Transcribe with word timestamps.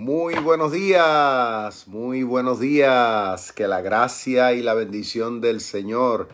Muy 0.00 0.32
buenos 0.36 0.72
días, 0.72 1.86
muy 1.86 2.22
buenos 2.22 2.58
días. 2.58 3.52
Que 3.52 3.68
la 3.68 3.82
gracia 3.82 4.54
y 4.54 4.62
la 4.62 4.72
bendición 4.72 5.42
del 5.42 5.60
Señor 5.60 6.28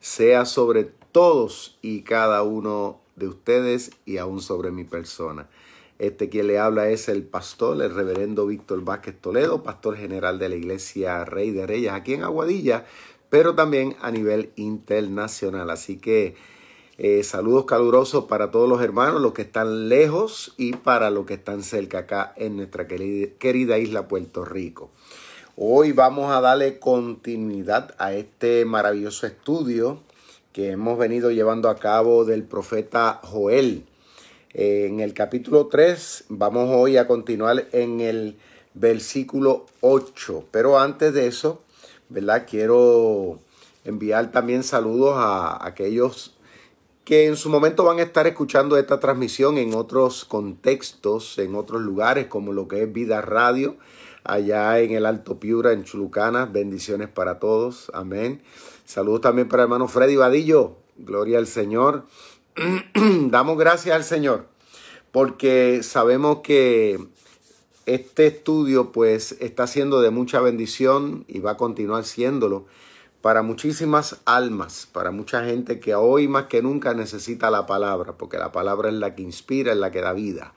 sea 0.00 0.44
sobre 0.44 0.90
todos 1.12 1.78
y 1.82 2.02
cada 2.02 2.42
uno 2.42 3.00
de 3.14 3.28
ustedes 3.28 3.92
y 4.04 4.16
aún 4.16 4.40
sobre 4.40 4.72
mi 4.72 4.82
persona. 4.82 5.48
Este 6.00 6.30
quien 6.30 6.48
le 6.48 6.58
habla 6.58 6.88
es 6.88 7.08
el 7.08 7.22
pastor, 7.22 7.80
el 7.80 7.94
reverendo 7.94 8.44
Víctor 8.44 8.82
Vázquez 8.82 9.20
Toledo, 9.20 9.62
pastor 9.62 9.96
general 9.96 10.40
de 10.40 10.48
la 10.48 10.56
iglesia 10.56 11.24
Rey 11.24 11.52
de 11.52 11.64
Reyes 11.64 11.92
aquí 11.92 12.14
en 12.14 12.24
Aguadilla, 12.24 12.86
pero 13.30 13.54
también 13.54 13.94
a 14.00 14.10
nivel 14.10 14.50
internacional. 14.56 15.70
Así 15.70 15.96
que 15.96 16.34
eh, 17.04 17.24
saludos 17.24 17.64
calurosos 17.64 18.26
para 18.26 18.52
todos 18.52 18.68
los 18.68 18.80
hermanos, 18.80 19.20
los 19.20 19.32
que 19.32 19.42
están 19.42 19.88
lejos 19.88 20.54
y 20.56 20.74
para 20.74 21.10
los 21.10 21.26
que 21.26 21.34
están 21.34 21.64
cerca 21.64 21.98
acá 21.98 22.32
en 22.36 22.54
nuestra 22.54 22.86
querida, 22.86 23.78
isla 23.78 24.06
Puerto 24.06 24.44
Rico. 24.44 24.88
Hoy 25.56 25.90
vamos 25.90 26.30
a 26.30 26.40
darle 26.40 26.78
continuidad 26.78 27.92
a 27.98 28.12
este 28.12 28.64
maravilloso 28.64 29.26
estudio 29.26 29.98
que 30.52 30.70
hemos 30.70 30.96
venido 30.96 31.32
llevando 31.32 31.70
a 31.70 31.74
cabo 31.74 32.24
del 32.24 32.44
profeta 32.44 33.18
Joel. 33.24 33.84
Eh, 34.54 34.86
en 34.88 35.00
el 35.00 35.12
capítulo 35.12 35.66
3 35.66 36.26
vamos 36.28 36.68
hoy 36.70 36.98
a 36.98 37.08
continuar 37.08 37.66
en 37.72 38.00
el 38.00 38.36
versículo 38.74 39.66
8. 39.80 40.44
Pero 40.52 40.78
antes 40.78 41.12
de 41.12 41.26
eso, 41.26 41.62
¿verdad? 42.08 42.46
Quiero 42.48 43.40
enviar 43.84 44.30
también 44.30 44.62
saludos 44.62 45.14
a 45.16 45.66
aquellos 45.66 46.31
que 47.04 47.26
en 47.26 47.36
su 47.36 47.50
momento 47.50 47.84
van 47.84 47.98
a 47.98 48.02
estar 48.02 48.26
escuchando 48.26 48.76
esta 48.76 49.00
transmisión 49.00 49.58
en 49.58 49.74
otros 49.74 50.24
contextos, 50.24 51.38
en 51.38 51.54
otros 51.54 51.82
lugares, 51.82 52.26
como 52.26 52.52
lo 52.52 52.68
que 52.68 52.82
es 52.82 52.92
Vida 52.92 53.20
Radio, 53.20 53.76
allá 54.24 54.78
en 54.80 54.92
el 54.92 55.06
Alto 55.06 55.40
Piura, 55.40 55.72
en 55.72 55.84
Chulucana. 55.84 56.46
Bendiciones 56.46 57.08
para 57.08 57.38
todos. 57.38 57.90
Amén. 57.94 58.42
Saludos 58.84 59.22
también 59.22 59.48
para 59.48 59.64
hermano 59.64 59.88
Freddy 59.88 60.16
Vadillo. 60.16 60.76
Gloria 60.96 61.38
al 61.38 61.46
Señor. 61.46 62.06
Damos 62.94 63.58
gracias 63.58 63.96
al 63.96 64.04
Señor 64.04 64.52
porque 65.12 65.82
sabemos 65.82 66.38
que 66.42 66.98
este 67.86 68.26
estudio 68.26 68.90
pues 68.92 69.36
está 69.40 69.66
siendo 69.66 70.00
de 70.00 70.10
mucha 70.10 70.40
bendición 70.40 71.24
y 71.28 71.38
va 71.38 71.52
a 71.52 71.56
continuar 71.56 72.04
siéndolo 72.04 72.66
para 73.22 73.42
muchísimas 73.42 74.20
almas, 74.24 74.88
para 74.92 75.12
mucha 75.12 75.44
gente 75.44 75.78
que 75.78 75.94
hoy 75.94 76.26
más 76.26 76.46
que 76.46 76.60
nunca 76.60 76.92
necesita 76.92 77.50
la 77.50 77.66
palabra, 77.66 78.18
porque 78.18 78.36
la 78.36 78.50
palabra 78.50 78.88
es 78.88 78.96
la 78.96 79.14
que 79.14 79.22
inspira, 79.22 79.72
es 79.72 79.78
la 79.78 79.92
que 79.92 80.00
da 80.00 80.12
vida. 80.12 80.52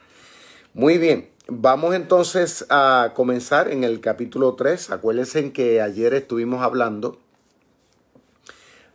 Muy 0.74 0.98
bien, 0.98 1.30
vamos 1.48 1.94
entonces 1.94 2.66
a 2.70 3.14
comenzar 3.16 3.72
en 3.72 3.84
el 3.84 4.02
capítulo 4.02 4.56
3. 4.56 4.90
Acuérdense 4.90 5.54
que 5.54 5.80
ayer 5.80 6.16
estuvimos 6.16 6.64
hablando 6.64 7.20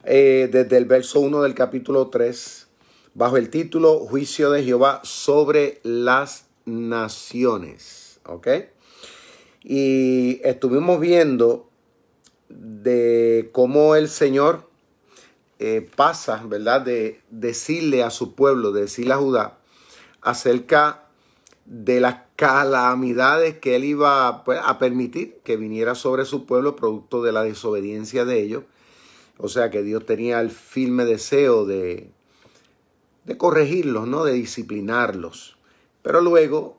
eh, 0.02 0.48
desde 0.50 0.76
el 0.76 0.86
verso 0.86 1.20
1 1.20 1.40
del 1.42 1.54
capítulo 1.54 2.08
3, 2.08 2.66
bajo 3.14 3.36
el 3.36 3.50
título 3.50 4.00
Juicio 4.00 4.50
de 4.50 4.64
Jehová 4.64 5.00
sobre 5.04 5.80
las 5.84 6.46
naciones. 6.64 8.18
¿Ok? 8.26 8.48
Y 9.62 10.40
estuvimos 10.42 10.98
viendo 10.98 11.69
de 12.50 13.50
cómo 13.52 13.94
el 13.94 14.08
Señor 14.08 14.68
eh, 15.58 15.88
pasa, 15.94 16.42
¿verdad? 16.46 16.82
De 16.82 17.20
decirle 17.30 18.02
a 18.02 18.10
su 18.10 18.34
pueblo, 18.34 18.72
de 18.72 18.82
decirle 18.82 19.14
a 19.14 19.18
Judá, 19.18 19.58
acerca 20.20 21.04
de 21.64 22.00
las 22.00 22.16
calamidades 22.34 23.58
que 23.58 23.76
él 23.76 23.84
iba 23.84 24.44
pues, 24.44 24.58
a 24.62 24.78
permitir 24.78 25.38
que 25.44 25.56
viniera 25.56 25.94
sobre 25.94 26.24
su 26.24 26.44
pueblo 26.44 26.74
producto 26.74 27.22
de 27.22 27.32
la 27.32 27.42
desobediencia 27.42 28.24
de 28.24 28.42
ellos. 28.42 28.64
O 29.38 29.48
sea 29.48 29.70
que 29.70 29.82
Dios 29.82 30.04
tenía 30.04 30.40
el 30.40 30.50
firme 30.50 31.04
deseo 31.04 31.64
de, 31.64 32.10
de 33.24 33.38
corregirlos, 33.38 34.08
¿no? 34.08 34.24
De 34.24 34.32
disciplinarlos. 34.32 35.56
Pero 36.02 36.20
luego 36.20 36.78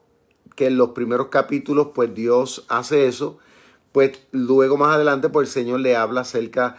que 0.56 0.68
en 0.68 0.78
los 0.78 0.90
primeros 0.90 1.28
capítulos, 1.28 1.90
pues 1.96 2.14
Dios 2.14 2.66
hace 2.68 3.08
eso 3.08 3.40
pues 3.92 4.20
luego 4.32 4.78
más 4.78 4.96
adelante, 4.96 5.30
pues 5.30 5.50
el 5.50 5.54
Señor 5.54 5.80
le 5.82 5.96
habla 5.96 6.22
acerca 6.22 6.78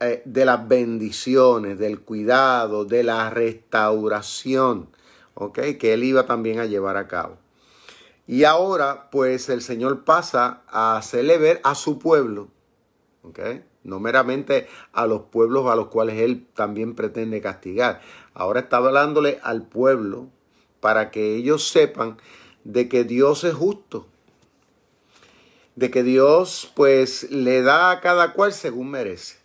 eh, 0.00 0.22
de 0.24 0.44
las 0.44 0.66
bendiciones, 0.66 1.78
del 1.78 2.00
cuidado, 2.00 2.84
de 2.84 3.04
la 3.04 3.30
restauración, 3.30 4.88
¿ok? 5.34 5.58
Que 5.78 5.94
él 5.94 6.04
iba 6.04 6.26
también 6.26 6.58
a 6.58 6.66
llevar 6.66 6.96
a 6.96 7.06
cabo. 7.06 7.38
Y 8.26 8.44
ahora, 8.44 9.10
pues 9.10 9.48
el 9.48 9.62
Señor 9.62 10.04
pasa 10.04 10.62
a 10.68 10.96
hacerle 10.96 11.38
ver 11.38 11.60
a 11.64 11.74
su 11.74 11.98
pueblo, 11.98 12.48
¿ok? 13.22 13.40
No 13.82 14.00
meramente 14.00 14.68
a 14.92 15.06
los 15.06 15.22
pueblos 15.22 15.66
a 15.66 15.76
los 15.76 15.88
cuales 15.88 16.20
él 16.20 16.46
también 16.54 16.94
pretende 16.94 17.40
castigar. 17.40 18.00
Ahora 18.34 18.60
está 18.60 18.78
hablándole 18.78 19.38
al 19.42 19.66
pueblo 19.66 20.28
para 20.80 21.10
que 21.10 21.36
ellos 21.36 21.68
sepan 21.68 22.18
de 22.64 22.88
que 22.88 23.04
Dios 23.04 23.44
es 23.44 23.54
justo 23.54 24.06
de 25.80 25.90
que 25.90 26.02
Dios 26.02 26.70
pues 26.74 27.30
le 27.30 27.62
da 27.62 27.90
a 27.90 28.02
cada 28.02 28.34
cual 28.34 28.52
según 28.52 28.90
merece. 28.90 29.38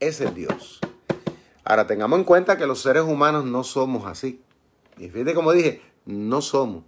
Ese 0.00 0.24
es 0.24 0.34
Dios. 0.34 0.80
Ahora 1.62 1.86
tengamos 1.86 2.18
en 2.18 2.24
cuenta 2.24 2.58
que 2.58 2.66
los 2.66 2.82
seres 2.82 3.04
humanos 3.04 3.44
no 3.44 3.62
somos 3.62 4.04
así. 4.04 4.42
Y 4.96 5.10
fíjate 5.10 5.34
como 5.34 5.52
dije, 5.52 5.80
no 6.06 6.42
somos. 6.42 6.82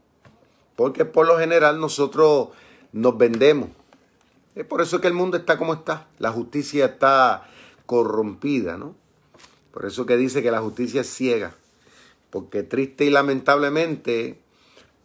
Porque 0.75 1.04
por 1.04 1.28
lo 1.28 1.38
general 1.38 1.78
nosotros 1.78 2.48
nos 2.91 3.16
vendemos. 3.16 3.69
Es 4.56 4.66
por 4.66 4.81
eso 4.81 5.00
que 5.00 5.06
el 5.06 5.14
mundo 5.14 5.37
está 5.37 5.56
como 5.56 5.75
está. 5.75 6.08
La 6.19 6.32
justicia 6.32 6.87
está 6.87 7.47
corrompida, 7.87 8.78
¿no? 8.78 8.97
Por 9.70 9.87
eso 9.87 10.06
que 10.06 10.16
dice 10.16 10.42
que 10.42 10.50
la 10.50 10.60
justicia 10.60 11.02
es 11.02 11.08
ciega. 11.08 11.54
Porque 12.31 12.64
triste 12.64 13.04
y 13.04 13.10
lamentablemente 13.10 14.41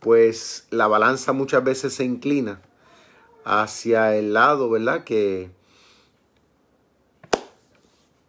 pues 0.06 0.68
la 0.70 0.86
balanza 0.86 1.34
muchas 1.34 1.64
veces 1.64 1.96
se 1.96 2.04
inclina 2.04 2.62
hacia 3.44 4.16
el 4.16 4.34
lado, 4.34 4.70
¿verdad? 4.70 5.04
Que, 5.04 5.50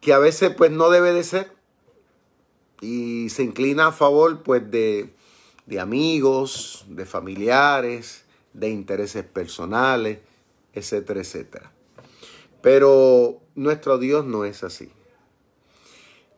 que 0.01 0.11
a 0.11 0.17
veces 0.17 0.55
pues 0.55 0.71
no 0.71 0.89
debe 0.89 1.13
de 1.13 1.23
ser 1.23 1.51
y 2.81 3.29
se 3.29 3.43
inclina 3.43 3.85
a 3.85 3.91
favor 3.91 4.41
pues 4.41 4.71
de, 4.71 5.13
de 5.67 5.79
amigos, 5.79 6.83
de 6.87 7.05
familiares, 7.05 8.25
de 8.53 8.69
intereses 8.69 9.23
personales, 9.23 10.17
etcétera, 10.73 11.19
etcétera. 11.19 11.71
Pero 12.63 13.39
nuestro 13.53 13.99
Dios 13.99 14.25
no 14.25 14.45
es 14.45 14.63
así. 14.63 14.89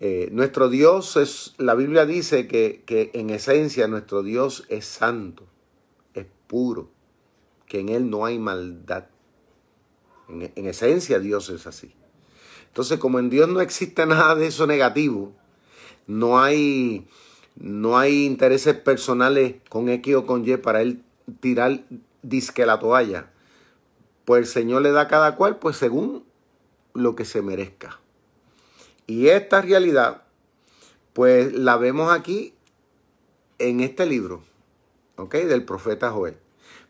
Eh, 0.01 0.29
nuestro 0.31 0.69
Dios 0.69 1.17
es, 1.17 1.55
la 1.57 1.75
Biblia 1.75 2.05
dice 2.05 2.47
que, 2.47 3.11
en 3.13 3.29
esencia 3.29 3.87
nuestro 3.87 4.23
Dios 4.23 4.65
es 4.69 4.85
santo, 4.85 5.45
es 6.13 6.25
puro, 6.47 6.89
que 7.67 7.79
en 7.79 7.89
Él 7.89 8.09
no 8.09 8.25
hay 8.25 8.39
maldad. 8.39 9.07
En, 10.29 10.51
en 10.55 10.65
esencia 10.65 11.19
Dios 11.19 11.49
es 11.49 11.67
así. 11.67 11.93
Entonces, 12.67 12.99
como 12.99 13.19
en 13.19 13.29
Dios 13.29 13.49
no 13.49 13.61
existe 13.61 14.05
nada 14.05 14.35
de 14.35 14.47
eso 14.47 14.67
negativo, 14.67 15.33
no 16.07 16.39
hay, 16.39 17.07
no 17.55 17.97
hay 17.97 18.25
intereses 18.25 18.75
personales 18.75 19.55
con 19.69 19.89
X 19.89 20.15
o 20.15 20.25
con 20.25 20.47
Y 20.47 20.57
para 20.57 20.81
Él 20.81 21.03
tirar 21.41 21.83
disque 22.21 22.65
la 22.65 22.79
toalla, 22.79 23.31
pues 24.25 24.41
el 24.41 24.47
Señor 24.47 24.81
le 24.81 24.91
da 24.91 25.01
a 25.01 25.07
cada 25.07 25.35
cual, 25.35 25.57
pues 25.57 25.77
según 25.77 26.23
lo 26.93 27.15
que 27.15 27.25
se 27.25 27.41
merezca. 27.41 27.99
Y 29.09 29.29
esta 29.29 29.63
realidad, 29.63 30.21
pues 31.13 31.51
la 31.53 31.77
vemos 31.77 32.11
aquí 32.11 32.53
en 33.57 33.79
este 33.79 34.05
libro, 34.05 34.43
¿ok? 35.15 35.33
Del 35.33 35.65
profeta 35.65 36.11
Joel. 36.11 36.37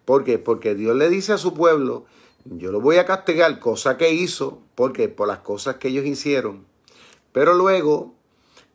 ¿Por 0.04 0.26
qué? 0.26 0.38
Porque 0.38 0.76
Dios 0.76 0.98
le 0.98 1.08
dice 1.08 1.32
a 1.32 1.38
su 1.38 1.54
pueblo, 1.54 2.08
yo 2.44 2.74
lo 2.74 2.82
voy 2.82 2.98
a 2.98 3.06
castigar, 3.06 3.58
cosa 3.62 3.96
que 3.96 4.12
hizo, 4.12 4.62
porque 4.76 5.08
por 5.08 5.30
las 5.30 5.40
cosas 5.40 5.78
que 5.78 5.88
ellos 5.88 6.06
hicieron. 6.06 6.66
Pero 7.32 7.54
luego 7.54 8.16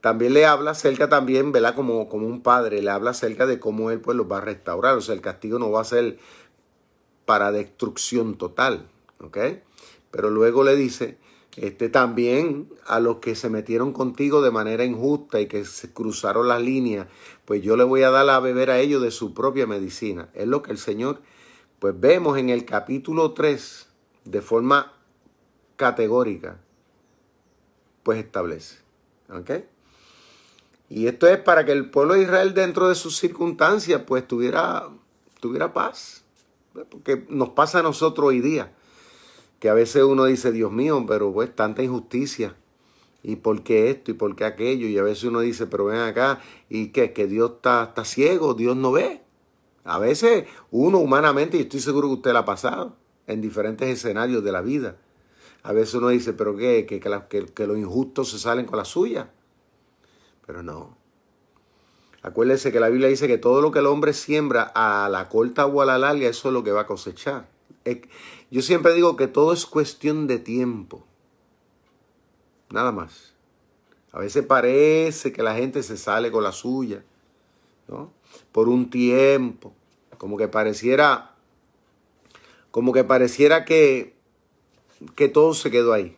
también 0.01 0.33
le 0.33 0.47
habla 0.47 0.71
acerca 0.71 1.11
también, 1.11 1.53
¿verdad? 1.53 1.75
Como, 1.75 2.09
como 2.09 2.27
un 2.27 2.41
padre, 2.43 2.81
le 2.81 2.89
habla 2.89 3.11
acerca 3.11 3.45
de 3.45 3.61
cómo 3.61 3.91
él 3.91 4.01
pues 4.01 4.17
los 4.17 4.27
va 4.27 4.39
a 4.39 4.41
restaurar. 4.41 4.97
O 4.97 5.03
sea, 5.03 5.15
el 5.15 5.21
castigo 5.21 5.59
no 5.59 5.71
va 5.71 5.83
a 5.83 5.85
ser 5.85 6.17
para 7.27 7.53
destrucción 7.53 8.39
total, 8.39 8.89
¿ok? 9.21 9.37
Pero 10.11 10.31
luego 10.31 10.65
le 10.65 10.77
dice 10.77 11.19
este, 11.57 11.89
también 11.89 12.69
a 12.87 12.99
los 12.99 13.19
que 13.19 13.35
se 13.35 13.49
metieron 13.49 13.93
contigo 13.93 14.43
de 14.43 14.51
manera 14.51 14.85
injusta 14.85 15.41
y 15.41 15.47
que 15.47 15.65
se 15.65 15.93
cruzaron 15.93 16.49
las 16.49 16.61
líneas, 16.61 17.07
pues 17.45 17.63
yo 17.63 17.77
le 17.77 17.85
voy 17.85 18.03
a 18.03 18.11
dar 18.11 18.29
a 18.29 18.41
beber 18.41 18.71
a 18.71 18.81
ellos 18.81 19.03
de 19.03 19.11
su 19.11 19.35
propia 19.35 19.67
medicina. 19.67 20.29
Es 20.35 20.49
lo 20.49 20.63
que 20.63 20.73
el 20.73 20.79
Señor, 20.79 21.21
pues 21.79 21.99
vemos 21.99 22.39
en 22.39 22.51
el 22.51 22.65
capítulo 22.65 23.33
3, 23.33 23.89
de 24.25 24.43
forma 24.43 24.93
categórica, 25.77 26.61
pues 28.03 28.19
establece. 28.19 28.79
¿Ok? 29.29 29.51
Y 30.91 31.07
esto 31.07 31.27
es 31.27 31.39
para 31.39 31.65
que 31.65 31.73
el 31.73 31.91
pueblo 31.91 32.15
de 32.15 32.23
Israel 32.23 32.53
dentro 32.55 32.89
de 32.89 32.95
sus 32.95 33.17
circunstancias, 33.17 34.03
pues 34.07 34.27
tuviera, 34.27 34.89
tuviera 35.41 35.73
paz. 35.73 36.25
Porque 36.91 37.25
nos 37.29 37.51
pasa 37.51 37.79
a 37.79 37.83
nosotros 37.83 38.29
hoy 38.29 38.41
día, 38.41 38.73
que 39.65 39.71
a 39.71 39.73
veces 39.73 40.03
uno 40.03 40.27
dice, 40.27 40.53
Dios 40.53 40.71
mío, 40.71 41.03
pero 41.09 41.33
pues 41.33 41.57
tanta 41.57 41.83
injusticia. 41.83 42.55
¿Y 43.23 43.37
por 43.37 43.63
qué 43.63 43.89
esto? 43.89 44.11
¿Y 44.11 44.15
por 44.15 44.37
qué 44.37 44.45
aquello? 44.45 44.87
Y 44.89 44.99
a 44.99 45.03
veces 45.03 45.25
uno 45.25 45.41
dice, 45.41 45.67
pero 45.67 45.87
ven 45.87 46.01
acá, 46.01 46.43
¿y 46.69 46.89
qué? 46.89 47.15
Que 47.15 47.27
Dios 47.27 47.53
está, 47.53 47.85
está 47.85 48.05
ciego, 48.05 48.53
Dios 48.53 48.77
no 48.77 48.93
ve. 48.93 49.23
A 49.83 49.99
veces 49.99 50.45
uno 50.71 50.99
humanamente, 50.99 51.57
y 51.57 51.61
estoy 51.61 51.81
seguro 51.81 52.09
que 52.09 52.15
usted 52.17 52.33
la 52.35 52.41
ha 52.41 52.45
pasado, 52.45 52.99
en 53.27 53.41
diferentes 53.41 53.89
escenarios 53.89 54.45
de 54.45 54.53
la 54.53 54.61
vida. 54.61 54.99
A 55.63 55.73
veces 55.73 55.95
uno 55.95 56.09
dice, 56.09 56.35
pero 56.35 56.55
¿qué? 56.59 56.85
Que, 56.85 57.01
que, 57.01 57.47
que 57.47 57.67
los 57.67 57.79
injustos 57.79 58.29
se 58.33 58.39
salen 58.39 58.67
con 58.67 58.77
la 58.77 58.85
suya. 58.85 59.31
Pero 60.47 60.63
no. 60.63 60.99
Acuérdese 62.21 62.71
que 62.71 62.81
la 62.81 62.91
Biblia 62.91 63.09
dice 63.09 63.27
que 63.27 63.39
todo 63.39 63.63
lo 63.63 63.73
que 63.73 63.79
el 63.79 63.87
hombre 63.87 64.13
siembra 64.13 64.71
a 64.75 65.09
la 65.09 65.31
corta 65.31 65.65
o 65.65 65.81
a 65.81 65.87
la 65.87 65.97
larga, 65.97 66.29
eso 66.29 66.49
es 66.49 66.53
lo 66.53 66.63
que 66.63 66.73
va 66.73 66.83
a 66.83 66.87
cosechar. 66.87 67.54
Yo 68.51 68.63
siempre 68.63 68.95
digo 68.95 69.17
que 69.17 69.29
todo 69.29 69.53
es 69.53 69.67
cuestión 69.67 70.27
de 70.27 70.39
tiempo. 70.39 71.05
Nada 72.71 72.93
más. 72.93 73.35
A 74.13 74.21
veces 74.21 74.47
parece 74.47 75.33
que 75.33 75.43
la 75.43 75.55
gente 75.55 75.83
se 75.83 75.97
sale 75.97 76.31
con 76.31 76.45
la 76.45 76.53
suya, 76.53 77.05
¿no? 77.89 78.13
Por 78.53 78.69
un 78.69 78.89
tiempo. 78.89 79.75
Como 80.19 80.37
que 80.37 80.49
pareciera, 80.49 81.35
como 82.71 82.93
que 82.93 83.05
pareciera 83.05 83.65
que, 83.65 84.15
que 85.17 85.29
todo 85.29 85.53
se 85.55 85.71
quedó 85.71 85.93
ahí. 85.93 86.17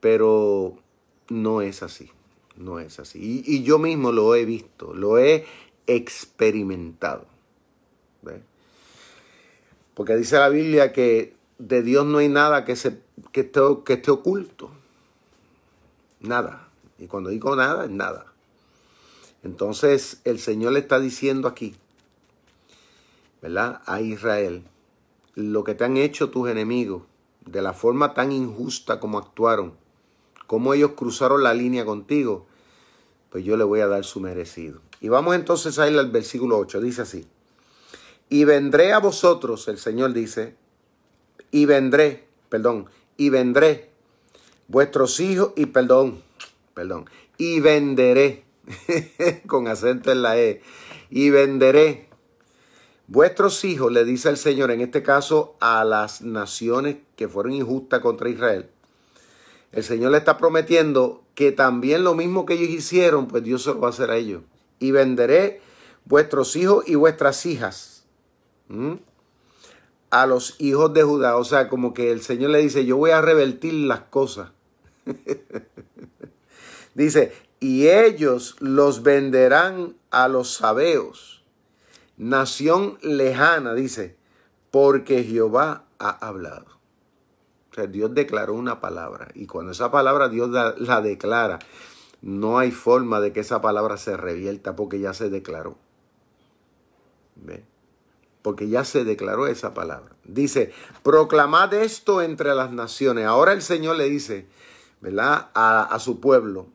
Pero 0.00 0.78
no 1.28 1.60
es 1.60 1.82
así. 1.82 2.10
No 2.56 2.78
es 2.78 3.00
así. 3.00 3.42
Y, 3.44 3.62
yo 3.62 3.78
mismo 3.78 4.12
lo 4.12 4.34
he 4.34 4.44
visto, 4.44 4.94
lo 4.94 5.18
he 5.18 5.46
experimentado. 5.86 7.26
Porque 10.00 10.16
dice 10.16 10.38
la 10.38 10.48
Biblia 10.48 10.94
que 10.94 11.36
de 11.58 11.82
Dios 11.82 12.06
no 12.06 12.16
hay 12.16 12.28
nada 12.30 12.64
que, 12.64 12.74
se, 12.74 13.02
que, 13.32 13.42
esté, 13.42 13.60
que 13.84 13.92
esté 13.92 14.10
oculto. 14.10 14.70
Nada. 16.20 16.70
Y 16.98 17.06
cuando 17.06 17.28
digo 17.28 17.54
nada, 17.54 17.84
es 17.84 17.90
nada. 17.90 18.32
Entonces 19.42 20.22
el 20.24 20.38
Señor 20.38 20.72
le 20.72 20.78
está 20.78 20.98
diciendo 20.98 21.48
aquí, 21.48 21.76
¿verdad? 23.42 23.82
A 23.84 24.00
Israel, 24.00 24.64
lo 25.34 25.64
que 25.64 25.74
te 25.74 25.84
han 25.84 25.98
hecho 25.98 26.30
tus 26.30 26.48
enemigos, 26.48 27.02
de 27.44 27.60
la 27.60 27.74
forma 27.74 28.14
tan 28.14 28.32
injusta 28.32 29.00
como 29.00 29.18
actuaron, 29.18 29.74
como 30.46 30.72
ellos 30.72 30.92
cruzaron 30.92 31.42
la 31.42 31.52
línea 31.52 31.84
contigo, 31.84 32.46
pues 33.28 33.44
yo 33.44 33.58
le 33.58 33.64
voy 33.64 33.80
a 33.80 33.86
dar 33.86 34.04
su 34.04 34.18
merecido. 34.20 34.80
Y 35.02 35.10
vamos 35.10 35.34
entonces 35.34 35.78
a 35.78 35.90
ir 35.90 35.98
al 35.98 36.10
versículo 36.10 36.56
8. 36.56 36.80
Dice 36.80 37.02
así. 37.02 37.28
Y 38.32 38.44
vendré 38.44 38.92
a 38.92 39.00
vosotros, 39.00 39.66
el 39.66 39.78
Señor 39.78 40.12
dice, 40.12 40.54
y 41.50 41.66
vendré, 41.66 42.28
perdón, 42.48 42.88
y 43.16 43.28
vendré 43.28 43.90
vuestros 44.68 45.18
hijos, 45.18 45.52
y 45.56 45.66
perdón, 45.66 46.22
perdón, 46.72 47.10
y 47.38 47.58
venderé, 47.58 48.44
con 49.48 49.66
acento 49.66 50.12
en 50.12 50.22
la 50.22 50.38
E, 50.38 50.62
y 51.10 51.30
venderé 51.30 52.08
vuestros 53.08 53.64
hijos, 53.64 53.90
le 53.90 54.04
dice 54.04 54.28
el 54.28 54.36
Señor, 54.36 54.70
en 54.70 54.80
este 54.80 55.02
caso 55.02 55.56
a 55.58 55.82
las 55.84 56.22
naciones 56.22 56.98
que 57.16 57.28
fueron 57.28 57.52
injustas 57.52 57.98
contra 57.98 58.28
Israel. 58.28 58.70
El 59.72 59.82
Señor 59.82 60.12
le 60.12 60.18
está 60.18 60.38
prometiendo 60.38 61.24
que 61.34 61.50
también 61.50 62.04
lo 62.04 62.14
mismo 62.14 62.46
que 62.46 62.54
ellos 62.54 62.70
hicieron, 62.70 63.26
pues 63.26 63.42
Dios 63.42 63.64
se 63.64 63.70
lo 63.70 63.80
va 63.80 63.88
a 63.88 63.90
hacer 63.90 64.12
a 64.12 64.16
ellos. 64.16 64.42
Y 64.78 64.92
venderé 64.92 65.60
vuestros 66.04 66.54
hijos 66.54 66.84
y 66.86 66.94
vuestras 66.94 67.44
hijas 67.44 67.89
a 70.10 70.26
los 70.26 70.56
hijos 70.60 70.92
de 70.92 71.02
Judá. 71.02 71.36
O 71.36 71.44
sea, 71.44 71.68
como 71.68 71.94
que 71.94 72.10
el 72.10 72.22
Señor 72.22 72.50
le 72.50 72.58
dice, 72.58 72.84
yo 72.84 72.96
voy 72.96 73.10
a 73.10 73.20
revertir 73.20 73.74
las 73.74 74.00
cosas. 74.00 74.52
dice, 76.94 77.32
y 77.60 77.88
ellos 77.88 78.56
los 78.60 79.02
venderán 79.02 79.96
a 80.10 80.28
los 80.28 80.54
sabeos, 80.54 81.44
nación 82.16 82.98
lejana, 83.02 83.74
dice, 83.74 84.16
porque 84.70 85.24
Jehová 85.24 85.84
ha 85.98 86.10
hablado. 86.26 86.66
O 87.70 87.74
sea, 87.74 87.86
Dios 87.86 88.14
declaró 88.14 88.54
una 88.54 88.80
palabra 88.80 89.28
y 89.34 89.46
cuando 89.46 89.72
esa 89.72 89.90
palabra 89.90 90.28
Dios 90.28 90.50
la, 90.50 91.00
declara, 91.02 91.60
no 92.20 92.58
hay 92.58 92.72
forma 92.72 93.20
de 93.20 93.32
que 93.32 93.40
esa 93.40 93.60
palabra 93.60 93.96
se 93.96 94.16
revierta 94.16 94.74
porque 94.74 94.98
ya 94.98 95.14
se 95.14 95.30
declaró. 95.30 95.76
¿Ve? 97.36 97.64
Porque 98.42 98.68
ya 98.68 98.84
se 98.84 99.04
declaró 99.04 99.46
esa 99.46 99.74
palabra. 99.74 100.14
Dice, 100.24 100.72
proclamad 101.02 101.74
esto 101.74 102.22
entre 102.22 102.54
las 102.54 102.72
naciones. 102.72 103.26
Ahora 103.26 103.52
el 103.52 103.62
Señor 103.62 103.96
le 103.96 104.08
dice, 104.08 104.46
¿verdad? 105.00 105.50
A, 105.54 105.98
su 105.98 106.20
pueblo, 106.20 106.68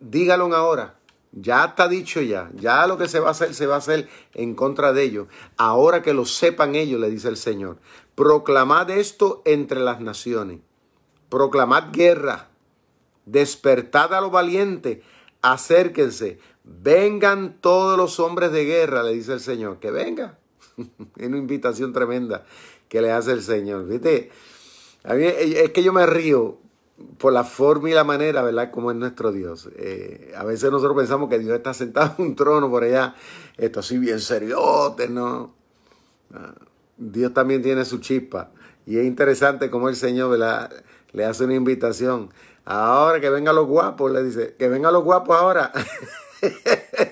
dígalo 0.00 0.54
ahora. 0.54 0.96
Ya 1.36 1.64
está 1.64 1.88
dicho 1.88 2.20
ya, 2.20 2.48
ya 2.54 2.86
lo 2.86 2.96
que 2.96 3.08
se 3.08 3.18
va 3.18 3.28
a 3.28 3.30
hacer 3.32 3.54
se 3.54 3.66
va 3.66 3.74
a 3.74 3.78
hacer 3.78 4.08
en 4.34 4.54
contra 4.54 4.92
de 4.92 5.02
ellos. 5.02 5.26
Ahora 5.56 6.00
que 6.00 6.14
lo 6.14 6.26
sepan 6.26 6.76
ellos, 6.76 7.00
le 7.00 7.10
dice 7.10 7.28
el 7.28 7.36
Señor. 7.36 7.78
Proclamad 8.14 8.88
esto 8.90 9.42
entre 9.44 9.80
las 9.80 10.00
naciones. 10.00 10.60
Proclamad 11.28 11.92
guerra. 11.92 12.50
Despertad 13.26 14.14
a 14.14 14.20
los 14.20 14.30
valientes. 14.30 15.00
Acérquense. 15.42 16.38
Vengan 16.62 17.58
todos 17.60 17.98
los 17.98 18.20
hombres 18.20 18.52
de 18.52 18.64
guerra, 18.64 19.02
le 19.02 19.14
dice 19.14 19.32
el 19.32 19.40
Señor. 19.40 19.80
Que 19.80 19.90
venga. 19.90 20.38
es 21.16 21.26
una 21.26 21.38
invitación 21.38 21.92
tremenda 21.92 22.44
que 22.88 23.00
le 23.00 23.10
hace 23.10 23.32
el 23.32 23.42
Señor. 23.42 23.86
¿Viste? 23.86 24.30
A 25.04 25.14
mí 25.14 25.24
es 25.26 25.70
que 25.70 25.82
yo 25.82 25.92
me 25.92 26.06
río 26.06 26.58
por 27.18 27.32
la 27.32 27.44
forma 27.44 27.90
y 27.90 27.92
la 27.92 28.04
manera, 28.04 28.42
¿verdad? 28.42 28.70
Como 28.70 28.90
es 28.90 28.96
nuestro 28.96 29.32
Dios. 29.32 29.68
Eh, 29.76 30.32
a 30.36 30.44
veces 30.44 30.70
nosotros 30.70 30.96
pensamos 30.96 31.28
que 31.28 31.38
Dios 31.38 31.56
está 31.56 31.74
sentado 31.74 32.14
en 32.18 32.26
un 32.26 32.36
trono 32.36 32.70
por 32.70 32.84
allá, 32.84 33.14
esto 33.56 33.80
así 33.80 33.98
bien 33.98 34.20
seriote, 34.20 35.08
¿no? 35.08 35.54
Ah, 36.32 36.54
Dios 36.96 37.34
también 37.34 37.62
tiene 37.62 37.84
su 37.84 37.98
chispa. 37.98 38.50
Y 38.86 38.98
es 38.98 39.04
interesante 39.04 39.70
como 39.70 39.88
el 39.88 39.96
Señor 39.96 40.38
le 41.12 41.24
hace 41.24 41.44
una 41.44 41.54
invitación. 41.54 42.30
Ahora 42.64 43.20
que 43.20 43.30
vengan 43.30 43.54
los 43.54 43.66
guapos, 43.66 44.10
le 44.10 44.22
dice, 44.22 44.54
que 44.58 44.68
vengan 44.68 44.92
los 44.92 45.04
guapos 45.04 45.36
ahora. 45.36 45.72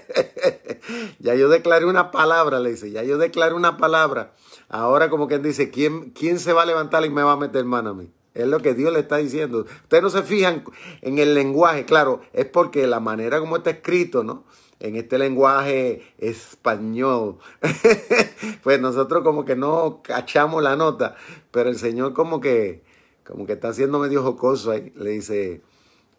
ya 1.22 1.36
yo 1.36 1.48
declaré 1.48 1.86
una 1.86 2.10
palabra, 2.10 2.58
le 2.58 2.70
dice, 2.70 2.90
ya 2.90 3.04
yo 3.04 3.16
declaré 3.16 3.54
una 3.54 3.76
palabra. 3.76 4.34
Ahora 4.68 5.08
como 5.08 5.28
que 5.28 5.36
él 5.36 5.42
dice, 5.42 5.70
¿quién, 5.70 6.10
¿quién 6.10 6.40
se 6.40 6.52
va 6.52 6.62
a 6.62 6.66
levantar 6.66 7.04
y 7.04 7.10
me 7.10 7.22
va 7.22 7.32
a 7.32 7.36
meter 7.36 7.64
mano 7.64 7.90
a 7.90 7.94
mí? 7.94 8.10
Es 8.34 8.48
lo 8.48 8.58
que 8.60 8.74
Dios 8.74 8.92
le 8.92 8.98
está 8.98 9.18
diciendo. 9.18 9.64
Ustedes 9.82 10.02
no 10.02 10.10
se 10.10 10.22
fijan 10.24 10.64
en 11.00 11.18
el 11.18 11.34
lenguaje, 11.34 11.84
claro, 11.84 12.22
es 12.32 12.46
porque 12.46 12.88
la 12.88 12.98
manera 12.98 13.38
como 13.38 13.56
está 13.56 13.70
escrito, 13.70 14.24
¿no? 14.24 14.44
En 14.80 14.96
este 14.96 15.16
lenguaje 15.16 16.02
español, 16.18 17.38
pues 18.64 18.80
nosotros 18.80 19.22
como 19.22 19.44
que 19.44 19.54
no 19.54 20.00
cachamos 20.02 20.60
la 20.60 20.74
nota, 20.74 21.14
pero 21.52 21.70
el 21.70 21.78
Señor 21.78 22.14
como 22.14 22.40
que, 22.40 22.82
como 23.24 23.46
que 23.46 23.52
está 23.52 23.68
haciendo 23.68 24.00
medio 24.00 24.24
jocoso 24.24 24.72
ahí. 24.72 24.92
Le 24.96 25.10
dice, 25.10 25.62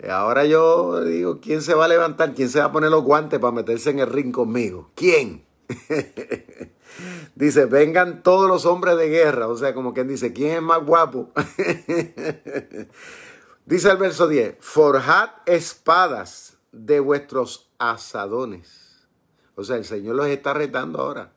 ahora 0.10 0.46
yo 0.46 1.04
digo, 1.04 1.40
¿quién 1.40 1.62
se 1.62 1.74
va 1.74 1.86
a 1.86 1.88
levantar? 1.88 2.34
¿Quién 2.34 2.50
se 2.50 2.60
va 2.60 2.66
a 2.66 2.72
poner 2.72 2.92
los 2.92 3.04
guantes 3.04 3.40
para 3.40 3.54
meterse 3.54 3.90
en 3.90 4.00
el 4.00 4.08
ring 4.08 4.32
conmigo? 4.32 4.92
¿Quién? 4.96 5.46
Dice, 7.36 7.66
vengan 7.66 8.24
todos 8.24 8.48
los 8.48 8.66
hombres 8.66 8.98
de 8.98 9.10
guerra. 9.10 9.48
O 9.48 9.58
sea, 9.58 9.74
como 9.74 9.94
quien 9.94 10.08
dice, 10.08 10.34
¿quién 10.34 10.58
es 10.58 10.62
más 10.62 10.86
guapo? 10.86 11.32
dice 13.66 13.90
el 13.90 13.98
verso 13.98 14.28
10, 14.28 14.58
forjad 14.60 15.30
espadas 15.46 16.58
de 16.72 17.00
vuestros 17.00 17.72
asadones. 17.80 19.08
O 19.56 19.64
sea, 19.64 19.78
el 19.78 19.86
Señor 19.86 20.16
los 20.16 20.28
está 20.28 20.54
retando 20.54 21.00
ahora. 21.00 21.32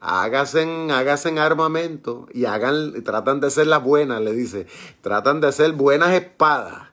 Háganse, 0.00 0.62
háganse 0.90 1.38
armamento 1.38 2.26
y 2.32 2.46
hagan, 2.46 3.04
tratan 3.04 3.40
de 3.40 3.50
ser 3.50 3.66
las 3.66 3.82
buenas, 3.82 4.20
le 4.22 4.32
dice. 4.32 4.66
Tratan 5.02 5.40
de 5.40 5.52
ser 5.52 5.72
buenas 5.72 6.12
espadas. 6.12 6.89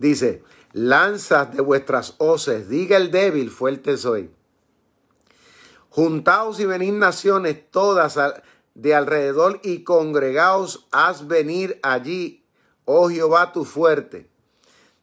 Dice, 0.00 0.42
lanzas 0.72 1.54
de 1.54 1.60
vuestras 1.60 2.14
hoces, 2.16 2.70
diga 2.70 2.96
el 2.96 3.10
débil, 3.10 3.50
fuerte 3.50 3.98
soy. 3.98 4.30
Juntaos 5.90 6.58
y 6.58 6.64
venid 6.64 6.94
naciones 6.94 7.70
todas 7.70 8.18
de 8.74 8.94
alrededor 8.94 9.60
y 9.62 9.84
congregaos, 9.84 10.88
haz 10.90 11.28
venir 11.28 11.78
allí, 11.82 12.46
oh 12.86 13.10
Jehová 13.10 13.52
tu 13.52 13.66
fuerte. 13.66 14.30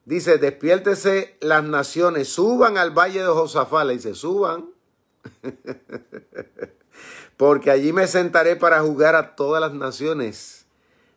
Dice, 0.04 0.39
despiértese 0.39 1.38
las 1.42 1.63
naciones, 1.63 2.30
suban 2.30 2.80
al 2.80 2.89
valle 2.89 3.22
de 3.22 3.27
Josafá. 3.27 3.84
Le 3.84 3.94
dice, 3.94 4.16
suban. 4.16 4.72
Porque 7.38 7.70
allí 7.70 7.94
me 7.94 8.08
sentaré 8.08 8.56
para 8.56 8.82
juzgar 8.82 9.13
a 9.13 9.36
todas 9.36 9.62
las 9.62 9.74
naciones 9.75 10.66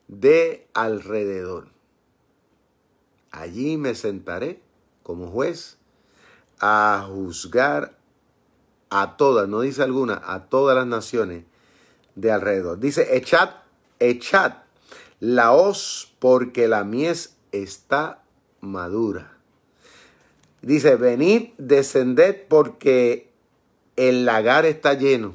de 0.07 0.69
alrededor. 0.75 1.80
Allí 3.31 3.77
me 3.77 3.95
sentaré 3.95 4.61
como 5.03 5.31
juez 5.31 5.79
a 6.61 7.07
juzgar 7.09 7.97
a 8.91 9.17
todas, 9.17 9.49
no 9.49 9.61
dice 9.61 9.83
alguna, 9.83 10.21
a 10.25 10.47
todas 10.47 10.77
las 10.77 10.87
naciones 10.87 11.45
de 12.17 12.33
alrededor. 12.33 12.81
Dice, 12.81 13.17
echad, 13.17 13.51
echad 13.99 14.55
la 15.21 15.53
hoz 15.53 16.13
porque 16.19 16.67
la 16.67 16.83
mies 16.85 17.37
está 17.53 18.23
madura. 18.61 19.37
Dice, 20.63 20.97
venid, 20.97 21.51
descended 21.59 22.47
porque 22.49 23.31
el 23.97 24.25
lagar 24.25 24.67
está 24.67 24.95
lleno. 24.95 25.35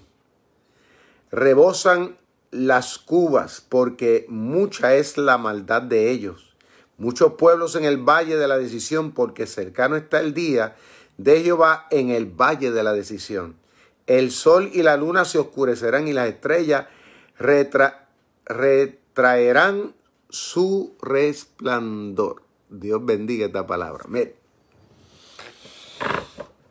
Rebosan 1.31 2.17
las 2.51 2.97
cubas 2.97 3.61
porque 3.67 4.25
mucha 4.29 4.95
es 4.95 5.17
la 5.17 5.37
maldad 5.37 5.81
de 5.81 6.11
ellos. 6.11 6.44
Muchos 6.97 7.33
pueblos 7.33 7.75
en 7.75 7.83
el 7.83 7.97
valle 7.97 8.37
de 8.37 8.47
la 8.47 8.57
decisión 8.57 9.11
porque 9.11 9.47
cercano 9.47 9.95
está 9.97 10.19
el 10.21 10.33
día 10.33 10.75
de 11.17 11.43
Jehová 11.43 11.87
en 11.91 12.09
el 12.09 12.25
valle 12.25 12.71
de 12.71 12.83
la 12.83 12.93
decisión. 12.93 13.57
El 14.07 14.31
sol 14.31 14.69
y 14.71 14.83
la 14.83 14.95
luna 14.97 15.25
se 15.25 15.39
oscurecerán 15.39 16.07
y 16.07 16.13
las 16.13 16.29
estrellas 16.29 16.85
retraerán 18.45 19.93
su 20.29 20.95
resplandor. 21.01 22.43
Dios 22.69 23.03
bendiga 23.05 23.47
esta 23.47 23.67
palabra. 23.67 24.05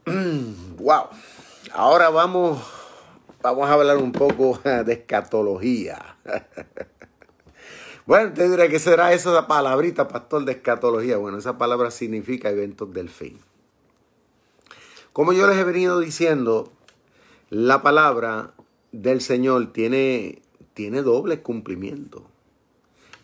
Wow. 0.77 1.09
Ahora 1.73 2.11
vamos, 2.11 2.63
vamos 3.41 3.69
a 3.71 3.73
hablar 3.73 3.97
un 3.97 4.13
poco 4.13 4.61
de 4.65 4.93
escatología. 4.93 6.19
Bueno, 8.07 8.35
te 8.35 8.51
diré 8.51 8.69
que 8.69 8.79
será 8.79 9.15
esa 9.15 9.47
palabrita, 9.47 10.09
pastor, 10.09 10.45
de 10.45 10.53
escatología. 10.53 11.17
Bueno, 11.17 11.39
esa 11.39 11.57
palabra 11.57 11.91
significa 11.91 12.51
eventos 12.51 12.93
del 12.93 13.09
fin. 13.09 13.39
Como 15.15 15.33
yo 15.33 15.47
les 15.47 15.57
he 15.57 15.65
venido 15.65 16.01
diciendo, 16.01 16.71
la 17.49 17.83
palabra 17.83 18.53
del 18.93 19.23
Señor 19.23 19.73
tiene, 19.73 20.43
tiene 20.75 21.01
doble 21.01 21.41
cumplimiento. 21.41 22.27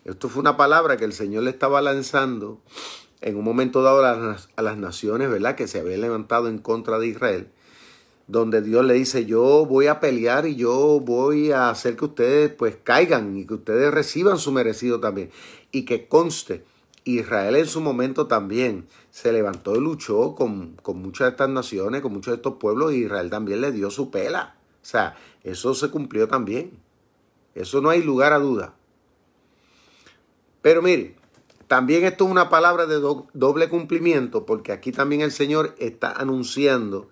Esto 0.07 0.31
fue 0.31 0.41
una 0.41 0.57
palabra 0.57 0.97
que 0.97 1.05
el 1.05 1.13
Señor 1.13 1.43
le 1.43 1.51
estaba 1.51 1.83
lanzando 1.83 2.59
en 3.21 3.37
un 3.37 3.45
momento 3.45 3.83
dado 3.83 4.03
a 4.03 4.17
las, 4.17 4.49
a 4.57 4.63
las 4.63 4.79
naciones, 4.79 5.29
¿verdad? 5.29 5.57
Que 5.57 5.69
se 5.69 5.81
habían 5.81 6.01
levantado 6.01 6.49
en 6.49 6.57
contra 6.57 6.99
de 6.99 7.09
Israel 7.09 7.51
donde 8.31 8.63
Dios 8.63 8.85
le 8.85 8.95
dice, 8.95 9.27
yo 9.27 9.67
voy 9.67 9.89
a 9.89 9.99
pelear 9.99 10.47
y 10.47 10.55
yo 10.55 11.01
voy 11.01 11.51
a 11.51 11.69
hacer 11.69 11.97
que 11.97 12.05
ustedes 12.05 12.53
pues 12.53 12.77
caigan 12.81 13.37
y 13.37 13.45
que 13.45 13.55
ustedes 13.55 13.93
reciban 13.93 14.39
su 14.39 14.53
merecido 14.53 15.01
también. 15.01 15.31
Y 15.73 15.85
que 15.85 16.07
conste, 16.07 16.65
Israel 17.03 17.57
en 17.57 17.67
su 17.67 17.81
momento 17.81 18.29
también 18.29 18.87
se 19.11 19.33
levantó 19.33 19.75
y 19.75 19.81
luchó 19.81 20.37
con, 20.37 20.77
muchas 20.95 21.27
de 21.27 21.31
estas 21.31 21.49
naciones, 21.49 22.03
con 22.03 22.13
muchos 22.13 22.31
de 22.31 22.37
estos 22.37 22.55
pueblos, 22.55 22.93
y 22.93 23.05
Israel 23.05 23.31
también 23.31 23.61
le 23.61 23.73
dio 23.73 23.91
su 23.91 24.13
pela. 24.13 24.55
O 24.81 24.85
sea, 24.85 25.17
eso 25.43 25.75
se 25.75 25.91
cumplió 25.91 26.29
también. 26.29 26.79
Eso 27.57 27.81
no 27.81 27.91
hay 27.91 28.01
lugar 28.01 28.33
a 28.33 28.39
duda. 28.39 28.75
Pero 30.63 30.83
mire, 30.83 31.17
también 31.67 32.05
esto 32.05 32.27
es 32.27 32.31
una 32.31 32.49
palabra 32.49 32.87
de 32.87 33.01
doble 33.01 33.69
cumplimiento, 33.69 34.47
porque 34.47 34.71
aquí 34.71 34.93
también 34.93 35.21
el 35.21 35.33
Señor 35.33 35.75
está 35.79 36.13
anunciando 36.13 37.09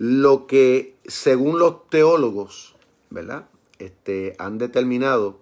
lo 0.00 0.46
que 0.46 0.96
según 1.06 1.58
los 1.58 1.86
teólogos, 1.90 2.74
¿verdad? 3.10 3.50
Este, 3.78 4.34
han 4.38 4.56
determinado 4.56 5.40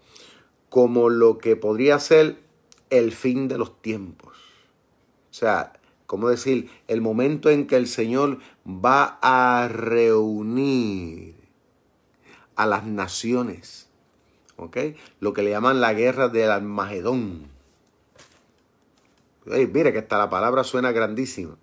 como 0.69 1.11
lo 1.11 1.39
que 1.39 1.55
podría 1.55 2.01
ser 2.01 2.41
el 2.91 3.13
fin 3.13 3.47
de 3.47 3.57
los 3.57 3.81
tiempos. 3.81 4.37
O 5.31 5.35
sea, 5.35 5.75
¿cómo 6.07 6.29
decir? 6.29 6.69
El 6.89 7.03
momento 7.03 7.51
en 7.51 7.69
que 7.69 7.77
el 7.77 7.87
Señor 7.87 8.41
va 8.67 9.21
a 9.23 9.69
reunir 9.69 11.37
a 12.57 12.67
las 12.67 12.85
naciones. 12.85 13.89
¿Ok? 14.57 14.77
Lo 15.21 15.35
que 15.35 15.45
le 15.45 15.51
llaman 15.51 15.81
la 15.81 15.93
guerra 15.93 16.29
del 16.29 16.51
Armagedón. 16.51 17.47
mire 19.47 19.93
que 19.93 20.01
hasta 20.01 20.19
la 20.19 20.29
palabra 20.29 20.65
suena 20.65 20.91
grandísima. 20.91 21.57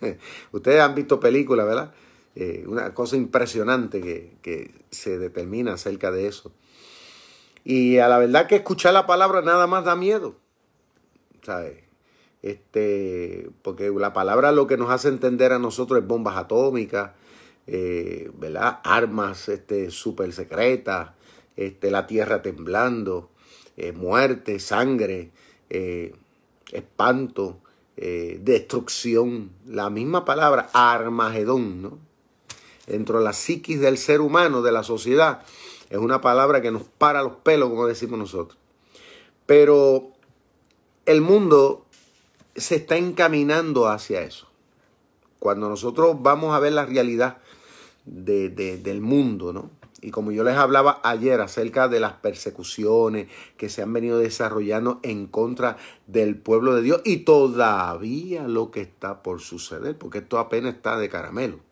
Ustedes 0.52 0.80
han 0.80 0.94
visto 0.94 1.20
películas, 1.20 1.66
¿verdad? 1.66 1.92
Eh, 2.40 2.62
una 2.68 2.94
cosa 2.94 3.16
impresionante 3.16 4.00
que, 4.00 4.70
se 4.92 5.18
determina 5.18 5.72
acerca 5.72 6.12
de 6.12 6.28
eso. 6.28 6.52
Y 7.64 7.98
a 7.98 8.06
la 8.06 8.18
verdad 8.18 8.46
que 8.46 8.54
escuchar 8.54 8.94
la 8.94 9.06
palabra 9.06 9.42
nada 9.42 9.66
más 9.66 9.84
da 9.84 9.96
miedo. 9.96 10.36
¿sabes? 11.42 11.82
Este, 12.42 13.50
porque 13.62 13.90
la 13.90 14.12
palabra 14.12 14.52
lo 14.52 14.68
que 14.68 14.76
nos 14.76 14.88
hace 14.90 15.08
entender 15.08 15.52
a 15.52 15.58
nosotros 15.58 16.00
es 16.00 16.06
bombas 16.06 16.36
atómicas, 16.36 17.10
eh, 17.66 18.30
¿verdad? 18.38 18.78
Armas 18.84 19.48
este, 19.48 19.90
súper 19.90 20.32
secretas, 20.32 21.10
este, 21.56 21.90
la 21.90 22.06
tierra 22.06 22.40
temblando, 22.40 23.30
eh, 23.76 23.90
muerte, 23.90 24.60
sangre, 24.60 25.32
espanto, 26.70 27.58
destrucción. 27.96 29.50
La 29.66 29.90
misma 29.90 30.24
palabra, 30.24 30.70
Armagedón, 30.72 31.82
¿no? 31.82 32.07
Dentro 32.88 33.18
de 33.18 33.24
la 33.24 33.34
psiquis 33.34 33.80
del 33.80 33.98
ser 33.98 34.20
humano, 34.22 34.62
de 34.62 34.72
la 34.72 34.82
sociedad, 34.82 35.42
es 35.90 35.98
una 35.98 36.20
palabra 36.20 36.62
que 36.62 36.70
nos 36.70 36.84
para 36.84 37.22
los 37.22 37.34
pelos, 37.36 37.68
como 37.68 37.86
decimos 37.86 38.18
nosotros. 38.18 38.58
Pero 39.46 40.10
el 41.06 41.20
mundo 41.20 41.84
se 42.56 42.76
está 42.76 42.96
encaminando 42.96 43.88
hacia 43.88 44.22
eso. 44.22 44.48
Cuando 45.38 45.68
nosotros 45.68 46.16
vamos 46.20 46.54
a 46.54 46.58
ver 46.58 46.72
la 46.72 46.86
realidad 46.86 47.38
del 48.04 49.00
mundo, 49.00 49.52
¿no? 49.52 49.70
Y 50.00 50.10
como 50.10 50.30
yo 50.30 50.44
les 50.44 50.56
hablaba 50.56 51.00
ayer 51.02 51.40
acerca 51.40 51.88
de 51.88 51.98
las 51.98 52.14
persecuciones 52.14 53.28
que 53.56 53.68
se 53.68 53.82
han 53.82 53.92
venido 53.92 54.18
desarrollando 54.18 55.00
en 55.02 55.26
contra 55.26 55.76
del 56.06 56.36
pueblo 56.36 56.74
de 56.74 56.82
Dios 56.82 57.02
y 57.04 57.18
todavía 57.18 58.46
lo 58.46 58.70
que 58.70 58.80
está 58.80 59.22
por 59.22 59.40
suceder, 59.40 59.98
porque 59.98 60.18
esto 60.18 60.38
apenas 60.38 60.76
está 60.76 60.96
de 60.98 61.08
caramelo. 61.08 61.67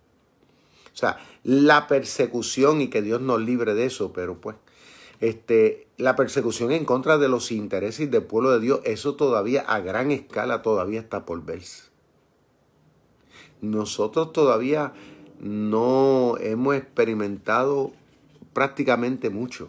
O 0.97 0.99
sea, 0.99 1.19
la 1.45 1.89
persecución 1.89 2.81
y 2.81 2.89
que 2.89 3.03
Dios 3.03 3.21
nos 3.21 3.39
libre 3.39 3.75
de 3.75 3.85
eso, 3.85 4.15
pero 4.15 4.41
pues 4.41 4.57
este, 5.21 5.89
la 5.99 6.17
persecución 6.17 6.73
en 6.73 6.87
contra 6.87 7.19
de 7.19 7.29
los 7.29 7.53
intereses 7.53 8.11
del 8.11 8.23
pueblo 8.23 8.51
de 8.53 8.61
Dios, 8.61 8.81
eso 8.85 9.15
todavía 9.15 9.61
a 9.61 9.81
gran 9.81 10.11
escala 10.11 10.63
todavía 10.63 10.99
está 10.99 11.27
por 11.27 11.45
verse. 11.45 11.91
Nosotros 13.61 14.33
todavía 14.33 14.95
no 15.39 16.39
hemos 16.41 16.77
experimentado 16.77 17.93
prácticamente 18.55 19.29
mucho, 19.29 19.69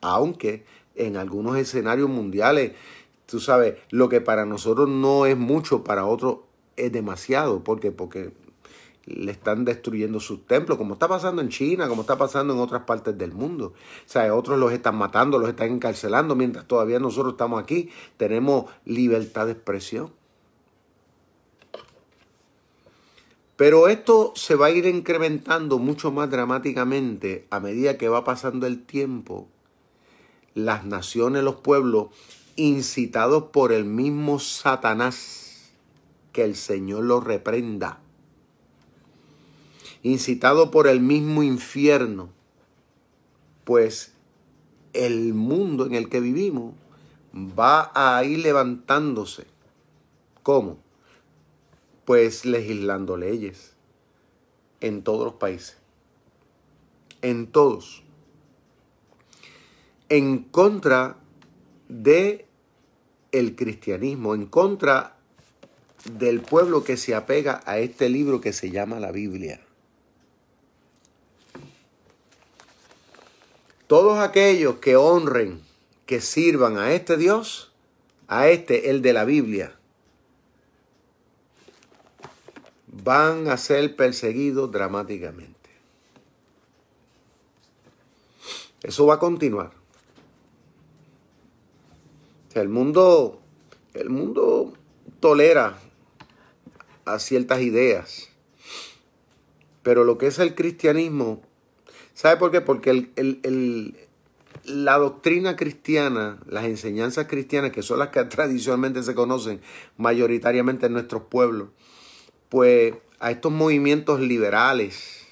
aunque 0.00 0.64
en 0.94 1.16
algunos 1.16 1.56
escenarios 1.56 2.08
mundiales, 2.08 2.74
tú 3.26 3.40
sabes, 3.40 3.74
lo 3.90 4.08
que 4.08 4.20
para 4.20 4.46
nosotros 4.46 4.88
no 4.88 5.26
es 5.26 5.36
mucho, 5.36 5.82
para 5.82 6.06
otros 6.06 6.38
es 6.76 6.92
demasiado, 6.92 7.64
porque 7.64 7.90
porque 7.90 8.30
le 9.06 9.32
están 9.32 9.64
destruyendo 9.64 10.18
sus 10.20 10.46
templos, 10.46 10.78
como 10.78 10.94
está 10.94 11.08
pasando 11.08 11.42
en 11.42 11.48
China, 11.48 11.88
como 11.88 12.02
está 12.02 12.16
pasando 12.16 12.54
en 12.54 12.60
otras 12.60 12.82
partes 12.84 13.16
del 13.16 13.32
mundo. 13.32 13.74
O 13.74 14.08
sea, 14.08 14.34
otros 14.34 14.58
los 14.58 14.72
están 14.72 14.96
matando, 14.96 15.38
los 15.38 15.48
están 15.48 15.70
encarcelando, 15.70 16.34
mientras 16.34 16.66
todavía 16.66 16.98
nosotros 16.98 17.34
estamos 17.34 17.62
aquí, 17.62 17.90
tenemos 18.16 18.66
libertad 18.84 19.46
de 19.46 19.52
expresión. 19.52 20.12
Pero 23.56 23.88
esto 23.88 24.32
se 24.34 24.56
va 24.56 24.66
a 24.66 24.70
ir 24.70 24.86
incrementando 24.86 25.78
mucho 25.78 26.10
más 26.10 26.28
dramáticamente 26.30 27.46
a 27.50 27.60
medida 27.60 27.98
que 27.98 28.08
va 28.08 28.24
pasando 28.24 28.66
el 28.66 28.84
tiempo. 28.84 29.48
Las 30.54 30.84
naciones, 30.84 31.44
los 31.44 31.56
pueblos, 31.56 32.08
incitados 32.56 33.44
por 33.44 33.72
el 33.72 33.84
mismo 33.84 34.40
Satanás, 34.40 35.70
que 36.32 36.42
el 36.42 36.56
Señor 36.56 37.04
los 37.04 37.22
reprenda 37.22 38.00
incitado 40.04 40.70
por 40.70 40.86
el 40.86 41.00
mismo 41.00 41.42
infierno, 41.42 42.28
pues 43.64 44.12
el 44.92 45.34
mundo 45.34 45.86
en 45.86 45.94
el 45.94 46.08
que 46.08 46.20
vivimos 46.20 46.74
va 47.34 47.90
a 47.94 48.22
ir 48.22 48.38
levantándose. 48.40 49.46
¿Cómo? 50.42 50.78
Pues 52.04 52.44
legislando 52.44 53.16
leyes 53.16 53.74
en 54.80 55.02
todos 55.02 55.24
los 55.24 55.34
países. 55.34 55.78
En 57.22 57.46
todos. 57.46 58.02
En 60.10 60.42
contra 60.42 61.16
de 61.88 62.46
el 63.32 63.56
cristianismo, 63.56 64.34
en 64.34 64.44
contra 64.44 65.16
del 66.12 66.42
pueblo 66.42 66.84
que 66.84 66.98
se 66.98 67.14
apega 67.14 67.62
a 67.64 67.78
este 67.78 68.10
libro 68.10 68.42
que 68.42 68.52
se 68.52 68.70
llama 68.70 69.00
la 69.00 69.10
Biblia. 69.10 69.62
Todos 73.94 74.18
aquellos 74.18 74.78
que 74.78 74.96
honren, 74.96 75.62
que 76.04 76.20
sirvan 76.20 76.78
a 76.78 76.90
este 76.94 77.16
Dios, 77.16 77.70
a 78.26 78.48
este, 78.48 78.90
el 78.90 79.02
de 79.02 79.12
la 79.12 79.24
Biblia, 79.24 79.76
van 82.88 83.46
a 83.46 83.56
ser 83.56 83.94
perseguidos 83.94 84.72
dramáticamente. 84.72 85.70
Eso 88.82 89.06
va 89.06 89.14
a 89.14 89.18
continuar. 89.20 89.70
el 92.54 92.68
mundo, 92.68 93.40
el 93.92 94.10
mundo 94.10 94.72
tolera 95.20 95.78
a 97.04 97.20
ciertas 97.20 97.60
ideas. 97.60 98.28
Pero 99.84 100.02
lo 100.02 100.18
que 100.18 100.26
es 100.26 100.40
el 100.40 100.56
cristianismo, 100.56 101.42
¿sabe 102.14 102.36
por 102.38 102.50
qué? 102.50 102.60
Porque 102.60 103.10
la 104.64 104.98
doctrina 104.98 105.56
cristiana, 105.56 106.38
las 106.46 106.64
enseñanzas 106.64 107.26
cristianas, 107.26 107.72
que 107.72 107.82
son 107.82 107.98
las 107.98 108.08
que 108.08 108.24
tradicionalmente 108.24 109.02
se 109.02 109.14
conocen 109.14 109.60
mayoritariamente 109.96 110.86
en 110.86 110.94
nuestros 110.94 111.22
pueblos, 111.24 111.68
pues 112.48 112.94
a 113.20 113.30
estos 113.30 113.52
movimientos 113.52 114.20
liberales, 114.20 115.26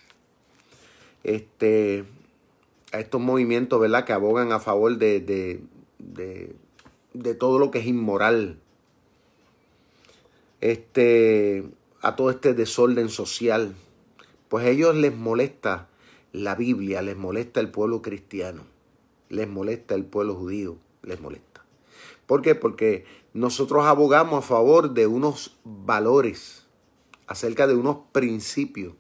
este, 1.25 2.05
a 2.93 3.01
estos 3.01 3.21
movimientos, 3.21 3.81
¿verdad?, 3.81 4.05
que 4.05 4.12
abogan 4.12 4.53
a 4.53 4.61
favor 4.61 4.97
de, 4.99 5.21
de, 5.21 5.61
de, 7.12 7.35
todo 7.35 7.59
lo 7.59 7.71
que 7.71 7.79
es 7.79 7.87
inmoral, 7.87 8.59
este, 10.61 11.65
a 12.01 12.17
todo 12.17 12.31
este 12.31 12.55
desorden 12.55 13.09
social, 13.09 13.75
pues 14.49 14.65
a 14.65 14.69
ellos 14.69 14.95
les 14.97 15.15
molesta 15.15 15.89
la 16.33 16.55
Biblia, 16.55 17.03
les 17.03 17.17
molesta 17.17 17.61
el 17.61 17.71
pueblo 17.71 18.03
cristiano, 18.03 18.62
les 19.29 19.49
molesta 19.49 19.95
el 19.95 20.05
pueblo 20.05 20.35
judío, 20.35 20.79
les 21.03 21.21
molesta. 21.21 21.65
¿Por 22.27 22.43
qué? 22.43 22.55
Porque 22.55 23.05
nosotros 23.35 23.85
abogamos 23.85 24.45
a 24.45 24.47
favor 24.47 24.95
de 24.95 25.07
unos 25.07 25.59
valores, 25.65 26.67
acerca 27.27 27.67
de 27.67 27.75
unos 27.75 27.99
principios 28.12 28.95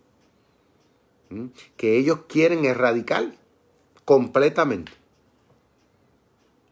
que 1.76 1.96
ellos 1.96 2.20
quieren 2.28 2.64
erradicar 2.64 3.34
completamente. 4.04 4.92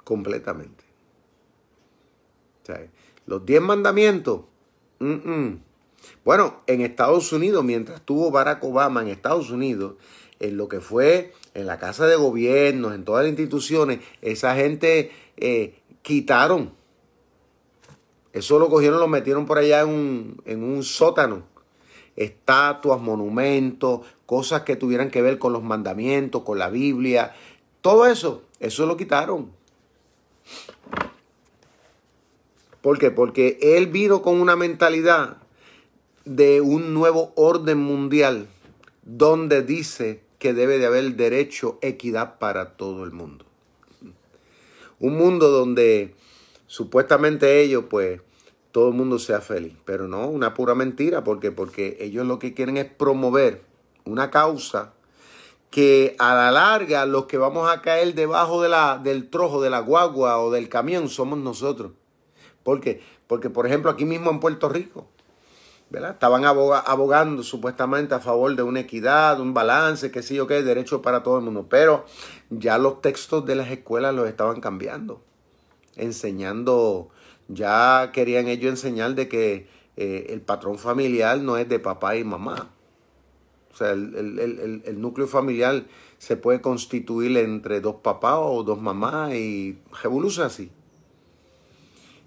Completamente. 0.05 0.85
los 3.27 3.45
diez 3.47 3.61
mandamientos. 3.61 4.43
Bueno, 6.25 6.61
en 6.67 6.81
Estados 6.83 7.33
Unidos, 7.33 7.65
mientras 7.65 8.01
estuvo 8.01 8.31
Barack 8.31 8.63
Obama 8.65 9.03
en 9.03 9.09
Estados 9.09 9.51
Unidos, 9.51 9.95
en 10.41 10.57
lo 10.57 10.69
que 10.69 10.81
fue 10.81 11.33
en 11.55 11.67
la 11.67 11.79
Casa 11.79 12.07
de 12.07 12.17
Gobierno, 12.17 12.93
en 12.93 13.05
todas 13.05 13.25
las 13.25 13.31
instituciones, 13.31 14.01
esa 14.23 14.57
gente 14.57 15.13
eh, 15.37 15.79
quitaron. 16.03 16.73
Eso 18.33 18.59
lo 18.59 18.69
cogieron, 18.69 19.01
lo 19.01 19.09
metieron 19.09 19.47
por 19.47 19.59
allá 19.59 19.83
en 19.83 19.89
un, 19.89 20.43
en 20.47 20.63
un 20.63 20.83
sótano. 20.83 21.45
Estatuas, 22.17 23.01
monumentos, 23.01 24.01
cosas 24.27 24.63
que 24.63 24.77
tuvieran 24.77 25.11
que 25.11 25.23
ver 25.23 25.39
con 25.39 25.53
los 25.53 25.63
mandamientos, 25.63 26.43
con 26.43 26.59
la 26.59 26.71
Biblia, 26.71 27.35
todo 27.81 28.07
eso, 28.07 28.43
eso 28.59 28.87
lo 28.87 28.97
quitaron. 28.97 29.51
¿Por 32.83 32.99
qué? 32.99 33.11
Porque 33.11 33.59
él 33.61 33.87
vino 33.87 34.23
con 34.23 34.41
una 34.41 34.57
mentalidad 34.57 35.39
de 36.25 36.61
un 36.61 36.95
nuevo 36.95 37.33
orden 37.37 37.79
mundial 37.79 38.49
donde 39.03 39.63
dice 39.63 40.23
que 40.41 40.55
debe 40.55 40.79
de 40.79 40.87
haber 40.87 41.15
derecho, 41.17 41.79
equidad 41.83 42.39
para 42.39 42.77
todo 42.77 43.05
el 43.05 43.13
mundo. 43.13 43.45
Un 44.99 45.17
mundo 45.17 45.51
donde 45.51 46.15
supuestamente 46.67 47.61
ellos, 47.61 47.85
pues, 47.91 48.23
todo 48.73 48.89
el 48.89 48.95
mundo 48.95 49.19
sea 49.19 49.43
feliz. 49.43 49.77
Pero 49.85 50.09
no, 50.09 50.27
una 50.27 50.55
pura 50.55 50.75
mentira. 50.75 51.23
¿Por 51.23 51.41
qué? 51.41 51.53
Porque 51.53 51.99
ellos 52.01 52.27
lo 52.27 52.39
que 52.39 52.55
quieren 52.55 52.79
es 52.79 52.87
promover 52.87 53.63
una 54.05 54.31
causa 54.31 54.95
que 55.71 56.17
a 56.19 56.35
la 56.35 56.51
larga 56.51 57.05
los 57.05 57.27
que 57.27 57.37
vamos 57.37 57.71
a 57.71 57.83
caer 57.83 58.15
debajo 58.15 58.63
de 58.63 58.71
la, 58.71 58.99
del 58.99 59.29
trojo, 59.29 59.61
de 59.61 59.69
la 59.69 59.81
guagua 59.81 60.39
o 60.39 60.51
del 60.51 60.71
camión 60.71 61.11
somos 61.11 61.39
nosotros. 61.39 61.93
¿Por 62.63 62.81
qué? 62.81 63.03
Porque, 63.27 63.51
por 63.51 63.67
ejemplo, 63.67 63.91
aquí 63.91 64.07
mismo 64.07 64.31
en 64.31 64.41
Puerto 64.41 64.71
Rico, 64.71 65.07
Estaban 65.93 66.45
abogando 66.45 67.43
supuestamente 67.43 68.15
a 68.15 68.21
favor 68.21 68.55
de 68.55 68.63
una 68.63 68.81
equidad, 68.81 69.41
un 69.41 69.55
balance, 69.55 70.13
que 70.13 70.23
sí 70.23 70.39
o 70.39 70.47
qué, 70.47 70.63
derecho 70.63 71.03
para 71.03 71.23
todo 71.23 71.39
el 71.39 71.45
mundo. 71.45 71.67
Pero 71.69 72.05
ya 72.49 72.79
los 72.79 73.01
textos 73.01 73.45
de 73.45 73.57
las 73.57 73.71
escuelas 73.71 74.15
los 74.15 74.29
estaban 74.29 74.61
cambiando, 74.61 75.23
enseñando, 75.97 77.09
ya 77.49 78.11
querían 78.13 78.47
ellos 78.47 78.71
enseñar 78.71 79.15
de 79.15 79.29
que 79.29 79.69
eh, 79.97 80.27
el 80.31 80.41
patrón 80.43 80.79
familiar 80.79 81.41
no 81.41 81.57
es 81.57 81.69
de 81.69 81.81
papá 81.81 82.17
y 82.17 82.23
mamá, 82.23 82.71
o 83.73 83.77
sea, 83.77 83.93
el, 83.93 85.01
núcleo 85.01 85.27
familiar 85.27 85.85
se 86.19 86.37
puede 86.37 86.61
constituir 86.61 87.37
entre 87.37 87.81
dos 87.81 87.97
papás 87.97 88.39
o 88.41 88.63
dos 88.63 88.81
mamás 88.81 89.35
y 89.35 89.79
revoluciona 90.03 90.49
así. 90.49 90.71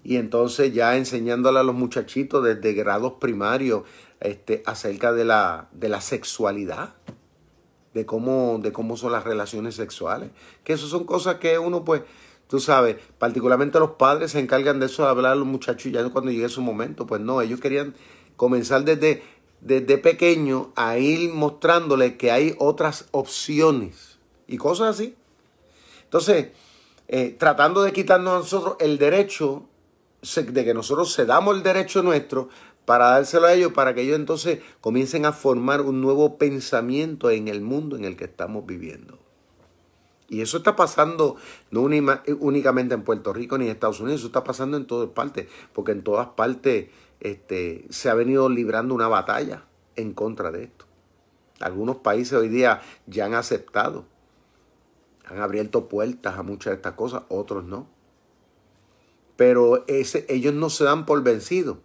Y 0.04 0.16
entonces 0.16 0.72
ya 0.72 0.96
enseñándole 0.96 1.58
a 1.58 1.62
los 1.62 1.74
muchachitos 1.74 2.44
desde 2.44 2.74
grados 2.74 3.14
primarios 3.14 3.82
este, 4.20 4.62
acerca 4.66 5.12
de 5.12 5.24
la, 5.24 5.68
de 5.72 5.88
la 5.88 6.00
sexualidad, 6.00 6.94
de 7.94 8.06
cómo, 8.06 8.60
de 8.62 8.72
cómo 8.72 8.96
son 8.96 9.12
las 9.12 9.24
relaciones 9.24 9.74
sexuales. 9.74 10.30
Que 10.62 10.74
eso 10.74 10.86
son 10.86 11.04
cosas 11.04 11.36
que 11.36 11.58
uno 11.58 11.84
pues, 11.84 12.02
tú 12.48 12.60
sabes, 12.60 12.96
particularmente 13.18 13.80
los 13.80 13.92
padres 13.92 14.32
se 14.32 14.40
encargan 14.40 14.78
de 14.78 14.86
eso, 14.86 15.02
de 15.02 15.08
hablar 15.08 15.32
a 15.32 15.36
los 15.36 15.46
muchachos 15.46 15.90
ya 15.90 16.06
cuando 16.10 16.30
llegue 16.30 16.48
su 16.48 16.60
momento. 16.60 17.06
Pues 17.06 17.20
no, 17.20 17.40
ellos 17.40 17.60
querían 17.60 17.94
comenzar 18.36 18.84
desde 18.84 19.22
desde 19.64 19.96
pequeño 19.96 20.72
a 20.76 20.98
ir 20.98 21.32
mostrándole 21.32 22.18
que 22.18 22.30
hay 22.30 22.54
otras 22.58 23.06
opciones 23.12 24.18
y 24.46 24.58
cosas 24.58 24.94
así. 24.94 25.16
Entonces, 26.04 26.48
eh, 27.08 27.34
tratando 27.38 27.82
de 27.82 27.92
quitarnos 27.92 28.34
a 28.34 28.38
nosotros 28.38 28.76
el 28.78 28.98
derecho, 28.98 29.64
de 30.24 30.64
que 30.64 30.74
nosotros 30.74 31.14
cedamos 31.14 31.56
el 31.56 31.62
derecho 31.62 32.02
nuestro 32.02 32.48
para 32.84 33.10
dárselo 33.10 33.46
a 33.46 33.54
ellos, 33.54 33.72
para 33.72 33.94
que 33.94 34.02
ellos 34.02 34.16
entonces 34.16 34.60
comiencen 34.80 35.26
a 35.26 35.32
formar 35.32 35.80
un 35.80 36.00
nuevo 36.00 36.36
pensamiento 36.36 37.30
en 37.30 37.48
el 37.48 37.60
mundo 37.60 37.96
en 37.96 38.04
el 38.04 38.16
que 38.16 38.24
estamos 38.24 38.66
viviendo. 38.66 39.18
Y 40.28 40.40
eso 40.40 40.56
está 40.56 40.74
pasando 40.74 41.36
no 41.70 41.82
únicamente 41.82 42.94
en 42.94 43.02
Puerto 43.02 43.32
Rico 43.32 43.58
ni 43.58 43.66
en 43.66 43.70
Estados 43.70 44.00
Unidos, 44.00 44.20
eso 44.20 44.28
está 44.28 44.44
pasando 44.44 44.76
en 44.76 44.86
todas 44.86 45.10
partes, 45.10 45.48
porque 45.72 45.92
en 45.92 46.02
todas 46.02 46.28
partes 46.28 46.88
este, 47.20 47.86
se 47.90 48.10
ha 48.10 48.14
venido 48.14 48.48
librando 48.48 48.94
una 48.94 49.08
batalla 49.08 49.64
en 49.96 50.12
contra 50.12 50.50
de 50.50 50.64
esto. 50.64 50.86
Algunos 51.60 51.96
países 51.96 52.32
hoy 52.34 52.48
día 52.48 52.82
ya 53.06 53.26
han 53.26 53.34
aceptado, 53.34 54.06
han 55.24 55.40
abierto 55.40 55.88
puertas 55.88 56.36
a 56.38 56.42
muchas 56.42 56.72
de 56.72 56.76
estas 56.76 56.94
cosas, 56.94 57.22
otros 57.28 57.64
no. 57.64 57.93
Pero 59.36 59.84
ese, 59.88 60.26
ellos 60.28 60.54
no 60.54 60.70
se 60.70 60.84
dan 60.84 61.06
por 61.06 61.22
vencidos. 61.22 61.78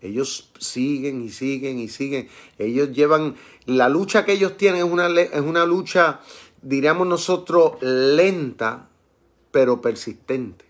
Ellos 0.00 0.50
siguen 0.58 1.22
y 1.22 1.28
siguen 1.28 1.78
y 1.78 1.88
siguen. 1.88 2.28
Ellos 2.58 2.90
llevan, 2.92 3.36
la 3.66 3.88
lucha 3.88 4.24
que 4.24 4.32
ellos 4.32 4.56
tienen 4.56 4.84
es 4.84 4.92
una, 4.92 5.08
es 5.20 5.40
una 5.40 5.64
lucha, 5.64 6.20
diríamos 6.60 7.06
nosotros, 7.06 7.80
lenta, 7.80 8.88
pero 9.52 9.80
persistente. 9.80 10.64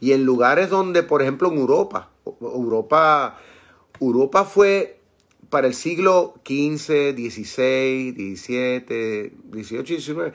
Y 0.00 0.12
en 0.12 0.24
lugares 0.24 0.70
donde, 0.70 1.02
por 1.02 1.20
ejemplo, 1.20 1.52
en 1.52 1.58
Europa, 1.58 2.10
Europa, 2.40 3.38
Europa 4.00 4.44
fue 4.44 5.00
para 5.50 5.66
el 5.66 5.74
siglo 5.74 6.34
XV, 6.44 7.14
XVI, 7.14 8.34
XVII, 8.34 9.32
XVIII, 9.52 10.00
XIX, 10.00 10.32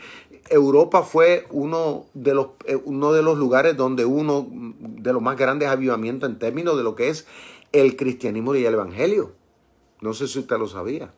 Europa 0.49 1.03
fue 1.03 1.47
uno 1.51 2.05
de 2.13 2.33
los, 2.33 2.47
eh, 2.65 2.75
uno 2.75 3.13
de 3.13 3.21
los 3.21 3.37
lugares 3.37 3.77
donde 3.77 4.05
uno 4.05 4.47
de 4.51 5.13
los 5.13 5.21
más 5.21 5.37
grandes 5.37 5.69
avivamientos 5.69 6.29
en 6.29 6.39
términos 6.39 6.77
de 6.77 6.83
lo 6.83 6.95
que 6.95 7.09
es 7.09 7.27
el 7.71 7.95
cristianismo 7.95 8.55
y 8.55 8.65
el 8.65 8.73
evangelio. 8.73 9.33
No 10.01 10.13
sé 10.13 10.27
si 10.27 10.39
usted 10.39 10.57
lo 10.57 10.67
sabía. 10.67 11.13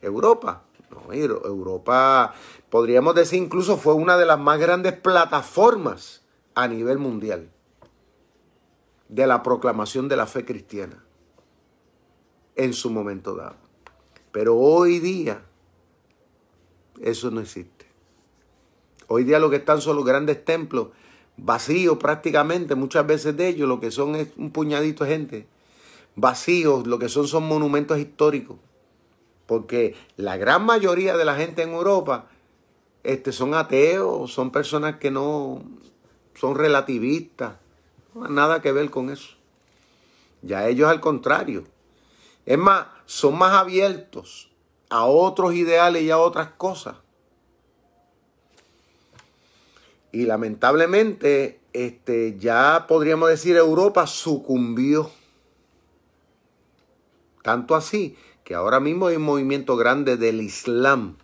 Europa. 0.00 0.64
No, 0.90 1.12
Europa, 1.12 2.32
podríamos 2.70 3.14
decir 3.14 3.42
incluso 3.42 3.76
fue 3.76 3.92
una 3.92 4.16
de 4.16 4.24
las 4.24 4.38
más 4.38 4.58
grandes 4.58 4.94
plataformas 4.94 6.24
a 6.54 6.66
nivel 6.66 6.96
mundial 6.96 7.50
de 9.08 9.26
la 9.26 9.42
proclamación 9.42 10.08
de 10.08 10.16
la 10.16 10.26
fe 10.26 10.46
cristiana 10.46 11.04
en 12.56 12.72
su 12.72 12.90
momento 12.90 13.34
dado. 13.34 13.56
Pero 14.32 14.56
hoy 14.56 14.98
día 14.98 15.42
eso 17.00 17.30
no 17.30 17.40
existe. 17.40 17.77
Hoy 19.08 19.24
día 19.24 19.38
lo 19.38 19.50
que 19.50 19.56
están 19.56 19.80
son 19.80 19.96
los 19.96 20.04
grandes 20.04 20.44
templos 20.44 20.88
vacíos 21.36 21.98
prácticamente, 21.98 22.74
muchas 22.74 23.06
veces 23.06 23.36
de 23.36 23.48
ellos 23.48 23.68
lo 23.68 23.80
que 23.80 23.90
son 23.90 24.16
es 24.16 24.28
un 24.36 24.50
puñadito 24.50 25.04
de 25.04 25.10
gente, 25.10 25.46
vacíos, 26.16 26.86
lo 26.86 26.98
que 26.98 27.08
son 27.08 27.26
son 27.28 27.46
monumentos 27.46 27.98
históricos, 27.98 28.56
porque 29.46 29.94
la 30.16 30.36
gran 30.36 30.64
mayoría 30.64 31.16
de 31.16 31.24
la 31.24 31.36
gente 31.36 31.62
en 31.62 31.70
Europa 31.70 32.28
este, 33.04 33.32
son 33.32 33.54
ateos, 33.54 34.32
son 34.32 34.50
personas 34.50 34.96
que 34.96 35.10
no, 35.10 35.62
son 36.34 36.56
relativistas. 36.56 37.54
Nada 38.14 38.60
que 38.60 38.72
ver 38.72 38.90
con 38.90 39.10
eso. 39.10 39.36
Ya 40.42 40.68
ellos 40.68 40.88
al 40.88 41.00
contrario. 41.00 41.64
Es 42.46 42.58
más, 42.58 42.86
son 43.06 43.38
más 43.38 43.52
abiertos 43.52 44.50
a 44.90 45.04
otros 45.04 45.54
ideales 45.54 46.02
y 46.02 46.10
a 46.10 46.18
otras 46.18 46.48
cosas. 46.56 46.96
Y 50.12 50.24
lamentablemente, 50.24 51.60
este, 51.72 52.38
ya 52.38 52.86
podríamos 52.88 53.28
decir 53.28 53.56
Europa 53.56 54.06
sucumbió. 54.06 55.10
Tanto 57.42 57.74
así 57.74 58.16
que 58.44 58.54
ahora 58.54 58.80
mismo 58.80 59.06
hay 59.06 59.16
un 59.16 59.22
movimiento 59.22 59.76
grande 59.76 60.16
del 60.16 60.40
Islam, 60.40 61.16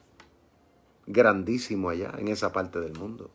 grandísimo 1.07 1.88
allá 1.88 2.12
en 2.18 2.29
esa 2.29 2.53
parte 2.53 2.81
del 2.81 2.99
mundo. 2.99 3.31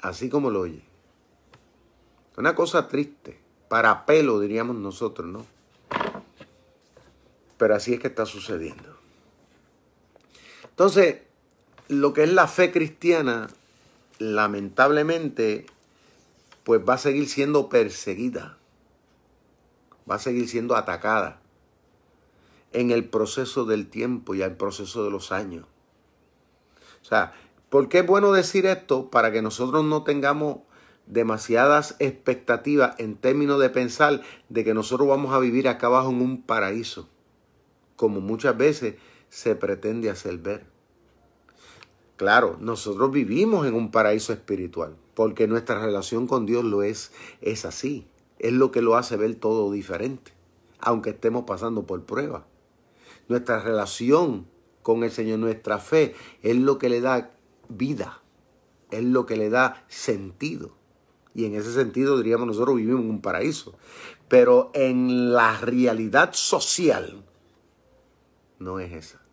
Así 0.00 0.28
como 0.28 0.50
lo 0.50 0.60
oye. 0.60 0.82
Una 2.36 2.54
cosa 2.54 2.88
triste, 2.88 3.38
para 3.68 4.04
pelo 4.04 4.40
diríamos 4.40 4.76
nosotros, 4.76 5.26
¿no? 5.26 5.46
Pero 7.56 7.74
así 7.74 7.94
es 7.94 8.00
que 8.00 8.08
está 8.08 8.26
sucediendo. 8.26 8.98
Entonces, 10.64 11.22
lo 11.88 12.12
que 12.12 12.24
es 12.24 12.32
la 12.32 12.48
fe 12.48 12.72
cristiana, 12.72 13.48
lamentablemente, 14.18 15.66
pues 16.64 16.80
va 16.86 16.94
a 16.94 16.98
seguir 16.98 17.28
siendo 17.28 17.68
perseguida, 17.68 18.58
va 20.10 20.16
a 20.16 20.18
seguir 20.18 20.48
siendo 20.48 20.76
atacada 20.76 21.40
en 22.72 22.90
el 22.90 23.04
proceso 23.04 23.64
del 23.64 23.88
tiempo 23.88 24.34
y 24.34 24.42
el 24.42 24.56
proceso 24.56 25.04
de 25.04 25.10
los 25.10 25.30
años. 25.30 25.66
O 27.02 27.04
sea, 27.04 27.34
¿por 27.68 27.88
qué 27.88 27.98
es 27.98 28.06
bueno 28.06 28.32
decir 28.32 28.66
esto? 28.66 29.10
Para 29.10 29.30
que 29.30 29.42
nosotros 29.42 29.84
no 29.84 30.02
tengamos 30.04 30.58
demasiadas 31.06 31.96
expectativas 31.98 32.98
en 32.98 33.16
términos 33.16 33.60
de 33.60 33.68
pensar 33.68 34.22
de 34.48 34.64
que 34.64 34.72
nosotros 34.72 35.06
vamos 35.06 35.34
a 35.34 35.38
vivir 35.38 35.68
acá 35.68 35.88
abajo 35.88 36.10
en 36.10 36.22
un 36.22 36.42
paraíso, 36.42 37.08
como 37.96 38.20
muchas 38.22 38.56
veces 38.56 38.94
se 39.28 39.54
pretende 39.54 40.08
hacer 40.08 40.38
ver. 40.38 40.73
Claro, 42.16 42.56
nosotros 42.60 43.10
vivimos 43.10 43.66
en 43.66 43.74
un 43.74 43.90
paraíso 43.90 44.32
espiritual, 44.32 44.96
porque 45.14 45.48
nuestra 45.48 45.80
relación 45.80 46.28
con 46.28 46.46
Dios 46.46 46.64
lo 46.64 46.82
es, 46.82 47.12
es 47.40 47.64
así. 47.64 48.06
Es 48.38 48.52
lo 48.52 48.70
que 48.70 48.82
lo 48.82 48.96
hace 48.96 49.16
ver 49.16 49.34
todo 49.34 49.72
diferente, 49.72 50.32
aunque 50.78 51.10
estemos 51.10 51.44
pasando 51.44 51.86
por 51.86 52.04
pruebas. 52.04 52.42
Nuestra 53.28 53.60
relación 53.60 54.46
con 54.82 55.02
el 55.02 55.10
Señor, 55.10 55.38
nuestra 55.40 55.78
fe, 55.78 56.14
es 56.42 56.56
lo 56.56 56.78
que 56.78 56.88
le 56.88 57.00
da 57.00 57.32
vida, 57.68 58.22
es 58.90 59.02
lo 59.02 59.26
que 59.26 59.36
le 59.36 59.50
da 59.50 59.84
sentido. 59.88 60.76
Y 61.34 61.46
en 61.46 61.54
ese 61.56 61.72
sentido 61.72 62.16
diríamos 62.16 62.46
nosotros 62.46 62.76
vivimos 62.76 63.00
en 63.00 63.10
un 63.10 63.20
paraíso. 63.20 63.74
Pero 64.28 64.70
en 64.72 65.32
la 65.32 65.58
realidad 65.58 66.30
social 66.32 67.24
no 68.58 68.78
es 68.78 68.92
esa. 68.92 69.23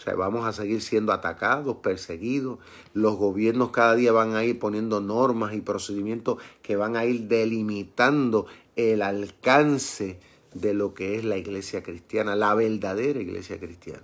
O 0.00 0.02
sea, 0.02 0.14
vamos 0.14 0.46
a 0.46 0.54
seguir 0.54 0.80
siendo 0.80 1.12
atacados, 1.12 1.76
perseguidos. 1.82 2.58
Los 2.94 3.16
gobiernos 3.16 3.70
cada 3.70 3.94
día 3.94 4.12
van 4.12 4.34
a 4.34 4.42
ir 4.42 4.58
poniendo 4.58 5.02
normas 5.02 5.52
y 5.52 5.60
procedimientos 5.60 6.38
que 6.62 6.74
van 6.74 6.96
a 6.96 7.04
ir 7.04 7.28
delimitando 7.28 8.46
el 8.76 9.02
alcance 9.02 10.18
de 10.54 10.72
lo 10.72 10.94
que 10.94 11.16
es 11.16 11.24
la 11.24 11.36
iglesia 11.36 11.82
cristiana, 11.82 12.34
la 12.34 12.54
verdadera 12.54 13.20
iglesia 13.20 13.60
cristiana. 13.60 14.00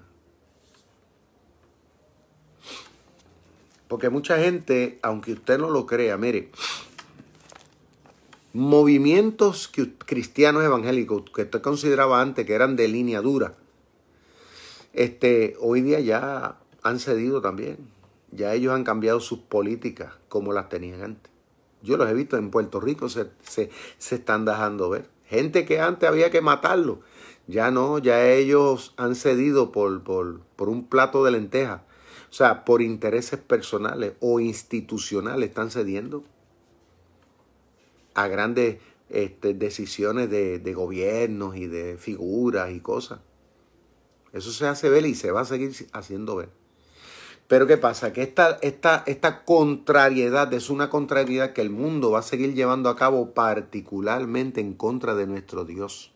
Porque 3.89 4.11
mucha 4.11 4.37
gente, 4.37 4.99
aunque 5.01 5.33
usted 5.33 5.59
no 5.59 5.71
lo 5.71 5.87
crea, 5.87 6.19
mire, 6.19 6.51
movimientos 8.53 9.73
cristianos 10.05 10.63
evangélicos 10.63 11.23
que 11.31 11.43
usted 11.43 11.63
consideraba 11.63 12.21
antes 12.21 12.45
que 12.45 12.53
eran 12.53 12.77
de 12.77 12.87
línea 12.87 13.23
dura, 13.23 13.55
este, 14.97 15.57
hoy 15.61 15.83
día 15.83 16.01
ya 16.01 16.59
han 16.83 16.99
cedido 16.99 17.43
también. 17.43 17.77
Ya 18.33 18.55
ellos 18.55 18.73
han 18.73 18.83
cambiado 18.83 19.21
sus 19.21 19.39
políticas 19.41 20.15
como 20.29 20.55
las 20.55 20.71
tenían 20.71 21.03
antes. 21.03 21.31
Yo 21.83 21.99
los 21.99 22.09
he 22.09 22.15
visto 22.15 22.39
en 22.39 22.51
Puerto 22.51 22.81
Rico, 22.81 23.11
se, 23.11 23.29
se, 23.43 23.71
están 23.99 24.47
dejando 24.47 24.89
ver. 24.89 25.11
Gente 25.27 25.67
que 25.67 25.81
antes 25.81 26.09
había 26.09 26.31
que 26.31 26.41
matarlo. 26.41 27.01
Ya 27.47 27.71
no, 27.71 27.99
ya 27.99 28.27
ellos 28.27 28.95
han 28.97 29.15
cedido 29.15 29.71
por, 29.71 30.03
por, 30.03 30.41
por 30.57 30.71
un 30.71 30.89
plato 30.89 31.25
de 31.25 31.31
lentejas. 31.31 31.83
O 32.31 32.33
sea, 32.33 32.65
por 32.65 32.81
intereses 32.81 33.39
personales 33.39 34.15
o 34.21 34.41
institucionales 34.41 35.51
están 35.51 35.71
cediendo 35.71 36.25
a 38.15 38.29
grandes 38.29 38.79
este, 39.11 39.53
decisiones 39.53 40.31
de, 40.31 40.59
de 40.59 40.73
gobiernos 40.73 41.55
y 41.55 41.67
de 41.67 41.99
figuras 41.99 42.73
y 42.73 42.81
cosas. 42.81 43.21
Eso 44.37 44.53
se 44.53 44.67
hace 44.67 44.89
ver 44.89 45.07
y 45.07 45.15
se 45.15 45.31
va 45.31 45.41
a 45.41 45.45
seguir 45.45 45.73
haciendo 45.93 46.37
ver. 46.37 46.51
Pero 47.49 47.67
¿qué 47.67 47.77
pasa? 47.77 48.13
Que 48.13 48.23
esta, 48.23 48.59
esta, 48.61 49.05
esta 49.07 49.45
contrariedad 49.45 50.53
es 50.53 50.69
una 50.69 50.91
contrariedad 50.91 51.53
que 51.53 51.61
el 51.61 51.71
mundo 51.71 52.11
va 52.11 52.19
a 52.19 52.23
seguir 52.23 52.55
llevando 52.55 52.89
a 52.89 52.97
cabo 52.97 53.35
particularmente 53.35 54.61
en 54.61 54.75
contra 54.75 55.15
de 55.15 55.27
nuestro 55.27 55.65
Dios. 55.65 56.13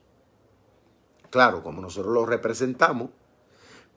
Claro, 1.30 1.62
como 1.62 1.80
nosotros 1.80 2.12
lo 2.12 2.26
representamos, 2.26 3.10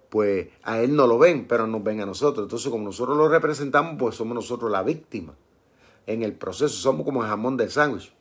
pues 0.10 0.50
a 0.62 0.80
Él 0.80 0.96
no 0.96 1.08
lo 1.08 1.18
ven, 1.18 1.48
pero 1.48 1.66
nos 1.66 1.84
ven 1.84 2.02
a 2.02 2.06
nosotros. 2.06 2.46
Entonces, 2.46 2.70
como 2.70 2.86
nosotros 2.86 3.18
lo 3.18 3.28
representamos, 3.28 3.96
pues 3.98 4.16
somos 4.16 4.36
nosotros 4.36 4.70
la 4.70 4.84
víctima 4.84 5.34
en 6.06 6.22
el 6.22 6.34
proceso. 6.34 6.76
Somos 6.76 7.04
como 7.04 7.24
el 7.24 7.30
jamón 7.30 7.58
del 7.58 7.72
sándwich. 7.72 8.14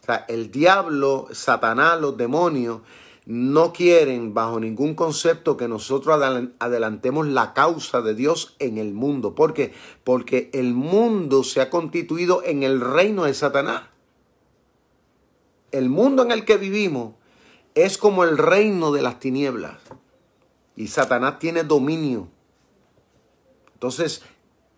O 0.00 0.06
sea, 0.06 0.24
el 0.28 0.50
diablo, 0.50 1.28
Satanás, 1.32 2.00
los 2.00 2.16
demonios 2.16 2.80
no 3.26 3.72
quieren 3.72 4.34
bajo 4.34 4.60
ningún 4.60 4.94
concepto 4.94 5.56
que 5.56 5.66
nosotros 5.66 6.22
adelantemos 6.58 7.26
la 7.26 7.54
causa 7.54 8.02
de 8.02 8.14
Dios 8.14 8.54
en 8.58 8.76
el 8.76 8.92
mundo. 8.92 9.34
¿Por 9.34 9.54
qué? 9.54 9.72
Porque 10.04 10.50
el 10.52 10.74
mundo 10.74 11.42
se 11.42 11.60
ha 11.60 11.70
constituido 11.70 12.42
en 12.44 12.62
el 12.62 12.80
reino 12.80 13.24
de 13.24 13.32
Satanás. 13.32 13.84
El 15.72 15.88
mundo 15.88 16.22
en 16.22 16.32
el 16.32 16.44
que 16.44 16.58
vivimos 16.58 17.14
es 17.74 17.96
como 17.98 18.24
el 18.24 18.36
reino 18.36 18.92
de 18.92 19.02
las 19.02 19.18
tinieblas. 19.20 19.78
Y 20.76 20.88
Satanás 20.88 21.38
tiene 21.38 21.64
dominio. 21.64 22.28
Entonces, 23.72 24.22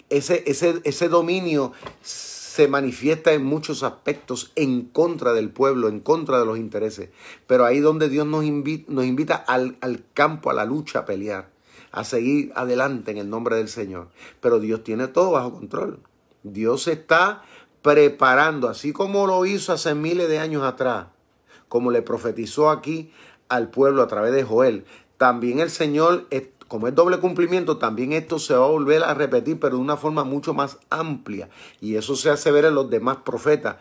ese, 0.08 0.44
ese, 0.46 0.80
ese 0.84 1.08
dominio 1.08 1.72
se 2.56 2.68
manifiesta 2.68 3.34
en 3.34 3.44
muchos 3.44 3.82
aspectos 3.82 4.50
en 4.54 4.86
contra 4.86 5.34
del 5.34 5.50
pueblo, 5.50 5.88
en 5.88 6.00
contra 6.00 6.38
de 6.38 6.46
los 6.46 6.56
intereses. 6.56 7.10
Pero 7.46 7.66
ahí 7.66 7.80
donde 7.80 8.08
Dios 8.08 8.26
nos 8.26 8.46
invita, 8.46 8.90
nos 8.90 9.04
invita 9.04 9.34
al, 9.34 9.76
al 9.82 10.06
campo, 10.14 10.48
a 10.48 10.54
la 10.54 10.64
lucha, 10.64 11.00
a 11.00 11.04
pelear, 11.04 11.50
a 11.92 12.02
seguir 12.02 12.52
adelante 12.56 13.10
en 13.10 13.18
el 13.18 13.28
nombre 13.28 13.56
del 13.56 13.68
Señor. 13.68 14.08
Pero 14.40 14.58
Dios 14.58 14.82
tiene 14.84 15.06
todo 15.06 15.32
bajo 15.32 15.52
control. 15.52 16.00
Dios 16.44 16.88
está 16.88 17.42
preparando, 17.82 18.70
así 18.70 18.90
como 18.94 19.26
lo 19.26 19.44
hizo 19.44 19.74
hace 19.74 19.94
miles 19.94 20.26
de 20.30 20.38
años 20.38 20.62
atrás, 20.62 21.08
como 21.68 21.90
le 21.90 22.00
profetizó 22.00 22.70
aquí 22.70 23.12
al 23.50 23.68
pueblo 23.68 24.02
a 24.02 24.06
través 24.06 24.32
de 24.32 24.44
Joel. 24.44 24.86
También 25.18 25.58
el 25.58 25.68
Señor 25.68 26.26
como 26.68 26.88
es 26.88 26.94
doble 26.94 27.18
cumplimiento, 27.18 27.78
también 27.78 28.12
esto 28.12 28.38
se 28.38 28.54
va 28.54 28.64
a 28.64 28.70
volver 28.70 29.04
a 29.04 29.14
repetir, 29.14 29.60
pero 29.60 29.76
de 29.76 29.82
una 29.82 29.96
forma 29.96 30.24
mucho 30.24 30.54
más 30.54 30.78
amplia. 30.90 31.48
Y 31.80 31.96
eso 31.96 32.16
se 32.16 32.30
hace 32.30 32.50
ver 32.50 32.64
en 32.64 32.74
los 32.74 32.90
demás 32.90 33.18
profetas. 33.18 33.76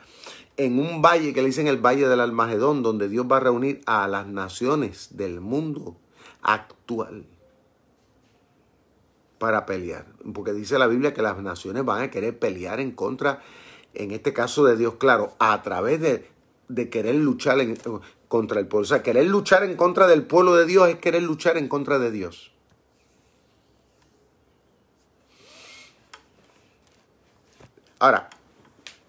En 0.57 0.79
un 0.79 1.01
valle 1.01 1.33
que 1.33 1.41
le 1.41 1.47
dicen 1.47 1.67
el 1.67 1.77
Valle 1.77 2.07
del 2.07 2.21
Almagedón, 2.21 2.83
donde 2.83 3.09
Dios 3.09 3.25
va 3.29 3.37
a 3.37 3.41
reunir 3.41 3.81
a 3.85 4.07
las 4.07 4.27
naciones 4.27 5.17
del 5.17 5.41
mundo 5.41 5.97
actual 6.41 7.25
para 9.37 9.65
pelear. 9.65 10.05
Porque 10.33 10.53
dice 10.53 10.79
la 10.79 10.87
Biblia 10.87 11.13
que 11.13 11.21
las 11.21 11.37
naciones 11.41 11.83
van 11.83 12.03
a 12.03 12.11
querer 12.11 12.37
pelear 12.39 12.79
en 12.79 12.91
contra, 12.91 13.41
en 13.93 14.11
este 14.11 14.31
caso 14.31 14.63
de 14.65 14.77
Dios, 14.77 14.95
claro, 14.95 15.33
a 15.39 15.61
través 15.61 15.99
de, 16.01 16.89
querer 16.89 17.15
luchar 17.15 17.59
en, 17.59 17.77
contra 18.27 18.59
el 18.59 18.67
pueblo. 18.67 18.85
O 18.85 18.87
sea, 18.87 19.03
querer 19.03 19.25
luchar 19.25 19.63
en 19.63 19.75
contra 19.75 20.07
del 20.07 20.23
pueblo 20.23 20.55
de 20.55 20.65
Dios 20.65 20.87
es 20.87 20.95
querer 20.97 21.23
luchar 21.23 21.57
en 21.57 21.67
contra 21.67 21.99
de 21.99 22.11
Dios. 22.11 22.54
Ahora, 27.99 28.29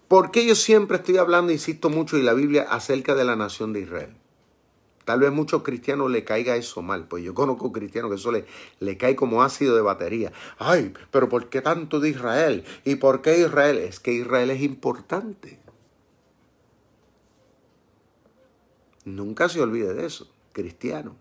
¿por 0.07 0.31
qué 0.31 0.45
yo 0.45 0.55
siempre 0.55 0.97
estoy 0.97 1.17
hablando, 1.17 1.51
insisto 1.51 1.89
mucho, 1.89 2.17
y 2.17 2.21
la 2.21 2.33
Biblia 2.33 2.67
acerca 2.69 3.15
de 3.15 3.25
la 3.25 3.35
nación 3.35 3.73
de 3.73 3.81
Israel? 3.81 4.15
Tal 5.03 5.21
vez 5.21 5.31
muchos 5.31 5.63
cristianos 5.63 6.11
le 6.11 6.25
caiga 6.25 6.57
eso 6.57 6.81
mal, 6.81 7.07
pues 7.07 7.23
yo 7.23 7.33
conozco 7.33 7.71
cristianos 7.71 8.11
que 8.11 8.17
eso 8.17 8.31
le, 8.31 8.45
le 8.81 8.97
cae 8.97 9.15
como 9.15 9.41
ácido 9.41 9.75
de 9.75 9.81
batería. 9.81 10.33
Ay, 10.57 10.93
pero 11.11 11.29
¿por 11.29 11.47
qué 11.47 11.61
tanto 11.61 12.01
de 12.01 12.09
Israel? 12.09 12.65
¿Y 12.83 12.95
por 12.95 13.21
qué 13.21 13.39
Israel? 13.39 13.77
Es 13.77 14.01
que 14.01 14.11
Israel 14.11 14.49
es 14.49 14.61
importante. 14.61 15.61
Nunca 19.05 19.47
se 19.47 19.61
olvide 19.61 19.93
de 19.93 20.05
eso, 20.05 20.29
cristiano. 20.51 21.15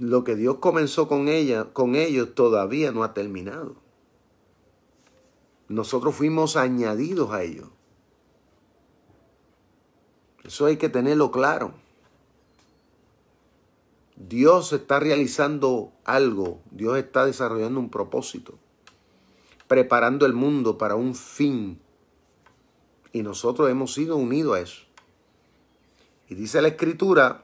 Lo 0.00 0.24
que 0.24 0.34
Dios 0.34 0.58
comenzó 0.58 1.06
con 1.06 1.28
ella, 1.28 1.66
con 1.72 1.94
ellos 1.94 2.34
todavía 2.34 2.90
no 2.90 3.04
ha 3.04 3.14
terminado. 3.14 3.76
Nosotros 5.68 6.14
fuimos 6.14 6.56
añadidos 6.56 7.30
a 7.32 7.42
ellos. 7.42 7.68
Eso 10.44 10.66
hay 10.66 10.78
que 10.78 10.88
tenerlo 10.88 11.30
claro. 11.30 11.74
Dios 14.16 14.72
está 14.72 14.98
realizando 14.98 15.92
algo, 16.04 16.60
Dios 16.70 16.98
está 16.98 17.24
desarrollando 17.24 17.78
un 17.78 17.90
propósito, 17.90 18.58
preparando 19.68 20.26
el 20.26 20.32
mundo 20.32 20.78
para 20.78 20.96
un 20.96 21.14
fin. 21.14 21.78
Y 23.12 23.22
nosotros 23.22 23.70
hemos 23.70 23.92
sido 23.92 24.16
unidos 24.16 24.56
a 24.56 24.60
eso. 24.60 24.82
Y 26.28 26.34
dice 26.34 26.60
la 26.60 26.68
escritura 26.68 27.42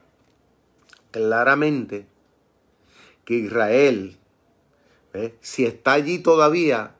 claramente 1.10 2.06
que 3.24 3.34
Israel, 3.34 4.18
si 5.40 5.64
está 5.64 5.92
allí 5.92 6.18
todavía, 6.18 6.96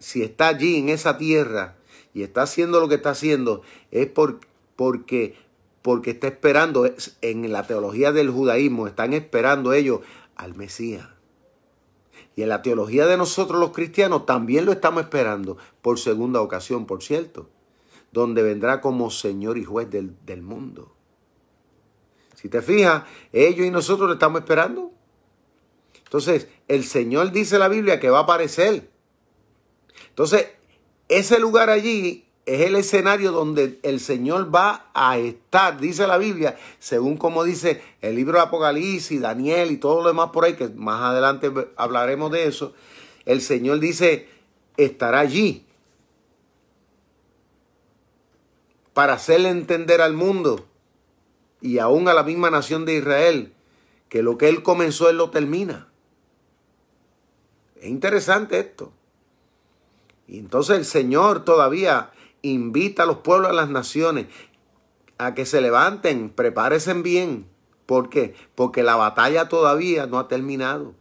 si 0.00 0.24
está 0.24 0.48
allí 0.48 0.76
en 0.76 0.88
esa 0.88 1.16
tierra 1.16 1.76
y 2.12 2.22
está 2.22 2.42
haciendo 2.42 2.80
lo 2.80 2.88
que 2.88 2.96
está 2.96 3.10
haciendo, 3.10 3.62
es 3.92 4.08
porque 4.08 5.36
porque 5.82 6.10
está 6.10 6.28
esperando, 6.28 6.90
en 7.22 7.52
la 7.52 7.66
teología 7.66 8.12
del 8.12 8.30
judaísmo, 8.30 8.86
están 8.86 9.12
esperando 9.12 9.72
ellos 9.72 10.00
al 10.36 10.54
Mesías. 10.54 11.08
Y 12.36 12.42
en 12.42 12.48
la 12.50 12.62
teología 12.62 13.06
de 13.06 13.16
nosotros 13.16 13.58
los 13.58 13.70
cristianos 13.70 14.26
también 14.26 14.66
lo 14.66 14.72
estamos 14.72 15.02
esperando, 15.02 15.56
por 15.80 15.98
segunda 15.98 16.40
ocasión, 16.40 16.86
por 16.86 17.02
cierto, 17.02 17.48
donde 18.12 18.42
vendrá 18.42 18.80
como 18.80 19.10
Señor 19.10 19.56
y 19.56 19.64
juez 19.64 19.90
del, 19.90 20.16
del 20.26 20.42
mundo. 20.42 20.94
Si 22.34 22.48
te 22.48 22.62
fijas, 22.62 23.04
ellos 23.32 23.66
y 23.66 23.70
nosotros 23.70 24.06
lo 24.06 24.14
estamos 24.14 24.40
esperando. 24.40 24.92
Entonces, 26.04 26.48
el 26.68 26.84
Señor 26.84 27.32
dice 27.32 27.58
la 27.58 27.68
Biblia 27.68 28.00
que 28.00 28.10
va 28.10 28.20
a 28.20 28.22
aparecer. 28.22 28.90
Entonces, 30.10 30.48
ese 31.08 31.38
lugar 31.38 31.70
allí 31.70 32.26
es 32.46 32.62
el 32.62 32.76
escenario 32.76 33.32
donde 33.32 33.78
el 33.82 34.00
Señor 34.00 34.54
va 34.54 34.90
a 34.94 35.18
estar, 35.18 35.78
dice 35.78 36.06
la 36.06 36.18
Biblia, 36.18 36.56
según 36.78 37.16
como 37.16 37.44
dice 37.44 37.82
el 38.00 38.16
libro 38.16 38.38
de 38.38 38.44
Apocalipsis, 38.44 39.20
Daniel 39.20 39.70
y 39.70 39.76
todo 39.76 40.02
lo 40.02 40.08
demás 40.08 40.30
por 40.30 40.44
ahí, 40.44 40.54
que 40.54 40.68
más 40.68 41.00
adelante 41.02 41.52
hablaremos 41.76 42.32
de 42.32 42.46
eso. 42.46 42.74
El 43.24 43.40
Señor 43.40 43.78
dice, 43.78 44.28
estará 44.76 45.20
allí 45.20 45.64
para 48.94 49.14
hacerle 49.14 49.50
entender 49.50 50.00
al 50.00 50.14
mundo 50.14 50.66
y 51.60 51.78
aún 51.78 52.08
a 52.08 52.14
la 52.14 52.22
misma 52.22 52.50
nación 52.50 52.84
de 52.84 52.96
Israel 52.96 53.52
que 54.08 54.22
lo 54.22 54.38
que 54.38 54.48
Él 54.48 54.62
comenzó, 54.62 55.08
Él 55.08 55.18
lo 55.18 55.30
termina. 55.30 55.88
Es 57.76 57.88
interesante 57.88 58.58
esto. 58.58 58.92
Y 60.30 60.38
entonces 60.38 60.78
el 60.78 60.84
Señor 60.84 61.44
todavía 61.44 62.12
invita 62.42 63.02
a 63.02 63.06
los 63.06 63.18
pueblos, 63.18 63.50
a 63.50 63.52
las 63.52 63.68
naciones, 63.68 64.26
a 65.18 65.34
que 65.34 65.44
se 65.44 65.60
levanten, 65.60 66.30
prepárense 66.30 66.94
bien. 66.94 67.48
¿Por 67.84 68.10
qué? 68.10 68.36
Porque 68.54 68.84
la 68.84 68.94
batalla 68.94 69.48
todavía 69.48 70.06
no 70.06 70.20
ha 70.20 70.28
terminado. 70.28 70.94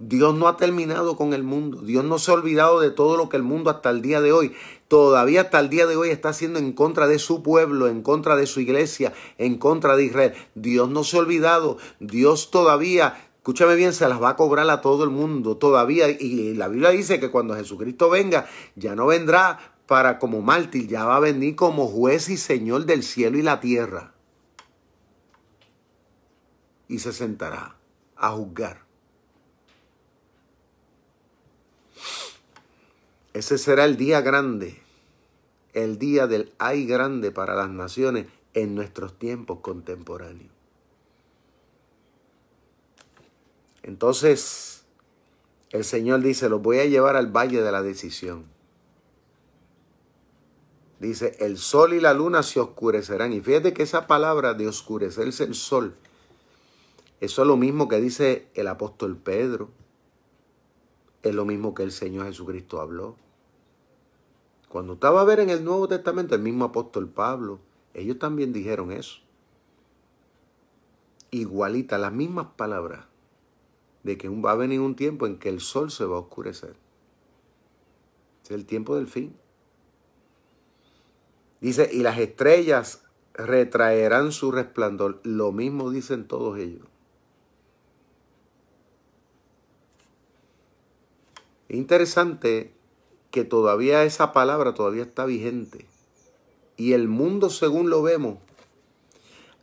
Dios 0.00 0.34
no 0.34 0.48
ha 0.48 0.56
terminado 0.56 1.16
con 1.16 1.34
el 1.34 1.44
mundo. 1.44 1.82
Dios 1.82 2.04
no 2.04 2.18
se 2.18 2.32
ha 2.32 2.34
olvidado 2.34 2.80
de 2.80 2.90
todo 2.90 3.16
lo 3.16 3.28
que 3.28 3.36
el 3.36 3.44
mundo 3.44 3.70
hasta 3.70 3.90
el 3.90 4.02
día 4.02 4.20
de 4.20 4.32
hoy, 4.32 4.54
todavía 4.88 5.42
hasta 5.42 5.60
el 5.60 5.68
día 5.68 5.86
de 5.86 5.94
hoy 5.94 6.08
está 6.08 6.30
haciendo 6.30 6.58
en 6.58 6.72
contra 6.72 7.06
de 7.06 7.20
su 7.20 7.44
pueblo, 7.44 7.86
en 7.86 8.02
contra 8.02 8.34
de 8.34 8.46
su 8.46 8.58
iglesia, 8.58 9.12
en 9.38 9.56
contra 9.56 9.94
de 9.94 10.06
Israel. 10.06 10.34
Dios 10.56 10.90
no 10.90 11.04
se 11.04 11.16
ha 11.16 11.20
olvidado. 11.20 11.78
Dios 12.00 12.50
todavía 12.50 13.29
escúchame 13.40 13.74
bien, 13.74 13.94
se 13.94 14.06
las 14.06 14.22
va 14.22 14.30
a 14.30 14.36
cobrar 14.36 14.68
a 14.68 14.82
todo 14.82 15.02
el 15.02 15.10
mundo 15.10 15.56
todavía. 15.56 16.10
Y 16.10 16.54
la 16.54 16.68
Biblia 16.68 16.90
dice 16.90 17.18
que 17.18 17.30
cuando 17.30 17.56
Jesucristo 17.56 18.10
venga, 18.10 18.46
ya 18.76 18.94
no 18.94 19.06
vendrá 19.06 19.74
para 19.86 20.18
como 20.18 20.42
mártir, 20.42 20.86
ya 20.86 21.06
va 21.06 21.16
a 21.16 21.20
venir 21.20 21.56
como 21.56 21.88
juez 21.88 22.28
y 22.28 22.36
señor 22.36 22.84
del 22.84 23.02
cielo 23.02 23.38
y 23.38 23.42
la 23.42 23.58
tierra. 23.58 24.12
Y 26.86 26.98
se 26.98 27.14
sentará 27.14 27.76
a 28.14 28.30
juzgar. 28.30 28.84
Ese 33.32 33.56
será 33.56 33.86
el 33.86 33.96
día 33.96 34.20
grande, 34.20 34.82
el 35.72 35.98
día 35.98 36.26
del 36.26 36.52
ay 36.58 36.84
grande 36.84 37.30
para 37.30 37.54
las 37.54 37.70
naciones 37.70 38.26
en 38.52 38.74
nuestros 38.74 39.18
tiempos 39.18 39.60
contemporáneos. 39.60 40.59
Entonces, 43.82 44.84
el 45.70 45.84
Señor 45.84 46.20
dice, 46.20 46.48
los 46.48 46.60
voy 46.60 46.78
a 46.78 46.86
llevar 46.86 47.16
al 47.16 47.28
valle 47.28 47.62
de 47.62 47.72
la 47.72 47.82
decisión. 47.82 48.44
Dice, 50.98 51.36
el 51.38 51.56
sol 51.56 51.94
y 51.94 52.00
la 52.00 52.12
luna 52.12 52.42
se 52.42 52.60
oscurecerán. 52.60 53.32
Y 53.32 53.40
fíjate 53.40 53.72
que 53.72 53.82
esa 53.82 54.06
palabra 54.06 54.52
de 54.52 54.68
oscurecerse 54.68 55.44
el 55.44 55.54
sol, 55.54 55.94
eso 57.20 57.42
es 57.42 57.48
lo 57.48 57.56
mismo 57.56 57.88
que 57.88 58.00
dice 58.00 58.48
el 58.54 58.68
apóstol 58.68 59.16
Pedro. 59.16 59.70
Es 61.22 61.34
lo 61.34 61.44
mismo 61.44 61.74
que 61.74 61.84
el 61.84 61.92
Señor 61.92 62.26
Jesucristo 62.26 62.80
habló. 62.80 63.16
Cuando 64.68 64.94
estaba 64.94 65.20
a 65.20 65.24
ver 65.24 65.40
en 65.40 65.50
el 65.50 65.64
Nuevo 65.64 65.88
Testamento 65.88 66.34
el 66.34 66.42
mismo 66.42 66.66
apóstol 66.66 67.08
Pablo, 67.08 67.60
ellos 67.94 68.18
también 68.18 68.52
dijeron 68.52 68.92
eso. 68.92 69.18
Igualita, 71.30 71.98
las 71.98 72.12
mismas 72.12 72.48
palabras 72.56 73.09
de 74.02 74.16
que 74.16 74.28
va 74.28 74.52
a 74.52 74.56
venir 74.56 74.80
un 74.80 74.96
tiempo 74.96 75.26
en 75.26 75.38
que 75.38 75.48
el 75.48 75.60
sol 75.60 75.90
se 75.90 76.04
va 76.04 76.16
a 76.16 76.20
oscurecer. 76.20 76.74
Es 78.44 78.50
el 78.50 78.66
tiempo 78.66 78.96
del 78.96 79.06
fin. 79.06 79.36
Dice, 81.60 81.88
y 81.92 82.00
las 82.00 82.18
estrellas 82.18 83.04
retraerán 83.34 84.32
su 84.32 84.50
resplandor. 84.50 85.20
Lo 85.24 85.52
mismo 85.52 85.90
dicen 85.90 86.26
todos 86.26 86.58
ellos. 86.58 86.86
interesante 91.72 92.72
que 93.30 93.44
todavía 93.44 94.04
esa 94.04 94.32
palabra 94.32 94.74
todavía 94.74 95.04
está 95.04 95.24
vigente. 95.24 95.86
Y 96.76 96.94
el 96.94 97.08
mundo, 97.08 97.50
según 97.50 97.90
lo 97.90 98.02
vemos, 98.02 98.38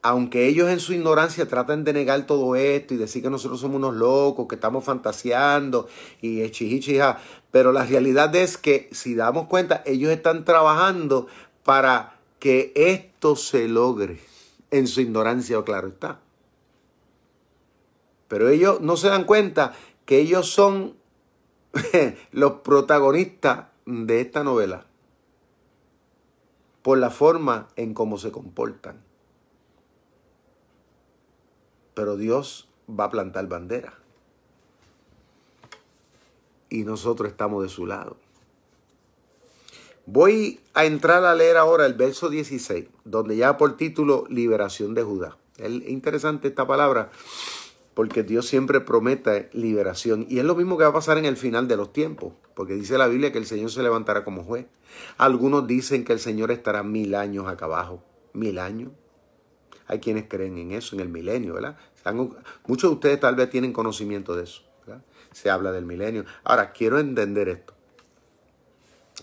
aunque 0.01 0.47
ellos 0.47 0.69
en 0.69 0.79
su 0.79 0.93
ignorancia 0.93 1.47
tratan 1.47 1.83
de 1.83 1.93
negar 1.93 2.25
todo 2.25 2.55
esto 2.55 2.93
y 2.93 2.97
decir 2.97 3.23
que 3.23 3.29
nosotros 3.29 3.59
somos 3.59 3.77
unos 3.77 3.95
locos, 3.95 4.47
que 4.47 4.55
estamos 4.55 4.83
fantaseando 4.83 5.87
y 6.21 6.49
chichichija, 6.49 7.19
pero 7.51 7.71
la 7.71 7.85
realidad 7.85 8.35
es 8.35 8.57
que 8.57 8.89
si 8.91 9.15
damos 9.15 9.47
cuenta, 9.47 9.83
ellos 9.85 10.11
están 10.11 10.45
trabajando 10.45 11.27
para 11.63 12.19
que 12.39 12.71
esto 12.75 13.35
se 13.35 13.67
logre 13.67 14.19
en 14.71 14.87
su 14.87 15.01
ignorancia, 15.01 15.61
claro 15.63 15.89
está. 15.89 16.19
Pero 18.27 18.49
ellos 18.49 18.81
no 18.81 18.97
se 18.97 19.07
dan 19.07 19.23
cuenta 19.23 19.73
que 20.05 20.19
ellos 20.19 20.49
son 20.51 20.95
los 22.31 22.51
protagonistas 22.61 23.67
de 23.85 24.21
esta 24.21 24.43
novela 24.43 24.85
por 26.81 26.97
la 26.97 27.09
forma 27.09 27.67
en 27.75 27.93
cómo 27.93 28.17
se 28.17 28.31
comportan. 28.31 29.06
Pero 31.97 32.15
Dios 32.15 32.67
va 32.87 33.05
a 33.05 33.09
plantar 33.09 33.47
bandera. 33.47 33.95
Y 36.69 36.83
nosotros 36.83 37.31
estamos 37.31 37.63
de 37.63 37.69
su 37.69 37.87
lado. 37.87 38.17
Voy 40.05 40.59
a 40.75 40.85
entrar 40.85 41.25
a 41.25 41.33
leer 41.33 41.57
ahora 41.57 41.87
el 41.87 41.95
verso 41.95 42.29
16, 42.29 42.85
donde 43.03 43.35
ya 43.35 43.57
por 43.57 43.77
título 43.77 44.25
Liberación 44.29 44.93
de 44.93 45.01
Judá. 45.01 45.37
Es 45.57 45.71
interesante 45.89 46.49
esta 46.49 46.67
palabra 46.67 47.09
porque 47.95 48.21
Dios 48.21 48.45
siempre 48.45 48.79
promete 48.79 49.49
liberación. 49.53 50.27
Y 50.29 50.37
es 50.37 50.45
lo 50.45 50.53
mismo 50.53 50.77
que 50.77 50.83
va 50.83 50.91
a 50.91 50.93
pasar 50.93 51.17
en 51.17 51.25
el 51.25 51.35
final 51.35 51.67
de 51.67 51.77
los 51.77 51.93
tiempos, 51.93 52.33
porque 52.53 52.75
dice 52.75 52.99
la 52.99 53.07
Biblia 53.07 53.31
que 53.31 53.39
el 53.39 53.47
Señor 53.47 53.71
se 53.71 53.81
levantará 53.81 54.23
como 54.23 54.43
juez. 54.43 54.67
Algunos 55.17 55.65
dicen 55.65 56.05
que 56.05 56.13
el 56.13 56.19
Señor 56.19 56.51
estará 56.51 56.83
mil 56.83 57.15
años 57.15 57.47
acá 57.47 57.65
abajo. 57.65 58.03
Mil 58.33 58.59
años. 58.59 58.91
Hay 59.87 59.99
quienes 59.99 60.25
creen 60.27 60.57
en 60.57 60.71
eso, 60.71 60.95
en 60.95 61.01
el 61.01 61.09
milenio, 61.09 61.53
¿verdad? 61.53 61.77
Muchos 62.67 62.89
de 62.89 62.95
ustedes 62.95 63.19
tal 63.19 63.35
vez 63.35 63.49
tienen 63.49 63.73
conocimiento 63.73 64.35
de 64.35 64.43
eso. 64.43 64.61
Se 65.31 65.49
habla 65.49 65.71
del 65.71 65.85
milenio. 65.85 66.25
Ahora, 66.43 66.71
quiero 66.71 66.99
entender 66.99 67.49
esto. 67.49 67.73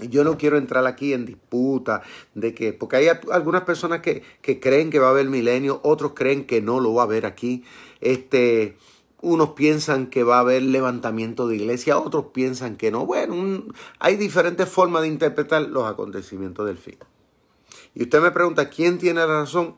Yo 0.01 0.25
no 0.25 0.37
quiero 0.37 0.59
entrar 0.59 0.87
aquí 0.87 1.13
en 1.13 1.25
disputa 1.25 2.03
de 2.35 2.53
que, 2.53 2.73
porque 2.73 2.97
hay 2.97 3.07
algunas 3.31 3.63
personas 3.63 4.01
que, 4.01 4.23
creen 4.61 4.91
que 4.91 4.99
va 4.99 5.09
a 5.09 5.11
haber 5.11 5.29
milenio, 5.29 5.81
otros 5.85 6.13
creen 6.15 6.47
que 6.47 6.61
no 6.61 6.81
lo 6.81 6.95
va 6.95 7.03
a 7.03 7.07
haber 7.07 7.27
aquí. 7.27 7.65
Este, 8.01 8.77
unos 9.21 9.51
piensan 9.51 10.09
que 10.09 10.25
va 10.25 10.39
a 10.39 10.41
haber 10.41 10.63
levantamiento 10.63 11.47
de 11.47 11.57
iglesia, 11.57 11.97
otros 11.97 12.27
piensan 12.33 12.77
que 12.77 12.91
no. 12.91 13.07
Bueno, 13.07 13.65
hay 14.01 14.17
diferentes 14.17 14.69
formas 14.69 15.03
de 15.03 15.09
interpretar 15.09 15.63
los 15.63 15.85
acontecimientos 15.85 16.67
del 16.67 16.79
fin. 16.79 16.99
Y 17.95 18.03
usted 18.03 18.21
me 18.21 18.33
pregunta, 18.33 18.69
¿quién 18.69 18.99
tiene 18.99 19.21
la 19.21 19.27
razón? 19.27 19.77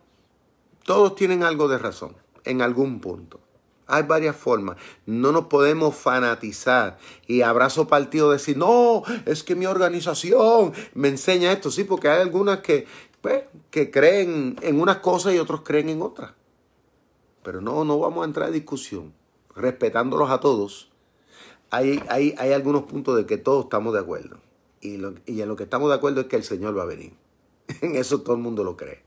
Todos 0.87 1.16
tienen 1.16 1.42
algo 1.42 1.66
de 1.66 1.79
razón, 1.79 2.16
en 2.44 2.62
algún 2.62 3.01
punto. 3.01 3.40
Hay 3.88 4.05
varias 4.05 4.37
formas. 4.37 4.77
No 5.05 5.33
nos 5.33 5.46
podemos 5.46 5.96
fanatizar 5.96 6.99
y 7.27 7.42
abrazo 7.42 7.88
partido 7.88 8.31
decir, 8.31 8.57
no, 8.57 9.03
es 9.27 9.42
que 9.42 9.57
mi 9.57 9.66
organización 9.66 10.72
me 10.94 11.09
enseña 11.09 11.53
esto. 11.53 11.72
Sí, 11.72 11.83
porque 11.85 12.09
hay 12.09 12.20
algunas 12.20 12.61
que, 12.61 12.87
pues, 13.20 13.44
que 13.70 13.90
creen 13.90 14.57
en 14.62 14.81
unas 14.81 14.99
cosas 14.99 15.35
y 15.35 15.38
otros 15.38 15.62
creen 15.62 15.88
en 15.88 16.03
otras. 16.03 16.33
pero 17.42 17.61
no, 17.61 17.85
no 17.85 17.99
vamos 17.99 18.22
a 18.22 18.27
entrar 18.27 18.49
en 18.49 18.55
discusión. 18.55 19.12
Respetándolos 19.57 20.31
a 20.31 20.38
todos, 20.38 20.90
hay, 21.70 22.03
hay, 22.09 22.35
hay 22.38 22.53
algunos 22.53 22.85
puntos 22.85 23.16
de 23.16 23.27
que 23.27 23.38
todos 23.38 23.64
estamos 23.64 23.92
de 23.92 24.01
acuerdo. 24.01 24.38
Y, 24.81 24.99
lo, 24.99 25.14
y 25.27 25.40
en 25.40 25.49
lo 25.49 25.57
que 25.57 25.64
estamos 25.64 25.88
de 25.88 25.96
acuerdo 25.96 26.20
es 26.20 26.27
que 26.27 26.37
el 26.37 26.44
Señor 26.44 26.79
va 26.79 26.83
a 26.83 26.87
venir. 26.87 27.12
En 27.81 27.96
eso 27.96 28.20
todo 28.20 28.37
el 28.37 28.42
mundo 28.42 28.62
lo 28.62 28.77
cree. 28.77 29.05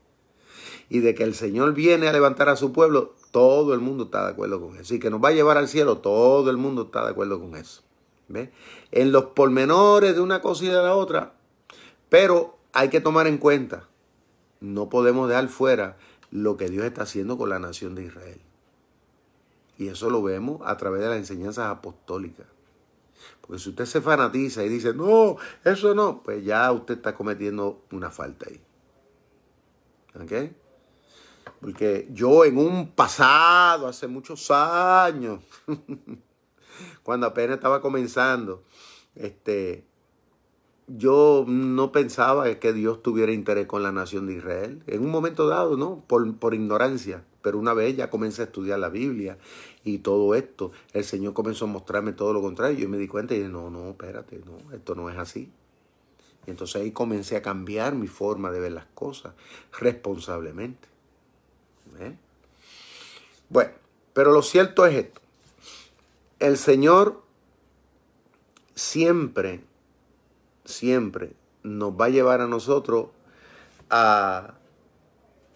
Y 0.90 0.98
de 0.98 1.14
que 1.14 1.22
el 1.22 1.34
Señor 1.34 1.72
viene 1.72 2.08
a 2.08 2.12
levantar 2.12 2.50
a 2.50 2.56
su 2.56 2.72
pueblo, 2.72 3.14
todo 3.30 3.72
el 3.72 3.80
mundo 3.80 4.04
está 4.04 4.26
de 4.26 4.32
acuerdo 4.32 4.60
con 4.60 4.76
eso. 4.76 4.94
Y 4.94 4.98
que 4.98 5.08
nos 5.08 5.24
va 5.24 5.28
a 5.28 5.32
llevar 5.32 5.56
al 5.56 5.68
cielo, 5.68 5.98
todo 5.98 6.50
el 6.50 6.58
mundo 6.58 6.82
está 6.82 7.04
de 7.04 7.12
acuerdo 7.12 7.40
con 7.40 7.56
eso. 7.56 7.82
¿Ve? 8.28 8.52
En 8.90 9.12
los 9.12 9.26
pormenores 9.26 10.14
de 10.14 10.20
una 10.20 10.42
cosa 10.42 10.64
y 10.64 10.68
de 10.68 10.74
la 10.74 10.94
otra. 10.94 11.32
Pero 12.08 12.58
hay 12.72 12.90
que 12.90 13.00
tomar 13.00 13.26
en 13.28 13.38
cuenta, 13.38 13.88
no 14.60 14.88
podemos 14.88 15.28
dejar 15.28 15.48
fuera 15.48 15.96
lo 16.30 16.56
que 16.56 16.68
Dios 16.68 16.84
está 16.84 17.02
haciendo 17.02 17.38
con 17.38 17.48
la 17.48 17.58
nación 17.58 17.94
de 17.94 18.04
Israel. 18.04 18.40
Y 19.78 19.88
eso 19.88 20.10
lo 20.10 20.22
vemos 20.22 20.60
a 20.64 20.76
través 20.76 21.00
de 21.00 21.08
las 21.08 21.16
enseñanzas 21.16 21.66
apostólicas. 21.70 22.46
Porque 23.40 23.58
si 23.58 23.70
usted 23.70 23.86
se 23.86 24.00
fanatiza 24.00 24.64
y 24.64 24.68
dice, 24.68 24.92
no, 24.92 25.36
eso 25.64 25.94
no, 25.94 26.22
pues 26.22 26.44
ya 26.44 26.70
usted 26.72 26.96
está 26.96 27.14
cometiendo 27.14 27.82
una 27.90 28.10
falta 28.10 28.46
ahí. 28.48 28.60
¿Ok? 30.22 30.52
Porque 31.60 32.08
yo 32.12 32.44
en 32.44 32.58
un 32.58 32.92
pasado, 32.92 33.86
hace 33.86 34.06
muchos 34.06 34.50
años, 34.50 35.40
cuando 37.02 37.26
apenas 37.26 37.56
estaba 37.56 37.80
comenzando, 37.80 38.64
este, 39.14 39.84
yo 40.86 41.44
no 41.46 41.92
pensaba 41.92 42.52
que 42.58 42.72
Dios 42.72 43.02
tuviera 43.02 43.32
interés 43.32 43.66
con 43.66 43.82
la 43.82 43.92
nación 43.92 44.26
de 44.26 44.34
Israel. 44.34 44.82
En 44.86 45.02
un 45.02 45.10
momento 45.10 45.46
dado, 45.46 45.76
¿no? 45.76 46.02
Por, 46.06 46.36
por, 46.36 46.54
ignorancia. 46.54 47.24
Pero 47.42 47.58
una 47.58 47.74
vez 47.74 47.96
ya 47.96 48.10
comencé 48.10 48.42
a 48.42 48.46
estudiar 48.46 48.78
la 48.78 48.88
Biblia 48.88 49.38
y 49.84 49.98
todo 49.98 50.34
esto, 50.34 50.72
el 50.92 51.04
Señor 51.04 51.32
comenzó 51.32 51.64
a 51.66 51.68
mostrarme 51.68 52.12
todo 52.12 52.32
lo 52.32 52.42
contrario. 52.42 52.78
Yo 52.78 52.88
me 52.88 52.98
di 52.98 53.08
cuenta 53.08 53.34
y 53.34 53.38
dije, 53.38 53.50
no, 53.50 53.70
no, 53.70 53.90
espérate, 53.90 54.40
no, 54.44 54.74
esto 54.74 54.94
no 54.94 55.08
es 55.08 55.16
así. 55.16 55.50
Y 56.46 56.50
entonces 56.50 56.82
ahí 56.82 56.90
comencé 56.90 57.36
a 57.36 57.42
cambiar 57.42 57.94
mi 57.94 58.08
forma 58.08 58.50
de 58.50 58.60
ver 58.60 58.72
las 58.72 58.86
cosas 58.86 59.34
responsablemente. 59.78 60.89
Bueno, 63.48 63.72
pero 64.12 64.32
lo 64.32 64.42
cierto 64.42 64.86
es 64.86 64.94
esto. 64.94 65.20
El 66.38 66.56
Señor 66.56 67.22
siempre 68.74 69.62
siempre 70.70 71.34
nos 71.62 71.92
va 71.92 72.06
a 72.06 72.10
llevar 72.10 72.40
a 72.40 72.46
nosotros 72.46 73.08
a, 73.90 74.54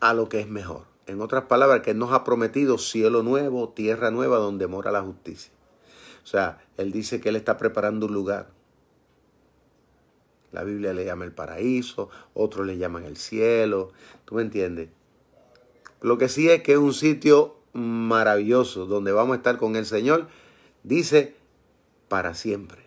a 0.00 0.14
lo 0.14 0.28
que 0.28 0.40
es 0.40 0.48
mejor. 0.48 0.85
En 1.07 1.20
otras 1.20 1.44
palabras, 1.44 1.83
que 1.83 1.94
nos 1.94 2.12
ha 2.12 2.24
prometido 2.24 2.78
cielo 2.78 3.22
nuevo, 3.22 3.68
tierra 3.70 4.11
nueva 4.11 4.38
donde 4.38 4.66
mora 4.66 4.90
la 4.90 5.02
justicia. 5.02 5.52
O 6.22 6.26
sea, 6.26 6.59
Él 6.76 6.92
dice 6.92 7.20
que 7.20 7.28
Él 7.28 7.37
está 7.37 7.57
preparando 7.59 8.07
un 8.07 8.14
lugar. 8.14 8.48
La 10.50 10.64
Biblia 10.64 10.92
le 10.94 11.04
llama 11.04 11.24
el 11.24 11.33
paraíso, 11.33 12.11
otros 12.33 12.66
le 12.66 12.78
llaman 12.78 13.04
el 13.04 13.16
cielo. 13.16 13.92
¿Tú 14.24 14.37
me 14.37 14.42
entiendes? 14.42 14.88
Lo 16.05 16.19
que 16.19 16.29
sí 16.29 16.51
es 16.51 16.62
que 16.62 16.73
es 16.73 16.79
un 16.79 16.93
sitio 16.93 17.57
maravilloso 17.73 18.85
donde 18.85 19.11
vamos 19.11 19.33
a 19.33 19.37
estar 19.38 19.57
con 19.57 19.75
el 19.75 19.87
Señor. 19.87 20.29
Dice, 20.83 21.35
para 22.09 22.35
siempre. 22.35 22.87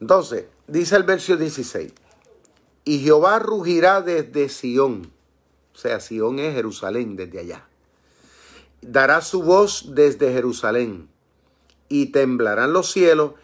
Entonces, 0.00 0.46
dice 0.66 0.96
el 0.96 1.04
verso 1.04 1.36
16, 1.36 1.92
y 2.84 2.98
Jehová 2.98 3.38
rugirá 3.38 4.02
desde 4.02 4.48
Sión, 4.48 5.12
o 5.72 5.78
sea, 5.78 6.00
Sión 6.00 6.40
es 6.40 6.52
Jerusalén 6.52 7.14
desde 7.14 7.38
allá. 7.38 7.68
Dará 8.82 9.20
su 9.20 9.44
voz 9.44 9.94
desde 9.94 10.32
Jerusalén, 10.32 11.08
y 11.88 12.06
temblarán 12.06 12.72
los 12.72 12.90
cielos 12.90 13.34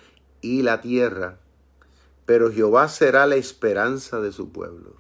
y 0.41 0.63
la 0.63 0.81
tierra, 0.81 1.39
pero 2.27 2.51
Jehová 2.51 2.89
será 2.89 3.29
la 3.29 3.37
esperanza 3.37 4.19
de 4.21 4.33
su 4.33 4.51
pueblo. 4.51 4.97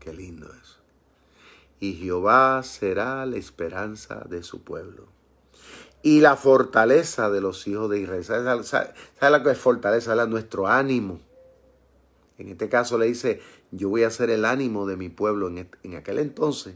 Qué 0.00 0.12
lindo 0.12 0.52
eso. 0.60 0.79
Y 1.80 1.94
Jehová 1.94 2.62
será 2.62 3.24
la 3.26 3.36
esperanza 3.36 4.26
de 4.28 4.42
su 4.42 4.62
pueblo 4.62 5.08
y 6.02 6.20
la 6.20 6.36
fortaleza 6.36 7.30
de 7.30 7.40
los 7.40 7.66
hijos 7.66 7.90
de 7.90 8.00
Israel. 8.00 8.64
¿Sabe, 8.64 8.92
la 9.20 9.42
que 9.42 9.50
es 9.50 9.58
fortaleza? 9.58 10.20
Es 10.20 10.28
nuestro 10.28 10.66
ánimo. 10.66 11.20
En 12.38 12.48
este 12.48 12.68
caso 12.68 12.96
le 12.96 13.06
dice, 13.06 13.40
yo 13.70 13.90
voy 13.90 14.04
a 14.04 14.10
ser 14.10 14.30
el 14.30 14.44
ánimo 14.44 14.86
de 14.86 14.96
mi 14.96 15.08
pueblo. 15.10 15.48
En, 15.48 15.68
en 15.82 15.94
aquel 15.96 16.18
entonces 16.18 16.74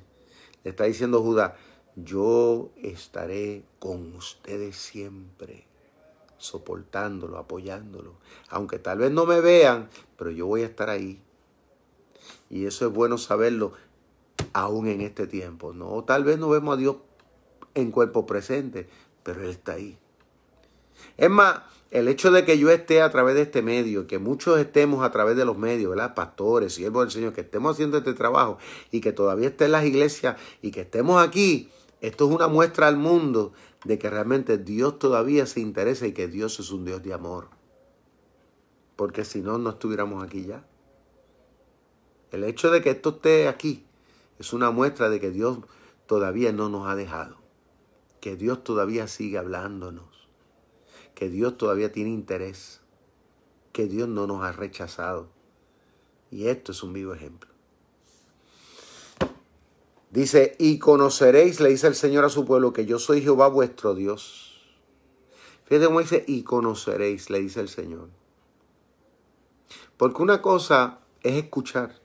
le 0.63 0.71
está 0.71 0.85
diciendo 0.85 1.23
Judá, 1.23 1.57
yo 1.97 2.71
estaré 2.77 3.65
con 3.79 4.15
ustedes 4.15 4.77
siempre, 4.77 5.67
soportándolo, 6.37 7.39
apoyándolo. 7.39 8.15
Aunque 8.49 8.79
tal 8.79 8.99
vez 8.99 9.11
no 9.11 9.25
me 9.25 9.41
vean, 9.41 9.89
pero 10.19 10.31
yo 10.31 10.47
voy 10.47 10.63
a 10.63 10.67
estar 10.67 10.91
ahí. 10.91 11.23
Y 12.51 12.67
eso 12.67 12.87
es 12.87 12.93
bueno 12.93 13.17
saberlo 13.17 13.73
aún 14.55 14.89
en 14.89 15.03
este 15.03 15.27
tiempo. 15.27 15.75
No, 15.75 16.05
tal 16.05 16.25
vez 16.25 16.39
no 16.39 16.49
vemos 16.49 16.75
a 16.75 16.79
Dios 16.79 16.97
en 17.75 17.91
cuerpo 17.91 18.25
presente, 18.25 18.89
pero 19.23 19.43
Él 19.43 19.51
está 19.51 19.73
ahí. 19.73 19.99
Es 21.19 21.29
más, 21.29 21.61
el 21.91 22.09
hecho 22.09 22.31
de 22.31 22.45
que 22.45 22.59
yo 22.59 22.71
esté 22.71 23.03
a 23.03 23.11
través 23.11 23.35
de 23.35 23.43
este 23.43 23.63
medio, 23.63 24.07
que 24.07 24.19
muchos 24.19 24.59
estemos 24.59 25.05
a 25.05 25.11
través 25.11 25.37
de 25.37 25.45
los 25.45 25.59
medios, 25.59 25.91
¿verdad? 25.91 26.15
Pastores, 26.15 26.75
siervos 26.75 27.05
del 27.05 27.11
Señor, 27.11 27.33
que 27.35 27.43
estemos 27.43 27.73
haciendo 27.73 27.99
este 27.99 28.15
trabajo 28.15 28.59
y 28.91 29.01
que 29.01 29.13
todavía 29.13 29.49
estén 29.49 29.73
las 29.73 29.85
iglesias 29.85 30.37
y 30.63 30.71
que 30.71 30.83
estemos 30.83 31.23
aquí, 31.23 31.71
esto 32.01 32.29
es 32.29 32.35
una 32.35 32.49
muestra 32.49 32.87
al 32.87 32.97
mundo 32.97 33.53
de 33.85 33.99
que 33.99 34.09
realmente 34.09 34.57
Dios 34.57 34.99
todavía 34.99 35.47
se 35.47 35.61
interesa 35.61 36.07
y 36.07 36.13
que 36.13 36.29
Dios 36.29 36.59
es 36.61 36.71
un 36.71 36.85
Dios 36.85 37.03
de 37.03 37.13
amor. 37.13 37.49
Porque 38.97 39.25
si 39.25 39.41
no, 39.41 39.59
no 39.59 39.71
estuviéramos 39.71 40.25
aquí 40.25 40.47
ya. 40.47 40.65
El 42.31 42.45
hecho 42.45 42.71
de 42.71 42.83
que 42.83 42.91
esto 42.91 43.11
esté 43.11 43.49
aquí 43.49 43.85
es 44.39 44.53
una 44.53 44.71
muestra 44.71 45.09
de 45.09 45.21
que 45.21 45.31
Dios 45.31 45.59
todavía 46.07 46.53
no 46.53 46.69
nos 46.69 46.87
ha 46.89 46.95
dejado 46.95 47.45
que 48.25 48.37
Dios 48.37 48.65
todavía 48.65 49.07
sigue 49.07 49.37
hablándonos, 49.37 50.31
que 51.15 51.29
Dios 51.29 51.59
todavía 51.59 51.93
tiene 51.93 52.09
interés, 52.09 52.81
que 53.71 53.87
Dios 53.87 54.09
no 54.09 54.27
nos 54.27 54.43
ha 54.43 54.53
rechazado. 54.53 55.29
Y 56.31 56.47
esto 56.47 56.73
es 56.73 56.83
un 56.83 56.95
vivo 56.95 57.13
ejemplo. 57.13 57.51
Dice, 60.09 60.57
y 60.59 60.79
conoceréis, 60.79 61.61
le 61.61 61.69
dice 61.69 61.87
el 61.87 61.95
Señor 61.95 62.25
a 62.25 62.31
su 62.31 62.47
pueblo, 62.47 62.73
que 62.73 62.87
yo 62.87 62.99
soy 62.99 63.21
Jehová 63.21 63.49
vuestro 63.49 63.95
Dios. 63.95 64.59
Fíjate 65.67 65.85
cómo 65.85 66.01
dice, 66.01 66.25
y 66.27 66.45
conoceréis, 66.45 67.29
le 67.29 67.41
dice 67.41 67.61
el 67.61 67.69
Señor. 67.69 68.09
Porque 69.99 70.23
una 70.23 70.41
cosa 70.41 71.01
es 71.23 71.35
escuchar, 71.35 72.01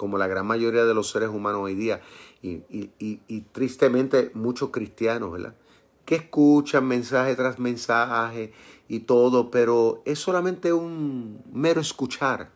como 0.00 0.16
la 0.16 0.28
gran 0.28 0.46
mayoría 0.46 0.86
de 0.86 0.94
los 0.94 1.10
seres 1.10 1.28
humanos 1.28 1.60
hoy 1.60 1.74
día, 1.74 2.00
y, 2.40 3.40
tristemente 3.52 4.30
muchos 4.32 4.70
cristianos, 4.70 5.30
¿verdad? 5.30 5.54
Que 6.06 6.14
escuchan 6.14 6.86
mensaje 6.86 7.36
tras 7.36 7.58
mensaje 7.58 8.54
y 8.88 9.00
todo, 9.00 9.50
pero 9.50 10.00
es 10.06 10.18
solamente 10.18 10.72
un 10.72 11.42
mero 11.52 11.82
escuchar. 11.82 12.50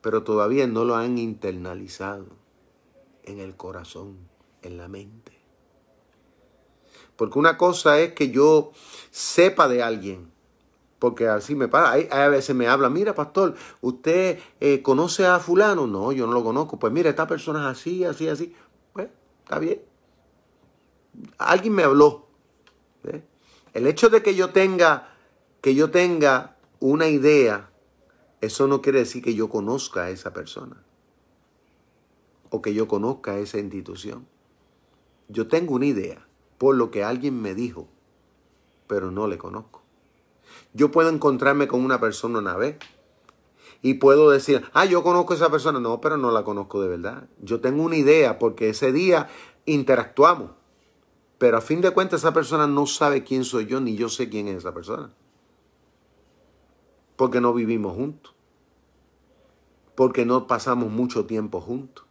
Pero 0.00 0.22
todavía 0.22 0.68
no 0.68 0.84
lo 0.84 0.94
han 0.94 1.18
internalizado 1.18 2.26
en 3.24 3.40
el 3.40 3.56
corazón, 3.56 4.18
en 4.62 4.76
la 4.76 4.86
mente. 4.86 5.32
Porque 7.16 7.40
una 7.40 7.58
cosa 7.58 7.98
es 7.98 8.12
que 8.12 8.30
yo 8.30 8.70
sepa 9.10 9.66
de 9.66 9.82
alguien, 9.82 10.30
porque 10.98 11.28
así 11.28 11.54
me 11.54 11.68
pasa. 11.68 11.92
Hay, 11.92 12.08
a 12.10 12.28
veces 12.28 12.54
me 12.54 12.66
habla, 12.66 12.90
mira, 12.90 13.14
pastor, 13.14 13.54
¿usted 13.80 14.38
eh, 14.60 14.82
conoce 14.82 15.26
a 15.26 15.38
fulano? 15.38 15.86
No, 15.86 16.12
yo 16.12 16.26
no 16.26 16.32
lo 16.32 16.42
conozco. 16.42 16.78
Pues 16.78 16.92
mira, 16.92 17.10
esta 17.10 17.26
persona 17.26 17.60
es 17.60 17.78
así, 17.78 18.04
así, 18.04 18.28
así. 18.28 18.54
Pues, 18.92 19.08
está 19.42 19.58
bien. 19.58 19.80
Alguien 21.38 21.74
me 21.74 21.84
habló. 21.84 22.26
El 23.74 23.86
hecho 23.86 24.08
de 24.08 24.22
que 24.22 24.34
yo 24.34 24.50
tenga, 24.50 25.14
que 25.60 25.74
yo 25.74 25.90
tenga 25.90 26.56
una 26.80 27.06
idea, 27.06 27.70
eso 28.40 28.66
no 28.66 28.82
quiere 28.82 29.00
decir 29.00 29.22
que 29.22 29.34
yo 29.34 29.48
conozca 29.48 30.04
a 30.04 30.10
esa 30.10 30.32
persona. 30.32 30.82
O 32.50 32.62
que 32.62 32.74
yo 32.74 32.88
conozca 32.88 33.32
a 33.32 33.38
esa 33.38 33.58
institución. 33.58 34.26
Yo 35.28 35.46
tengo 35.46 35.74
una 35.74 35.86
idea 35.86 36.26
por 36.56 36.74
lo 36.74 36.90
que 36.90 37.04
alguien 37.04 37.40
me 37.40 37.54
dijo, 37.54 37.88
pero 38.88 39.10
no 39.12 39.28
le 39.28 39.38
conozco. 39.38 39.82
Yo 40.78 40.92
puedo 40.92 41.08
encontrarme 41.08 41.66
con 41.66 41.84
una 41.84 41.98
persona 41.98 42.38
una 42.38 42.56
vez 42.56 42.76
y 43.82 43.94
puedo 43.94 44.30
decir, 44.30 44.64
ah, 44.74 44.84
yo 44.84 45.02
conozco 45.02 45.32
a 45.32 45.36
esa 45.36 45.50
persona. 45.50 45.80
No, 45.80 46.00
pero 46.00 46.16
no 46.16 46.30
la 46.30 46.44
conozco 46.44 46.80
de 46.80 46.86
verdad. 46.86 47.28
Yo 47.42 47.60
tengo 47.60 47.82
una 47.82 47.96
idea 47.96 48.38
porque 48.38 48.68
ese 48.68 48.92
día 48.92 49.28
interactuamos. 49.66 50.52
Pero 51.38 51.56
a 51.56 51.60
fin 51.60 51.80
de 51.80 51.90
cuentas 51.90 52.20
esa 52.20 52.32
persona 52.32 52.68
no 52.68 52.86
sabe 52.86 53.24
quién 53.24 53.44
soy 53.44 53.66
yo 53.66 53.80
ni 53.80 53.96
yo 53.96 54.08
sé 54.08 54.28
quién 54.28 54.46
es 54.46 54.58
esa 54.58 54.72
persona. 54.72 55.10
Porque 57.16 57.40
no 57.40 57.52
vivimos 57.52 57.96
juntos. 57.96 58.36
Porque 59.96 60.24
no 60.24 60.46
pasamos 60.46 60.92
mucho 60.92 61.26
tiempo 61.26 61.60
juntos. 61.60 62.04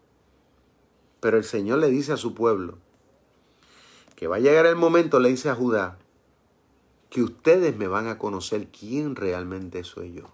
Pero 1.22 1.38
el 1.38 1.46
Señor 1.46 1.80
le 1.80 1.90
dice 1.90 2.12
a 2.12 2.18
su 2.18 2.34
pueblo, 2.34 2.80
que 4.18 4.28
va 4.28 4.36
a 4.36 4.40
llegar 4.40 4.66
el 4.66 4.76
momento, 4.76 5.22
le 5.22 5.30
dice 5.30 5.50
a 5.50 5.56
Judá, 5.56 6.00
que 7.10 7.24
ustedes 7.24 7.78
me 7.78 7.88
van 7.88 8.08
a 8.08 8.18
conocer 8.18 8.68
quién 8.68 9.16
realmente 9.16 9.84
soy 9.84 10.14
yo. 10.14 10.26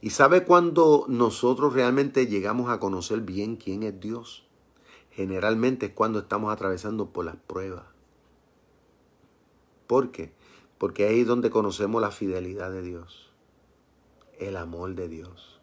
¿Y 0.00 0.10
sabe 0.10 0.44
cuándo 0.44 1.06
nosotros 1.08 1.72
realmente 1.72 2.26
llegamos 2.26 2.70
a 2.70 2.78
conocer 2.78 3.20
bien 3.22 3.56
quién 3.56 3.82
es 3.82 3.98
Dios? 3.98 4.46
Generalmente 5.10 5.86
es 5.86 5.92
cuando 5.92 6.20
estamos 6.20 6.52
atravesando 6.52 7.12
por 7.12 7.24
las 7.24 7.36
pruebas. 7.36 7.84
¿Por 9.88 10.12
qué? 10.12 10.32
Porque 10.78 11.06
ahí 11.06 11.20
es 11.20 11.26
donde 11.26 11.50
conocemos 11.50 12.00
la 12.00 12.12
fidelidad 12.12 12.70
de 12.70 12.82
Dios, 12.82 13.32
el 14.38 14.56
amor 14.56 14.94
de 14.94 15.08
Dios, 15.08 15.60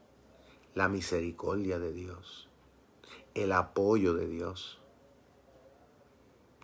la 0.73 0.89
misericordia 0.89 1.79
de 1.79 1.93
Dios, 1.93 2.49
el 3.33 3.53
apoyo 3.53 4.13
de 4.15 4.27
Dios. 4.27 4.79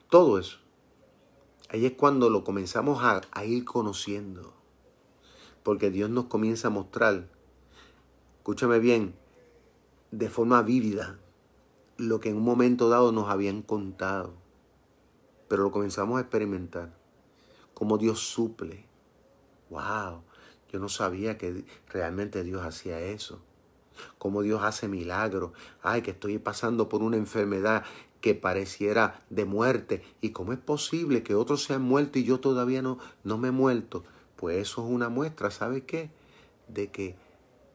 Todo 0.10 0.38
eso. 0.38 0.61
Ahí 1.74 1.86
es 1.86 1.94
cuando 1.94 2.30
lo 2.30 2.44
comenzamos 2.44 3.02
a, 3.02 3.46
ir 3.46 3.64
conociendo. 3.64 4.54
Porque 5.64 5.90
Dios 5.90 6.10
nos 6.10 6.26
comienza 6.26 6.68
a 6.68 6.72
mostrar 6.72 7.30
escúchame 8.40 8.80
bien, 8.80 9.16
de 10.10 10.30
forma 10.30 10.62
vívida, 10.64 11.18
lo 11.96 12.20
que 12.20 12.30
en 12.30 12.38
un 12.38 12.44
momento 12.44 12.90
dado 12.90 13.14
nos 13.14 13.30
habían 13.30 13.62
contado. 13.62 14.34
Pero 15.48 15.64
lo 15.64 15.72
comenzamos 15.72 16.18
a 16.18 16.22
experimentar. 16.22 16.94
Cómo 17.74 17.98
Dios 17.98 18.20
suple. 18.20 18.86
¡Wow! 19.70 20.24
Yo 20.74 20.80
no 20.80 20.90
sabía 20.90 21.38
que 21.38 21.64
realmente 21.88 22.44
Dios 22.44 22.66
hacía 22.66 23.00
eso. 23.00 23.40
Cómo 24.18 24.42
Dios 24.42 24.62
hace 24.62 24.90
milagros. 24.90 25.52
Ay, 25.82 26.02
que 26.02 26.12
estoy 26.12 26.38
pasando 26.38 26.90
por 26.90 27.02
una 27.02 27.16
enfermedad 27.16 27.86
que 28.22 28.36
pareciera 28.36 29.24
de 29.30 29.46
muerte. 29.46 30.04
¿Y 30.22 30.30
cómo 30.30 30.54
es 30.54 30.60
posible 30.60 31.24
que 31.24 31.36
otros 31.36 31.64
se 31.64 31.74
han 31.74 31.82
muerto 31.82 32.20
y 32.20 32.24
yo 32.24 32.40
todavía 32.40 32.82
no, 32.82 33.00
no 33.24 33.38
me 33.38 33.50
he 33.50 33.52
muerto? 33.52 34.04
Pues 34.36 34.58
eso 34.58 34.86
es 34.86 34.92
una 34.92 35.10
muestra, 35.10 35.52
¿sabe 35.52 35.84
qué? 35.84 36.10
De 36.68 36.90
que 36.90 37.16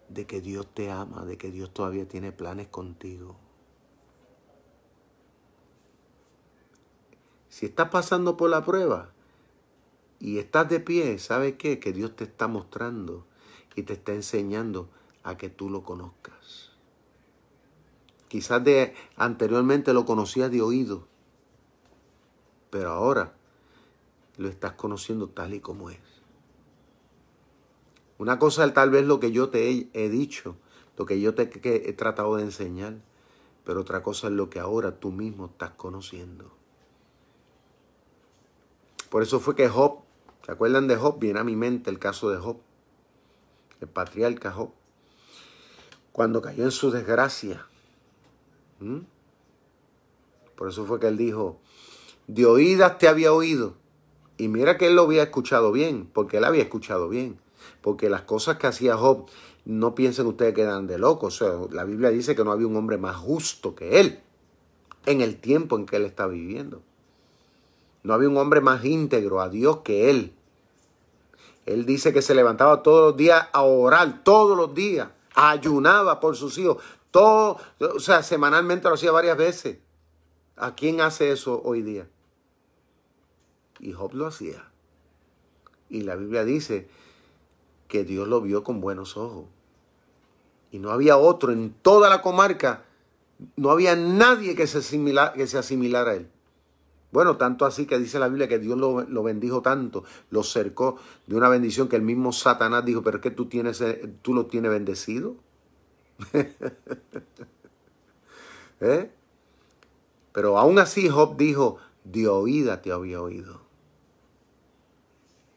de 0.09 0.27
que 0.27 0.41
Dios 0.41 0.67
te 0.73 0.91
ama, 0.91 1.25
de 1.25 1.37
que 1.37 1.51
Dios 1.51 1.73
todavía 1.73 2.07
tiene 2.07 2.33
planes 2.33 2.69
contigo. 2.69 3.37
Si 7.49 7.67
estás 7.67 7.89
pasando 7.89 8.37
por 8.37 8.51
la 8.51 8.65
prueba 8.65 9.11
y 10.21 10.39
estás 10.39 10.69
de 10.69 10.81
pie, 10.81 11.19
¿sabes 11.19 11.55
qué? 11.55 11.79
Que 11.79 11.93
Dios 11.93 12.15
te 12.15 12.25
está 12.25 12.49
mostrando 12.49 13.27
y 13.75 13.83
te 13.83 13.95
está 13.95 14.13
enseñando 14.13 14.89
a 15.23 15.37
que 15.37 15.49
tú 15.49 15.71
lo 15.71 15.83
conozcas. 15.83 16.36
Quizás 18.29 18.63
de 18.65 18.95
anteriormente 19.17 19.93
lo 19.93 20.05
conocías 20.05 20.51
de 20.51 20.63
oído, 20.63 21.07
pero 22.71 22.91
ahora 22.91 23.35
lo 24.37 24.49
estás 24.49 24.73
conociendo 24.73 25.29
tal 25.29 25.55
y 25.55 25.61
como 25.61 25.91
es. 25.91 25.99
Una 28.19 28.39
cosa 28.39 28.73
tal 28.73 28.91
vez 28.91 29.05
lo 29.05 29.21
que 29.21 29.31
yo 29.31 29.51
te 29.51 29.89
he, 29.93 30.09
dicho, 30.09 30.57
lo 30.97 31.07
que 31.07 31.21
yo 31.21 31.35
te 31.35 31.51
he 31.63 31.93
tratado 31.93 32.37
de 32.37 32.43
enseñar, 32.43 32.95
pero 33.65 33.81
otra 33.81 34.03
cosa 34.03 34.29
es 34.29 34.33
lo 34.33 34.49
que 34.49 34.59
ahora 34.59 34.99
tú 34.99 35.13
mismo 35.13 35.47
estás 35.47 35.71
conociendo. 35.73 36.51
Por 39.11 39.23
eso 39.23 39.39
fue 39.39 39.55
que 39.55 39.69
Job, 39.69 40.01
¿se 40.45 40.53
acuerdan 40.53 40.89
de 40.89 40.97
Job? 40.97 41.19
Viene 41.19 41.41
a 41.41 41.45
mi 41.45 41.57
mente 41.57 41.91
el 41.91 41.99
caso 41.99 42.31
de 42.31 42.39
Job, 42.39 42.59
el 43.81 43.89
patriarca 43.89 44.51
Job, 44.51 44.71
cuando 46.13 46.41
cayó 46.41 46.65
en 46.65 46.71
su 46.71 46.91
desgracia. 46.91 47.67
Por 50.57 50.69
eso 50.69 50.87
fue 50.87 51.01
que 51.01 51.09
él 51.09 51.17
dijo, 51.17 51.59
de 52.27 52.47
oídas 52.47 52.99
te 52.99 53.09
había 53.09 53.33
oído. 53.33 53.75
Y 54.39 54.49
mira 54.49 54.77
que 54.77 54.87
él 54.89 54.97
lo 54.97 55.03
había 55.03 55.23
escuchado 55.23 55.73
bien, 55.73 56.09
porque 56.13 56.39
él 56.39 56.45
había 56.45 56.63
escuchado 56.63 57.09
bien 57.09 57.39
porque 57.81 58.11
las 58.11 58.23
cosas 58.23 58.57
que 58.57 58.67
hacía 58.67 58.97
Job, 58.97 59.27
no 59.65 59.95
piensen 59.95 60.27
ustedes 60.27 60.55
que 60.55 60.63
eran 60.63 60.87
de 60.87 60.99
locos. 60.99 61.43
la 61.71 61.85
Biblia 61.85 62.11
dice 62.11 62.35
que 62.35 62.45
no 62.45 62.53
había 62.53 62.67
un 62.67 62.77
hombre 62.77 62.99
más 62.99 63.17
justo 63.17 63.75
que 63.75 64.01
él 64.01 64.21
en 65.07 65.21
el 65.21 65.37
tiempo 65.37 65.77
en 65.77 65.87
que 65.87 65.97
él 65.97 66.05
está 66.05 66.27
viviendo. 66.27 66.83
No 68.03 68.15
había 68.15 68.29
un 68.29 68.37
hombre 68.37 68.61
más 68.61 68.85
íntegro 68.85 69.41
a 69.41 69.49
Dios 69.49 69.79
que 69.79 70.11
él. 70.11 70.33
Él 71.65 71.85
dice 71.85 72.13
que 72.13 72.23
se 72.23 72.35
levantaba 72.35 72.83
todos 72.83 73.11
los 73.11 73.17
días 73.17 73.49
a 73.53 73.63
orar, 73.63 74.23
todos 74.23 74.57
los 74.57 74.73
días, 74.75 75.09
ayunaba 75.35 76.21
por 76.21 76.37
sus 76.37 76.57
hijos, 76.59 76.79
o 77.23 78.01
sea, 78.01 78.23
semanalmente 78.23 78.89
lo 78.89 78.95
hacía 78.95 79.13
varias 79.13 79.37
veces. 79.37 79.79
¿A 80.57 80.75
quién 80.75 81.01
hace 81.01 81.33
eso 81.33 81.61
hoy 81.65 81.83
día? 81.83 82.09
Y 83.79 83.93
Job 83.93 84.15
lo 84.15 84.27
hacía. 84.27 84.71
Y 85.89 86.03
la 86.03 86.17
Biblia 86.17 86.45
dice 86.45 86.89
que 87.89 88.05
Dios 88.05 88.27
lo 88.27 88.41
vio 88.41 88.65
con 88.65 88.81
buenos 88.81 89.17
ojos. 89.17 89.47
Y 90.71 90.79
no 90.79 90.91
había 90.91 91.17
otro 91.17 91.53
en 91.53 91.73
toda 91.73 92.11
la 92.11 92.23
comarca, 92.23 92.85
no 93.57 93.71
había 93.71 93.95
nadie 93.97 94.55
que 94.55 94.67
se, 94.67 94.81
que 95.35 95.47
se 95.47 95.59
asimilara 95.59 96.11
a 96.13 96.15
él. 96.15 96.31
Bueno, 97.13 97.37
tanto 97.37 97.65
así 97.65 97.87
que 97.87 97.99
dice 97.99 98.19
la 98.19 98.29
Biblia 98.29 98.49
que 98.49 98.59
Dios 98.59 98.77
lo, 98.77 99.03
lo, 99.03 99.23
bendijo 99.23 99.63
tanto, 99.63 100.05
lo 100.31 100.43
cercó 100.43 100.99
de 101.27 101.37
una 101.37 101.49
bendición 101.49 101.89
que 101.89 101.97
el 101.97 102.03
mismo 102.03 102.33
Satanás 102.33 102.85
dijo, 102.85 103.03
pero 103.03 103.19
es 103.19 103.23
que 103.23 103.31
tú, 103.31 103.47
tienes, 103.47 103.81
eh, 103.81 104.13
tú 104.23 104.35
lo 104.35 104.47
tienes 104.47 104.71
bendecido. 104.71 105.37
¿Eh? 108.81 109.11
Pero 110.33 110.59
aún 110.59 110.79
así 110.79 111.09
Job 111.09 111.37
dijo, 111.37 111.79
de 112.05 112.29
oída 112.29 112.83
te 112.83 112.93
había 112.93 113.21
oído. 113.21 113.61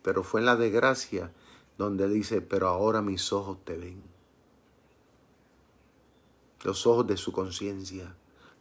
Pero 0.02 0.24
fue 0.24 0.40
en 0.40 0.46
la 0.46 0.56
desgracia 0.56 1.32
donde 1.78 2.08
dice, 2.10 2.42
pero 2.42 2.68
ahora 2.68 3.02
mis 3.02 3.32
ojos 3.32 3.58
te 3.64 3.78
ven. 3.78 4.02
Los 6.64 6.88
ojos 6.88 7.08
de 7.08 7.18
su 7.18 7.32
conciencia, 7.32 8.16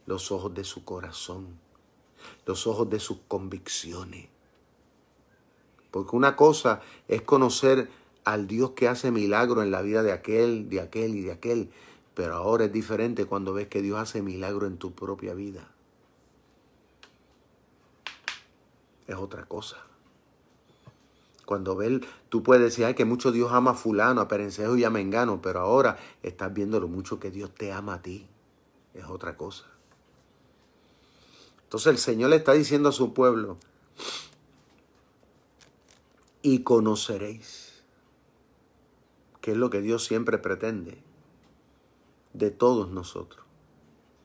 los 0.05 0.31
ojos 0.31 0.53
de 0.53 0.63
su 0.63 0.85
corazón, 0.85 1.59
los 2.45 2.67
ojos 2.67 2.89
de 2.89 2.99
sus 2.99 3.17
convicciones. 3.27 4.29
Porque 5.91 6.15
una 6.15 6.35
cosa 6.35 6.81
es 7.07 7.23
conocer 7.23 7.89
al 8.23 8.47
Dios 8.47 8.71
que 8.71 8.87
hace 8.87 9.11
milagro 9.11 9.63
en 9.63 9.71
la 9.71 9.81
vida 9.81 10.03
de 10.03 10.11
aquel, 10.11 10.69
de 10.69 10.81
aquel 10.81 11.15
y 11.15 11.21
de 11.21 11.31
aquel. 11.31 11.71
Pero 12.19 12.35
ahora 12.35 12.65
es 12.65 12.73
diferente 12.73 13.23
cuando 13.23 13.53
ves 13.53 13.69
que 13.69 13.81
Dios 13.81 13.97
hace 13.97 14.21
milagro 14.21 14.67
en 14.67 14.77
tu 14.77 14.91
propia 14.91 15.33
vida. 15.33 15.71
Es 19.07 19.15
otra 19.15 19.45
cosa. 19.45 19.77
Cuando 21.45 21.77
ves, 21.77 22.01
tú 22.27 22.43
puedes 22.43 22.61
decir, 22.61 22.83
ay, 22.83 22.93
que 22.93 23.05
mucho 23.05 23.31
Dios 23.31 23.53
ama 23.53 23.71
a 23.71 23.73
fulano, 23.73 24.19
a 24.19 24.27
Perencejo 24.27 24.75
y 24.75 24.83
a 24.83 24.89
Mengano, 24.89 25.41
pero 25.41 25.61
ahora 25.61 25.97
estás 26.21 26.53
viendo 26.53 26.81
lo 26.81 26.89
mucho 26.89 27.21
que 27.21 27.31
Dios 27.31 27.55
te 27.55 27.71
ama 27.71 27.93
a 27.93 28.01
ti. 28.01 28.27
Es 28.93 29.05
otra 29.05 29.37
cosa. 29.37 29.63
Entonces 31.63 31.87
el 31.87 31.99
Señor 31.99 32.31
le 32.31 32.35
está 32.35 32.51
diciendo 32.51 32.89
a 32.89 32.91
su 32.91 33.13
pueblo, 33.13 33.55
y 36.41 36.63
conoceréis, 36.63 37.81
que 39.39 39.51
es 39.51 39.57
lo 39.57 39.69
que 39.69 39.79
Dios 39.79 40.03
siempre 40.03 40.37
pretende 40.37 41.01
de 42.39 42.49
todos 42.49 42.89
nosotros. 42.89 43.45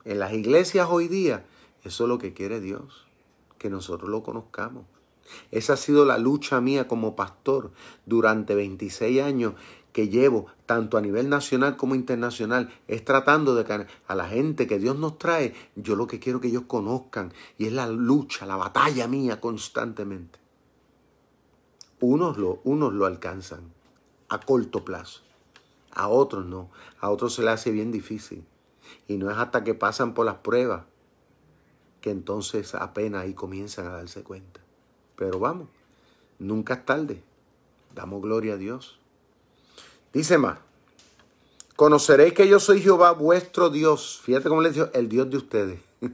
En 0.05 0.19
las 0.19 0.33
iglesias 0.33 0.87
hoy 0.89 1.07
día, 1.07 1.45
eso 1.83 2.05
es 2.05 2.09
lo 2.09 2.17
que 2.17 2.33
quiere 2.33 2.59
Dios, 2.59 3.05
que 3.59 3.69
nosotros 3.69 4.09
lo 4.09 4.23
conozcamos. 4.23 4.85
Esa 5.51 5.73
ha 5.73 5.77
sido 5.77 6.05
la 6.05 6.17
lucha 6.17 6.61
mía 6.61 6.87
como 6.87 7.15
pastor 7.15 7.71
durante 8.05 8.55
26 8.55 9.21
años 9.21 9.53
que 9.91 10.09
llevo, 10.09 10.47
tanto 10.65 10.97
a 10.97 11.01
nivel 11.01 11.29
nacional 11.29 11.77
como 11.77 11.95
internacional, 11.95 12.69
es 12.87 13.05
tratando 13.05 13.55
de 13.55 13.63
que 13.63 13.87
a 14.07 14.15
la 14.15 14.27
gente 14.27 14.67
que 14.67 14.77
Dios 14.77 14.97
nos 14.97 15.17
trae, 15.17 15.53
yo 15.75 15.95
lo 15.95 16.05
que 16.05 16.19
quiero 16.19 16.41
que 16.41 16.49
ellos 16.49 16.63
conozcan, 16.67 17.33
y 17.57 17.67
es 17.67 17.73
la 17.73 17.87
lucha, 17.87 18.45
la 18.45 18.57
batalla 18.57 19.07
mía 19.07 19.39
constantemente. 19.39 20.37
Unos 22.01 22.37
lo, 22.37 22.59
unos 22.65 22.93
lo 22.93 23.05
alcanzan 23.05 23.73
a 24.27 24.39
corto 24.39 24.83
plazo, 24.83 25.21
a 25.95 26.07
otros 26.09 26.45
no, 26.45 26.69
a 26.99 27.09
otros 27.09 27.33
se 27.33 27.41
les 27.41 27.51
hace 27.51 27.71
bien 27.71 27.91
difícil. 27.91 28.45
Y 29.07 29.17
no 29.17 29.31
es 29.31 29.37
hasta 29.37 29.63
que 29.63 29.73
pasan 29.73 30.13
por 30.13 30.25
las 30.25 30.35
pruebas 30.35 30.83
que 32.01 32.11
entonces 32.11 32.75
apenas 32.75 33.23
ahí 33.23 33.33
comienzan 33.33 33.87
a 33.87 33.95
darse 33.95 34.21
cuenta. 34.21 34.59
Pero 35.15 35.39
vamos, 35.39 35.69
nunca 36.37 36.75
es 36.75 36.85
tarde. 36.85 37.23
Damos 37.95 38.21
gloria 38.21 38.53
a 38.53 38.57
Dios. 38.57 38.99
Dice 40.13 40.37
más, 40.37 40.59
conoceréis 41.75 42.33
que 42.33 42.47
yo 42.47 42.59
soy 42.59 42.81
Jehová 42.81 43.11
vuestro 43.11 43.71
Dios. 43.71 44.21
Fíjate 44.23 44.49
cómo 44.49 44.61
le 44.61 44.71
digo, 44.71 44.89
el 44.93 45.09
Dios 45.09 45.31
de 45.31 45.37
ustedes. 45.37 45.79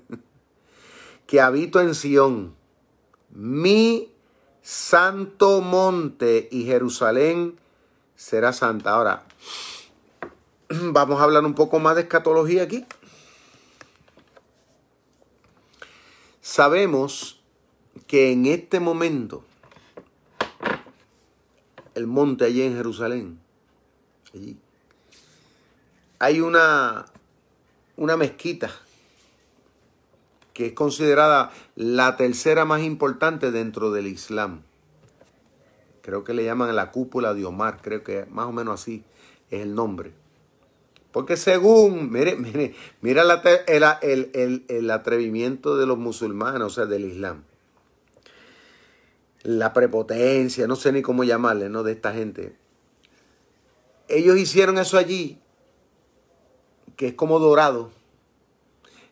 que 1.28 1.42
habito 1.42 1.82
en 1.82 1.94
Sión, 1.94 2.56
mi 3.32 4.14
santo 4.62 5.60
monte 5.60 6.48
y 6.52 6.64
Jerusalén 6.64 7.60
será 8.16 8.54
santa. 8.54 8.92
Ahora, 8.92 9.26
vamos 10.94 11.20
a 11.20 11.24
hablar 11.24 11.44
un 11.46 11.54
poco 11.54 11.80
más 11.80 11.96
de 11.96 12.04
escatología 12.04 12.64
aquí. 12.64 12.86
Sabemos 16.42 17.42
que 18.08 18.32
en 18.32 18.46
este 18.46 18.80
momento 18.80 19.44
el 21.96 22.08
monte 22.08 22.46
allí 22.46 22.62
en 22.62 22.76
Jerusalén, 22.76 23.40
allí, 24.34 24.58
hay 26.20 26.40
una, 26.40 27.06
una 27.98 28.18
mezquita 28.18 28.72
que 30.54 30.68
es 30.68 30.74
considerada 30.74 31.52
la 31.76 32.18
tercera 32.18 32.66
más 32.66 32.82
importante 32.82 33.52
dentro 33.52 33.92
del 33.92 34.08
Islam. 34.08 34.62
Creo 36.02 36.24
que 36.24 36.34
le 36.34 36.44
llaman 36.44 36.76
la 36.76 36.92
cúpula 36.92 37.34
de 37.34 37.46
Omar, 37.46 37.82
creo 37.82 38.04
que 38.04 38.26
más 38.30 38.48
o 38.48 38.52
menos 38.52 38.82
así 38.82 39.04
es 39.50 39.62
el 39.62 39.76
nombre. 39.76 40.21
Porque 41.12 41.36
según, 41.36 42.12
mire, 42.12 42.36
mire, 42.36 42.74
mira 43.01 43.24
el, 43.68 44.66
el, 44.68 44.91
atrevimiento 44.91 45.78
de 45.78 45.86
los 45.86 45.97
musulmanes, 45.97 46.62
o 46.62 46.70
sea, 46.70 46.86
del 46.86 47.05
Islam. 47.05 47.43
La 49.43 49.74
prepotencia, 49.74 50.68
no 50.68 50.76
sé 50.76 50.91
ni 50.91 51.01
cómo 51.01 51.24
llamarle, 51.24 51.70
¿no? 51.70 51.84
De 51.84 51.91
esta 51.91 52.14
gente. 52.14 52.55
Ellos 54.07 54.38
hicieron 54.38 54.78
eso 54.78 54.97
allí, 54.97 55.39
que 56.95 57.07
es 57.07 57.14
como 57.14 57.39
dorado. 57.39 57.91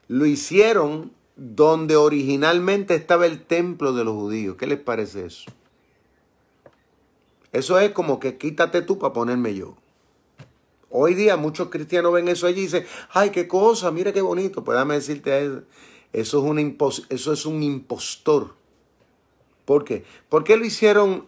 Lo 0.08 0.26
hicieron 0.26 1.12
donde 1.36 1.96
originalmente 1.96 2.96
estaba 2.96 3.26
el 3.26 3.42
templo 3.42 3.94
de 3.94 4.04
los 4.04 4.14
judíos. 4.14 4.56
¿Qué 4.58 4.68
les 4.68 4.80
parece 4.80 5.26
eso? 5.26 5.52
Eso 7.52 7.80
es 7.80 7.92
como 7.92 8.20
que 8.20 8.38
quítate 8.38 8.82
tú 8.82 9.00
para 9.00 9.14
ponerme 9.14 9.56
yo. 9.56 9.76
Hoy 10.92 11.14
día 11.14 11.38
muchos 11.38 11.70
cristianos 11.70 12.14
ven 12.14 12.28
eso 12.28 12.48
allí 12.48 12.62
y 12.62 12.64
dicen, 12.64 12.86
ay, 13.12 13.30
qué 13.30 13.48
cosa, 13.48 13.92
mira 13.92 14.12
qué 14.12 14.22
bonito. 14.22 14.64
Pues 14.64 14.88
decirte 14.88 15.46
eso. 15.46 15.62
Eso 16.12 16.40
es, 16.40 16.44
un 16.44 16.78
eso 17.10 17.34
es 17.34 17.46
un 17.46 17.62
impostor. 17.62 18.56
¿Por 19.66 19.84
qué? 19.84 20.04
¿Por 20.30 20.44
qué 20.44 20.58
lo 20.58 20.66
hicieron? 20.66 21.28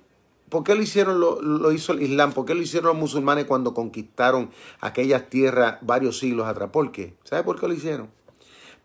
¿Por 0.49 0.63
qué 0.63 0.73
lo 0.73 0.81
hicieron, 0.81 1.19
lo, 1.19 1.41
lo 1.41 1.71
hizo 1.71 1.93
el 1.93 2.01
Islam? 2.01 2.33
¿Por 2.33 2.45
qué 2.45 2.55
lo 2.55 2.61
hicieron 2.61 2.89
los 2.89 2.97
musulmanes 2.97 3.45
cuando 3.45 3.73
conquistaron 3.73 4.49
aquellas 4.79 5.29
tierras 5.29 5.77
varios 5.81 6.17
siglos 6.17 6.47
atrás? 6.47 6.71
¿Por 6.71 6.91
qué? 6.91 7.13
¿Sabe 7.23 7.43
por 7.43 7.59
qué 7.59 7.67
lo 7.67 7.73
hicieron? 7.73 8.09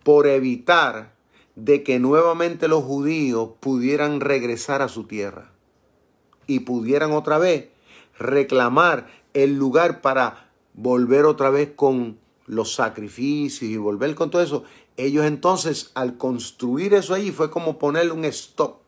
Por 0.05 0.27
evitar 0.27 1.15
de 1.57 1.83
que 1.83 1.99
nuevamente 1.99 2.69
los 2.69 2.85
judíos 2.85 3.51
pudieran 3.59 4.21
regresar 4.21 4.83
a 4.83 4.89
su 4.89 5.05
tierra 5.05 5.51
y 6.47 6.61
pudieran 6.61 7.13
otra 7.13 7.39
vez 7.39 7.71
reclamar 8.19 9.09
el 9.33 9.57
lugar 9.57 10.03
para 10.03 10.46
volver 10.77 11.25
otra 11.25 11.51
vez 11.51 11.73
con 11.75 12.19
los 12.47 12.75
sacrificios 12.75 13.69
y 13.69 13.77
volver 13.77 14.15
con 14.15 14.31
todo 14.31 14.43
eso. 14.43 14.65
Ellos 14.97 15.25
entonces 15.25 15.91
al 15.95 16.17
construir 16.17 16.95
eso 16.95 17.15
ahí 17.15 17.33
fue 17.33 17.51
como 17.51 17.79
ponerle 17.79 18.13
un 18.13 18.25
stop. 18.27 18.79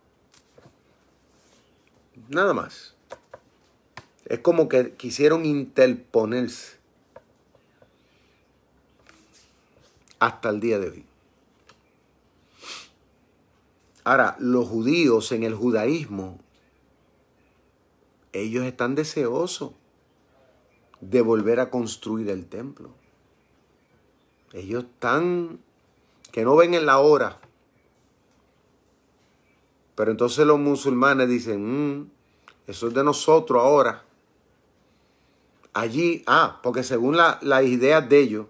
Nada 2.28 2.54
más. 2.54 2.94
Es 4.26 4.40
como 4.40 4.68
que 4.68 4.92
quisieron 4.92 5.46
interponerse 5.46 6.76
hasta 10.18 10.50
el 10.50 10.60
día 10.60 10.78
de 10.78 10.90
hoy. 10.90 11.04
Ahora, 14.04 14.36
los 14.38 14.66
judíos 14.68 15.32
en 15.32 15.42
el 15.42 15.54
judaísmo, 15.54 16.38
ellos 18.32 18.64
están 18.64 18.94
deseosos 18.94 19.72
de 21.00 21.20
volver 21.20 21.60
a 21.60 21.70
construir 21.70 22.28
el 22.30 22.46
templo. 22.46 22.90
Ellos 24.52 24.84
están 24.84 25.60
que 26.32 26.44
no 26.44 26.56
ven 26.56 26.74
en 26.74 26.86
la 26.86 26.98
hora. 26.98 27.38
Pero 29.94 30.10
entonces 30.10 30.46
los 30.46 30.58
musulmanes 30.58 31.28
dicen, 31.28 32.00
mm, 32.00 32.10
eso 32.66 32.88
es 32.88 32.94
de 32.94 33.02
nosotros 33.02 33.62
ahora. 33.62 34.04
Allí, 35.72 36.22
ah, 36.26 36.60
porque 36.62 36.82
según 36.82 37.16
las 37.16 37.42
la 37.42 37.62
ideas 37.62 38.08
de 38.08 38.20
ellos, 38.20 38.46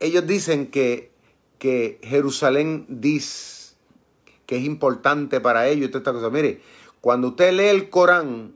ellos 0.00 0.26
dicen 0.26 0.68
que, 0.68 1.10
que 1.58 2.00
Jerusalén 2.02 2.86
dice 2.88 3.74
que 4.46 4.56
es 4.56 4.64
importante 4.64 5.40
para 5.40 5.68
ellos 5.68 5.90
y 5.92 5.96
esta 5.96 6.12
cosa. 6.12 6.28
Mire, 6.28 6.60
cuando 7.00 7.28
usted 7.28 7.52
lee 7.52 7.68
el 7.68 7.88
Corán, 7.88 8.54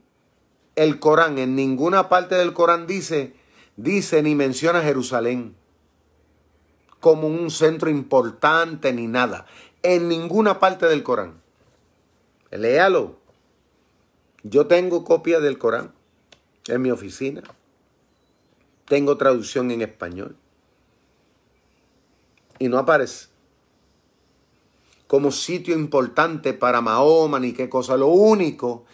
el 0.77 0.99
Corán, 0.99 1.37
en 1.39 1.55
ninguna 1.55 2.07
parte 2.07 2.35
del 2.35 2.53
Corán 2.53 2.87
dice, 2.87 3.33
dice 3.75 4.23
ni 4.23 4.35
menciona 4.35 4.81
Jerusalén 4.81 5.55
como 7.01 7.27
un 7.27 7.51
centro 7.51 7.89
importante 7.89 8.93
ni 8.93 9.07
nada. 9.07 9.45
En 9.83 10.07
ninguna 10.07 10.59
parte 10.59 10.85
del 10.85 11.03
Corán. 11.03 11.41
Léalo. 12.51 13.17
Yo 14.43 14.67
tengo 14.67 15.03
copia 15.03 15.39
del 15.39 15.57
Corán 15.57 15.93
en 16.67 16.81
mi 16.81 16.91
oficina. 16.91 17.43
Tengo 18.85 19.17
traducción 19.17 19.71
en 19.71 19.81
español. 19.81 20.35
Y 22.59 22.69
no 22.69 22.77
aparece 22.77 23.27
como 25.07 25.31
sitio 25.31 25.73
importante 25.73 26.53
para 26.53 26.81
Mahoma 26.81 27.39
ni 27.39 27.53
qué 27.53 27.69
cosa. 27.69 27.97
Lo 27.97 28.07
único 28.07 28.85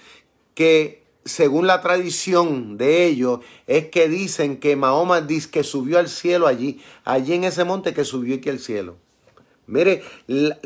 que, 0.56 1.03
según 1.26 1.68
la 1.68 1.82
tradición 1.82 2.78
de 2.78 3.06
ellos, 3.06 3.40
es 3.68 3.88
que 3.90 4.10
dicen 4.10 4.58
que 4.58 4.76
Mahoma 4.76 5.22
dice 5.22 5.50
que 5.50 5.64
subió 5.64 6.00
al 6.00 6.10
cielo 6.10 6.48
allí, 6.48 6.82
allí 7.06 7.34
en 7.34 7.44
ese 7.44 7.64
monte 7.64 7.94
que 7.94 8.06
subió 8.06 8.36
aquí 8.36 8.50
al 8.50 8.60
cielo. 8.60 8.98
Mire, 9.68 10.04
eh, 10.28 10.60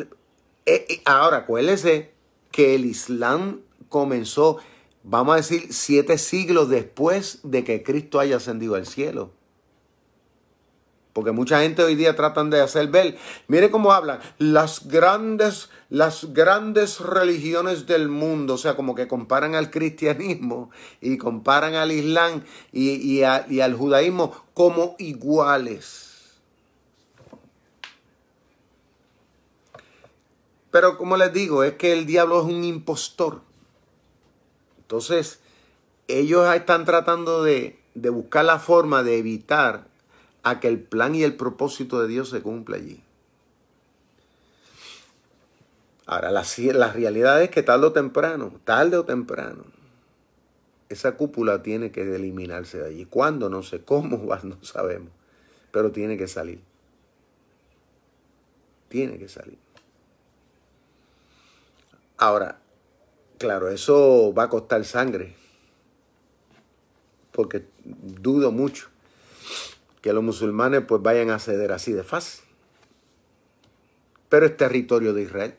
eh, 0.66 1.02
ahora 1.06 1.38
acuérdese 1.38 2.12
que 2.52 2.76
el 2.76 2.86
Islam 2.86 3.62
comenzó, 3.90 4.58
vamos 5.04 5.34
a 5.34 5.38
decir, 5.38 5.68
siete 5.72 6.18
siglos 6.18 6.70
después 6.70 7.40
de 7.44 7.64
que 7.64 7.84
Cristo 7.84 8.20
haya 8.20 8.38
ascendido 8.38 8.76
al 8.76 8.88
cielo. 8.88 9.32
Porque 11.18 11.32
mucha 11.32 11.62
gente 11.62 11.84
hoy 11.84 11.96
día 11.96 12.16
tratan 12.16 12.52
de 12.52 12.62
hacer 12.62 12.90
ver, 12.90 13.18
mire 13.48 13.72
cómo 13.72 13.92
hablan, 13.92 14.20
las 14.38 14.88
grandes, 14.88 15.72
las 15.90 16.32
grandes 16.32 17.00
religiones 17.00 17.88
del 17.88 18.08
mundo, 18.08 18.54
o 18.54 18.58
sea, 18.60 18.76
como 18.76 18.94
que 18.94 19.08
comparan 19.08 19.56
al 19.56 19.72
cristianismo 19.72 20.70
y 21.02 21.18
comparan 21.18 21.74
al 21.74 21.92
islam 21.92 22.44
y, 22.72 23.20
y 23.20 23.24
al 23.24 23.74
judaísmo 23.74 24.32
como 24.54 24.96
iguales. 25.00 26.36
Pero 30.70 31.00
como 31.00 31.18
les 31.18 31.34
digo, 31.34 31.64
es 31.64 31.74
que 31.78 31.94
el 31.94 32.06
diablo 32.06 32.42
es 32.42 32.46
un 32.46 32.64
impostor. 32.64 33.42
Entonces, 34.82 35.40
ellos 36.08 36.48
están 36.54 36.86
tratando 36.86 37.42
de, 37.42 37.80
de 37.96 38.10
buscar 38.12 38.46
la 38.46 38.60
forma 38.60 39.02
de 39.02 39.18
evitar 39.18 39.87
a 40.50 40.60
que 40.62 40.68
el 40.68 40.80
plan 40.80 41.14
y 41.14 41.24
el 41.24 41.36
propósito 41.36 42.02
de 42.02 42.08
Dios 42.08 42.30
se 42.30 42.42
cumpla 42.42 42.78
allí. 42.78 43.04
Ahora, 46.06 46.32
la, 46.32 46.46
la 46.74 46.94
realidad 46.94 47.42
es 47.42 47.50
que 47.50 47.64
tarde 47.64 47.88
o 47.88 47.92
temprano, 47.92 48.54
tarde 48.64 48.96
o 48.96 49.04
temprano, 49.04 49.66
esa 50.88 51.18
cúpula 51.18 51.64
tiene 51.64 51.92
que 51.92 52.16
eliminarse 52.16 52.80
de 52.80 52.88
allí. 52.88 53.06
¿Cuándo? 53.06 53.50
No 53.50 53.62
sé. 53.62 53.82
¿Cómo? 53.84 54.18
No 54.44 54.64
sabemos. 54.64 55.12
Pero 55.72 55.92
tiene 55.92 56.18
que 56.18 56.28
salir. 56.28 56.62
Tiene 58.88 59.20
que 59.20 59.28
salir. 59.28 59.58
Ahora, 62.18 62.60
claro, 63.38 63.68
eso 63.68 64.34
va 64.34 64.44
a 64.44 64.50
costar 64.50 64.86
sangre. 64.86 65.36
Porque 67.34 67.68
dudo 67.84 68.52
mucho 68.52 68.88
que 70.08 70.14
los 70.14 70.24
musulmanes 70.24 70.86
pues 70.88 71.02
vayan 71.02 71.32
a 71.32 71.38
ceder 71.38 71.74
así 71.74 71.92
de 71.92 72.02
fácil. 72.02 72.46
Pero 74.30 74.46
es 74.46 74.56
territorio 74.56 75.14
de 75.14 75.24
Israel. 75.24 75.56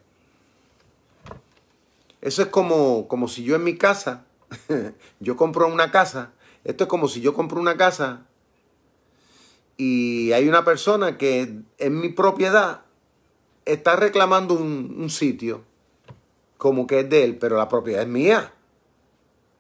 Eso 2.23 2.41
es 2.41 2.49
como, 2.49 3.09
como 3.09 3.29
si 3.29 3.45
yo 3.45 3.57
en 3.57 3.65
mi 3.65 3.77
casa, 3.77 4.25
yo 5.21 5.37
compro 5.37 5.69
una 5.69 5.91
casa, 5.91 6.33
esto 6.65 6.85
es 6.85 6.89
como 6.89 7.09
si 7.09 7.21
yo 7.21 7.35
compro 7.35 7.61
una 7.61 7.77
casa 7.77 8.25
y 9.77 10.33
hay 10.33 10.49
una 10.49 10.65
persona 10.65 11.19
que 11.19 11.61
en 11.77 12.01
mi 12.01 12.09
propiedad 12.09 12.85
está 13.67 13.97
reclamando 13.97 14.55
un, 14.55 14.97
un 14.99 15.11
sitio 15.11 15.63
como 16.57 16.87
que 16.87 17.01
es 17.01 17.11
de 17.11 17.23
él, 17.23 17.37
pero 17.37 17.59
la 17.59 17.69
propiedad 17.69 18.01
es 18.01 18.09
mía. 18.09 18.55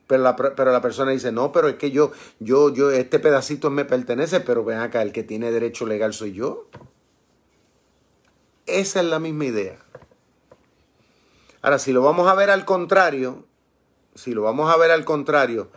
Pero 0.09 0.23
la, 0.23 0.35
pero 0.35 0.73
la 0.73 0.81
persona 0.81 1.13
dice, 1.13 1.31
no, 1.31 1.53
pero 1.53 1.69
es 1.69 1.77
que 1.77 1.93
yo, 1.93 2.11
yo, 2.41 2.73
yo, 2.73 2.91
este 2.91 3.21
pedacito 3.21 3.71
me 3.71 3.85
pertenece, 3.85 4.41
pero 4.41 4.65
ven 4.65 4.79
acá, 4.79 5.03
el 5.03 5.13
que 5.13 5.23
tiene 5.23 5.53
derecho 5.53 5.87
legal 5.87 6.15
soy 6.15 6.33
yo. 6.33 6.67
Esa 8.67 9.01
es 9.01 9.07
la 9.07 9.21
misma 9.21 9.45
idea. 9.45 9.79
Ahora, 11.63 11.79
si 11.79 11.93
lo 11.93 12.03
vamos 12.03 12.27
a 12.27 12.35
ver 12.35 12.51
al 12.51 12.65
contrario, 12.65 13.45
si 14.15 14.33
lo 14.33 14.43
vamos 14.43 14.73
a 14.73 14.77
ver 14.77 14.91
al 14.91 15.05
contrario, 15.05 15.69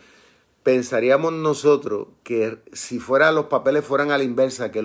pensaríamos 0.63 1.33
nosotros 1.33 2.07
que 2.23 2.59
si 2.71 2.99
fuera 2.99 3.31
los 3.31 3.45
papeles 3.45 3.83
fueran 3.83 4.11
a 4.11 4.17
la 4.17 4.23
inversa, 4.23 4.71
que, 4.71 4.83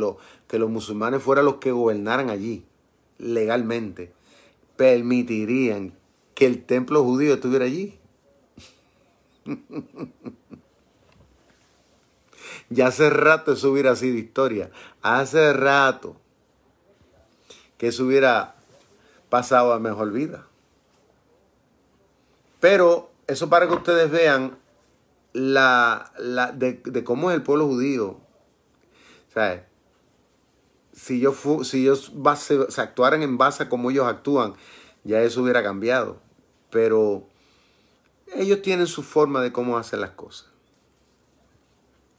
que 0.49 0.59
los 0.59 0.71
musulmanes 0.71 1.23
fueran 1.23 1.45
los 1.45 1.57
que 1.57 1.71
gobernaran 1.71 2.31
allí 2.31 2.65
legalmente, 3.19 4.13
permitirían 4.77 5.95
que 6.35 6.47
el 6.47 6.65
templo 6.65 7.03
judío 7.03 7.35
estuviera 7.35 7.65
allí. 7.65 7.99
ya 12.71 12.89
hace 12.89 13.11
rato 13.11 13.53
eso 13.53 13.71
hubiera 13.71 13.95
sido 13.97 14.17
historia. 14.17 14.71
Hace 15.03 15.53
rato 15.53 16.17
que 17.79 17.89
eso 17.89 18.05
hubiera 18.05 18.57
pasado 19.29 19.73
a 19.73 19.79
mejor 19.79 20.13
vida. 20.13 20.47
Pero 22.61 23.11
eso 23.27 23.49
para 23.49 23.69
que 23.69 23.75
ustedes 23.75 24.11
vean 24.11 24.59
la, 25.33 26.13
la 26.19 26.53
de, 26.53 26.81
cómo 27.05 27.31
es 27.31 27.37
el 27.37 27.43
pueblo 27.43 27.67
judío. 27.67 28.19
¿Sabes? 29.33 29.63
Si 30.93 31.21
yo 31.21 31.35
si 31.63 31.83
ellos 31.83 32.13
se 32.69 32.81
actuaran 32.81 33.23
en 33.23 33.37
base 33.37 33.65
a 33.65 33.69
cómo 33.69 33.91
ellos 33.91 34.07
actúan, 34.07 34.55
ya 35.05 35.21
eso 35.21 35.43
hubiera 35.43 35.63
cambiado. 35.63 36.19
Pero 36.71 37.29
ellos 38.35 38.63
tienen 38.63 38.87
su 38.87 39.03
forma 39.03 39.43
de 39.43 39.53
cómo 39.53 39.79
hacer 39.79 39.99
las 39.99 40.11
cosas. 40.11 40.51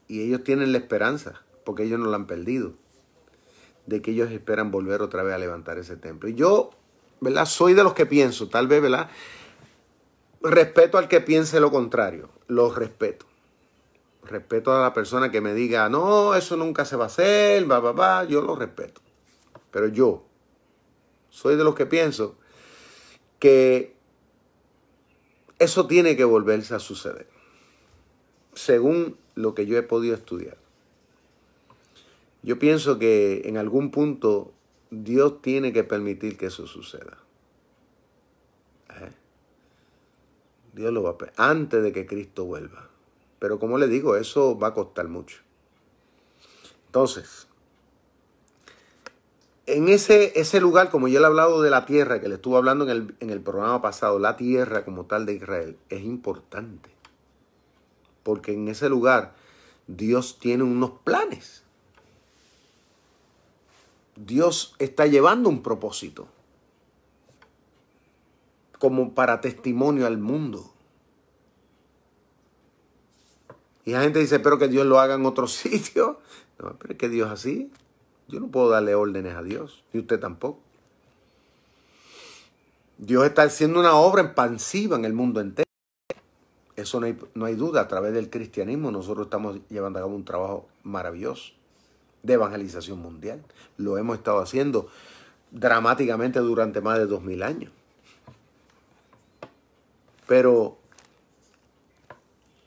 Y 0.06 0.22
ellos 0.22 0.42
tienen 0.42 0.72
la 0.72 0.78
esperanza, 0.78 1.42
porque 1.64 1.84
ellos 1.84 2.00
no 2.00 2.06
la 2.06 2.16
han 2.16 2.26
perdido, 2.26 2.72
de 3.86 4.00
que 4.00 4.12
ellos 4.12 4.30
esperan 4.30 4.70
volver 4.70 5.02
otra 5.02 5.22
vez 5.22 5.34
a 5.34 5.38
levantar 5.38 5.78
ese 5.78 5.96
templo. 5.96 6.28
Y 6.28 6.34
yo, 6.34 6.70
¿verdad? 7.20 7.44
Soy 7.44 7.74
de 7.74 7.84
los 7.84 7.94
que 7.94 8.06
pienso, 8.06 8.48
tal 8.48 8.68
vez, 8.68 8.80
¿verdad? 8.80 9.10
Respeto 10.40 10.98
al 10.98 11.08
que 11.08 11.20
piense 11.20 11.60
lo 11.60 11.70
contrario, 11.70 12.30
lo 12.46 12.72
respeto. 12.72 13.26
Respeto 14.22 14.74
a 14.74 14.82
la 14.82 14.92
persona 14.92 15.30
que 15.30 15.40
me 15.40 15.54
diga, 15.54 15.88
no, 15.88 16.34
eso 16.34 16.56
nunca 16.56 16.84
se 16.84 16.96
va 16.96 17.04
a 17.04 17.08
hacer, 17.08 17.70
va, 17.70 17.80
va, 17.80 17.92
va, 17.92 18.24
yo 18.24 18.40
lo 18.40 18.56
respeto. 18.56 19.00
Pero 19.70 19.88
yo 19.88 20.24
soy 21.30 21.56
de 21.56 21.64
los 21.64 21.74
que 21.74 21.86
pienso 21.86 22.36
que 23.38 23.97
eso 25.58 25.86
tiene 25.86 26.16
que 26.16 26.24
volverse 26.24 26.74
a 26.74 26.78
suceder, 26.78 27.28
según 28.54 29.16
lo 29.34 29.54
que 29.54 29.66
yo 29.66 29.76
he 29.78 29.82
podido 29.82 30.14
estudiar. 30.14 30.56
Yo 32.42 32.58
pienso 32.58 32.98
que 32.98 33.42
en 33.44 33.56
algún 33.56 33.90
punto 33.90 34.52
Dios 34.90 35.42
tiene 35.42 35.72
que 35.72 35.84
permitir 35.84 36.38
que 36.38 36.46
eso 36.46 36.66
suceda. 36.66 37.18
Dios 40.72 40.92
lo 40.92 41.02
va 41.02 41.16
a 41.36 41.50
antes 41.50 41.82
de 41.82 41.92
que 41.92 42.06
Cristo 42.06 42.44
vuelva. 42.44 42.88
Pero 43.40 43.58
como 43.58 43.78
le 43.78 43.88
digo, 43.88 44.14
eso 44.14 44.56
va 44.56 44.68
a 44.68 44.74
costar 44.74 45.08
mucho. 45.08 45.40
Entonces, 46.86 47.47
en 49.68 49.88
ese, 49.88 50.38
ese 50.38 50.60
lugar, 50.60 50.90
como 50.90 51.08
yo 51.08 51.20
le 51.20 51.24
he 51.24 51.28
hablado 51.28 51.60
de 51.62 51.70
la 51.70 51.84
tierra, 51.84 52.20
que 52.20 52.28
le 52.28 52.36
estuve 52.36 52.56
hablando 52.56 52.84
en 52.84 52.90
el, 52.90 53.14
en 53.20 53.30
el 53.30 53.40
programa 53.40 53.82
pasado, 53.82 54.18
la 54.18 54.36
tierra 54.36 54.84
como 54.84 55.04
tal 55.04 55.26
de 55.26 55.34
Israel, 55.34 55.76
es 55.90 56.02
importante. 56.02 56.90
Porque 58.22 58.52
en 58.52 58.68
ese 58.68 58.88
lugar 58.88 59.34
Dios 59.86 60.38
tiene 60.38 60.64
unos 60.64 60.92
planes. 61.04 61.62
Dios 64.16 64.74
está 64.78 65.06
llevando 65.06 65.48
un 65.48 65.62
propósito 65.62 66.28
como 68.78 69.14
para 69.14 69.40
testimonio 69.40 70.06
al 70.06 70.18
mundo. 70.18 70.72
Y 73.84 73.92
la 73.92 74.02
gente 74.02 74.18
dice, 74.18 74.38
pero 74.40 74.58
que 74.58 74.68
Dios 74.68 74.86
lo 74.86 75.00
haga 75.00 75.14
en 75.14 75.26
otro 75.26 75.46
sitio. 75.48 76.20
No, 76.58 76.76
pero 76.78 76.92
es 76.92 76.98
que 76.98 77.08
Dios 77.08 77.30
así. 77.30 77.70
Yo 78.28 78.40
no 78.40 78.48
puedo 78.48 78.68
darle 78.68 78.94
órdenes 78.94 79.34
a 79.34 79.42
Dios, 79.42 79.84
y 79.92 79.98
usted 79.98 80.20
tampoco. 80.20 80.60
Dios 82.98 83.24
está 83.24 83.42
haciendo 83.42 83.80
una 83.80 83.94
obra 83.94 84.22
expansiva 84.22 84.96
en 84.96 85.04
el 85.04 85.14
mundo 85.14 85.40
entero. 85.40 85.68
Eso 86.76 87.00
no 87.00 87.06
hay, 87.06 87.18
no 87.34 87.46
hay 87.46 87.54
duda. 87.54 87.82
A 87.82 87.88
través 87.88 88.12
del 88.12 88.28
cristianismo 88.28 88.90
nosotros 88.90 89.26
estamos 89.26 89.60
llevando 89.68 89.98
a 89.98 90.02
cabo 90.02 90.14
un 90.14 90.24
trabajo 90.24 90.68
maravilloso 90.82 91.52
de 92.22 92.34
evangelización 92.34 93.00
mundial. 93.00 93.42
Lo 93.76 93.98
hemos 93.98 94.18
estado 94.18 94.40
haciendo 94.40 94.88
dramáticamente 95.50 96.40
durante 96.40 96.80
más 96.80 96.98
de 96.98 97.06
dos 97.06 97.22
mil 97.22 97.42
años. 97.42 97.72
Pero 100.26 100.76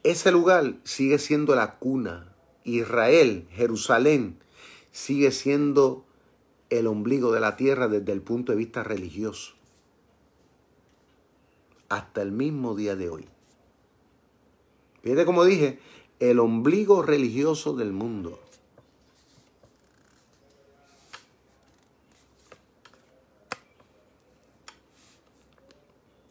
ese 0.04 0.32
lugar 0.32 0.76
sigue 0.84 1.20
siendo 1.20 1.56
la 1.56 1.76
cuna. 1.76 2.34
Israel, 2.64 3.48
Jerusalén, 3.52 4.38
sigue 4.92 5.32
siendo 5.32 6.06
el 6.70 6.88
ombligo 6.88 7.32
de 7.32 7.40
la 7.40 7.56
tierra 7.58 7.88
desde 7.88 8.12
el 8.12 8.22
punto 8.22 8.52
de 8.52 8.58
vista 8.58 8.84
religioso. 8.84 9.54
Hasta 11.90 12.22
el 12.22 12.32
mismo 12.32 12.76
día 12.76 12.96
de 12.96 13.10
hoy. 13.10 13.28
Fíjate 15.04 15.26
como 15.26 15.44
dije, 15.44 15.80
el 16.20 16.40
ombligo 16.40 17.02
religioso 17.02 17.74
del 17.76 17.92
mundo. 17.92 18.40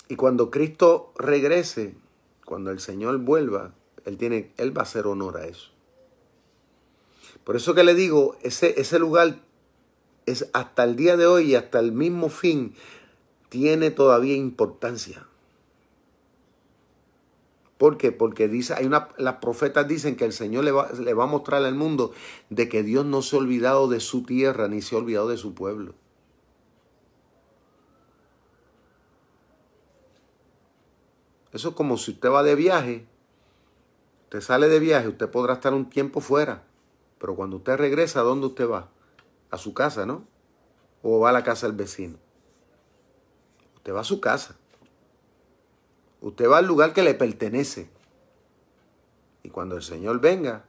Y 0.08 0.16
cuando 0.16 0.50
Cristo 0.50 1.12
regrese, 1.16 1.94
cuando 2.44 2.70
el 2.70 2.80
Señor 2.80 3.18
vuelva, 3.18 3.74
Él, 4.04 4.16
tiene, 4.16 4.52
él 4.56 4.76
va 4.76 4.80
a 4.80 4.84
hacer 4.84 5.06
honor 5.06 5.36
a 5.36 5.46
eso. 5.46 5.70
Por 7.44 7.56
eso 7.56 7.74
que 7.74 7.84
le 7.84 7.94
digo, 7.94 8.36
ese, 8.42 8.80
ese 8.80 8.98
lugar 8.98 9.40
es 10.26 10.48
hasta 10.52 10.84
el 10.84 10.96
día 10.96 11.16
de 11.16 11.26
hoy 11.26 11.52
y 11.52 11.54
hasta 11.54 11.80
el 11.80 11.92
mismo 11.92 12.28
fin 12.28 12.74
tiene 13.48 13.90
todavía 13.90 14.36
importancia. 14.36 15.26
¿Por 17.78 17.96
qué? 17.96 18.12
Porque 18.12 18.46
dice, 18.46 18.74
hay 18.74 18.84
una, 18.84 19.08
las 19.16 19.36
profetas 19.36 19.88
dicen 19.88 20.14
que 20.14 20.26
el 20.26 20.34
Señor 20.34 20.64
le 20.64 20.70
va, 20.70 20.90
le 20.92 21.14
va 21.14 21.24
a 21.24 21.26
mostrar 21.26 21.64
al 21.64 21.74
mundo 21.74 22.12
de 22.50 22.68
que 22.68 22.82
Dios 22.82 23.06
no 23.06 23.22
se 23.22 23.36
ha 23.36 23.38
olvidado 23.38 23.88
de 23.88 24.00
su 24.00 24.22
tierra 24.22 24.68
ni 24.68 24.82
se 24.82 24.94
ha 24.94 24.98
olvidado 24.98 25.28
de 25.28 25.38
su 25.38 25.54
pueblo. 25.54 25.94
Eso 31.52 31.70
es 31.70 31.74
como 31.74 31.96
si 31.96 32.12
usted 32.12 32.30
va 32.30 32.42
de 32.42 32.54
viaje, 32.54 33.06
usted 34.24 34.40
sale 34.40 34.68
de 34.68 34.78
viaje, 34.78 35.08
usted 35.08 35.30
podrá 35.30 35.54
estar 35.54 35.74
un 35.74 35.88
tiempo 35.90 36.20
fuera, 36.20 36.64
pero 37.20 37.36
cuando 37.36 37.58
usted 37.58 37.76
regresa, 37.76 38.20
¿a 38.20 38.22
dónde 38.24 38.46
usted 38.46 38.68
va? 38.68 38.88
A 39.50 39.58
su 39.58 39.74
casa, 39.74 40.06
¿no? 40.06 40.24
O 41.02 41.20
va 41.20 41.28
a 41.28 41.32
la 41.32 41.44
casa 41.44 41.66
del 41.66 41.76
vecino. 41.76 42.16
Usted 43.76 43.92
va 43.92 44.00
a 44.00 44.04
su 44.04 44.20
casa. 44.20 44.56
Usted 46.22 46.48
va 46.48 46.58
al 46.58 46.66
lugar 46.66 46.94
que 46.94 47.02
le 47.02 47.12
pertenece. 47.12 47.90
Y 49.42 49.50
cuando 49.50 49.76
el 49.76 49.82
Señor 49.82 50.20
venga, 50.20 50.64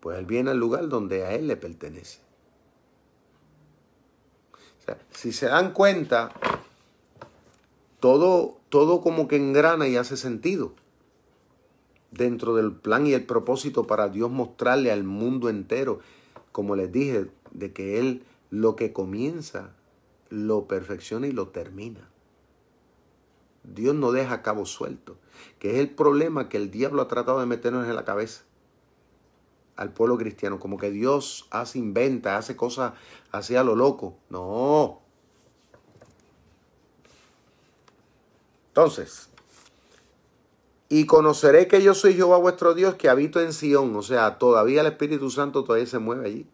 pues 0.00 0.18
Él 0.18 0.24
viene 0.24 0.50
al 0.50 0.58
lugar 0.58 0.88
donde 0.88 1.24
a 1.26 1.34
Él 1.34 1.46
le 1.46 1.56
pertenece. 1.56 2.20
O 4.80 4.84
sea, 4.84 4.98
si 5.10 5.30
se 5.32 5.46
dan 5.46 5.74
cuenta, 5.74 6.32
todo, 8.00 8.60
todo 8.70 9.02
como 9.02 9.28
que 9.28 9.36
engrana 9.36 9.88
y 9.88 9.96
hace 9.96 10.16
sentido 10.16 10.72
dentro 12.10 12.54
del 12.54 12.72
plan 12.72 13.06
y 13.06 13.12
el 13.12 13.24
propósito 13.24 13.86
para 13.86 14.08
Dios 14.08 14.30
mostrarle 14.30 14.90
al 14.90 15.04
mundo 15.04 15.48
entero, 15.48 16.00
como 16.52 16.76
les 16.76 16.90
dije, 16.92 17.26
de 17.52 17.72
que 17.72 17.98
Él 17.98 18.24
lo 18.50 18.76
que 18.76 18.92
comienza, 18.92 19.74
lo 20.28 20.66
perfecciona 20.66 21.26
y 21.26 21.32
lo 21.32 21.48
termina. 21.48 22.08
Dios 23.64 23.94
no 23.94 24.12
deja 24.12 24.42
cabo 24.42 24.64
suelto, 24.64 25.16
que 25.58 25.72
es 25.72 25.78
el 25.78 25.90
problema 25.90 26.48
que 26.48 26.56
el 26.56 26.70
diablo 26.70 27.02
ha 27.02 27.08
tratado 27.08 27.40
de 27.40 27.46
meternos 27.46 27.86
en 27.86 27.96
la 27.96 28.04
cabeza 28.04 28.44
al 29.76 29.92
pueblo 29.92 30.16
cristiano, 30.16 30.58
como 30.58 30.78
que 30.78 30.90
Dios 30.90 31.48
hace 31.50 31.78
inventa, 31.78 32.38
hace 32.38 32.56
cosas 32.56 32.94
así 33.30 33.56
a 33.56 33.62
lo 33.62 33.76
loco. 33.76 34.16
No, 34.30 35.02
Entonces, 38.76 39.30
y 40.88 41.06
conoceré 41.06 41.66
que 41.66 41.82
yo 41.82 41.94
soy 41.94 42.14
Jehová 42.14 42.38
vuestro 42.38 42.74
Dios 42.74 42.94
que 42.94 43.08
habito 43.08 43.40
en 43.40 43.52
Sión. 43.52 43.94
O 43.96 44.02
sea, 44.02 44.38
todavía 44.38 44.82
el 44.82 44.86
Espíritu 44.86 45.30
Santo 45.30 45.64
todavía 45.64 45.86
se 45.86 45.98
mueve 45.98 46.26
allí. 46.26 46.46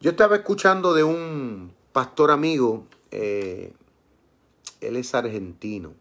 Yo 0.00 0.10
estaba 0.10 0.36
escuchando 0.36 0.94
de 0.94 1.02
un 1.02 1.72
pastor 1.92 2.30
amigo, 2.30 2.86
eh, 3.10 3.72
él 4.80 4.96
es 4.96 5.14
argentino. 5.14 5.94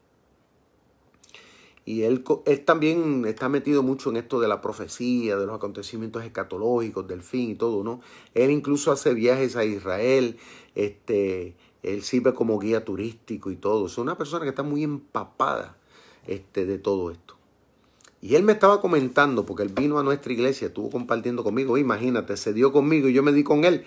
Y 1.86 2.04
él, 2.04 2.24
él, 2.46 2.64
también 2.64 3.26
está 3.26 3.50
metido 3.50 3.84
mucho 3.84 4.10
en 4.10 4.18
esto 4.18 4.40
de 4.40 4.48
la 4.48 4.62
profecía, 4.62 5.36
de 5.36 5.46
los 5.46 5.56
acontecimientos 5.56 6.24
escatológicos, 6.24 7.08
del 7.08 7.22
fin 7.22 7.52
y 7.52 7.56
todo, 7.56 7.84
¿no? 7.84 8.00
Él 8.34 8.52
incluso 8.52 8.92
hace 8.92 9.14
viajes 9.14 9.58
a 9.58 9.66
Israel, 9.66 10.38
este, 10.76 11.56
él 11.82 12.04
sirve 12.04 12.34
como 12.34 12.58
guía 12.58 12.86
turístico 12.86 13.52
y 13.52 13.58
todo. 13.58 13.88
Es 13.88 13.98
una 13.98 14.18
persona 14.18 14.44
que 14.44 14.50
está 14.50 14.64
muy 14.64 14.84
empapada 14.84 15.78
este, 16.28 16.66
de 16.66 16.80
todo 16.80 17.12
esto. 17.12 17.38
Y 18.22 18.36
él 18.36 18.44
me 18.44 18.54
estaba 18.54 18.80
comentando, 18.80 19.46
porque 19.46 19.64
él 19.64 19.70
vino 19.70 20.00
a 20.00 20.04
nuestra 20.04 20.32
iglesia, 20.32 20.68
estuvo 20.68 20.90
compartiendo 20.90 21.44
conmigo, 21.44 21.78
imagínate, 21.78 22.38
se 22.38 22.54
dio 22.54 22.72
conmigo 22.72 23.10
y 23.10 23.14
yo 23.14 23.22
me 23.22 23.34
di 23.34 23.44
con 23.44 23.66
él. 23.66 23.84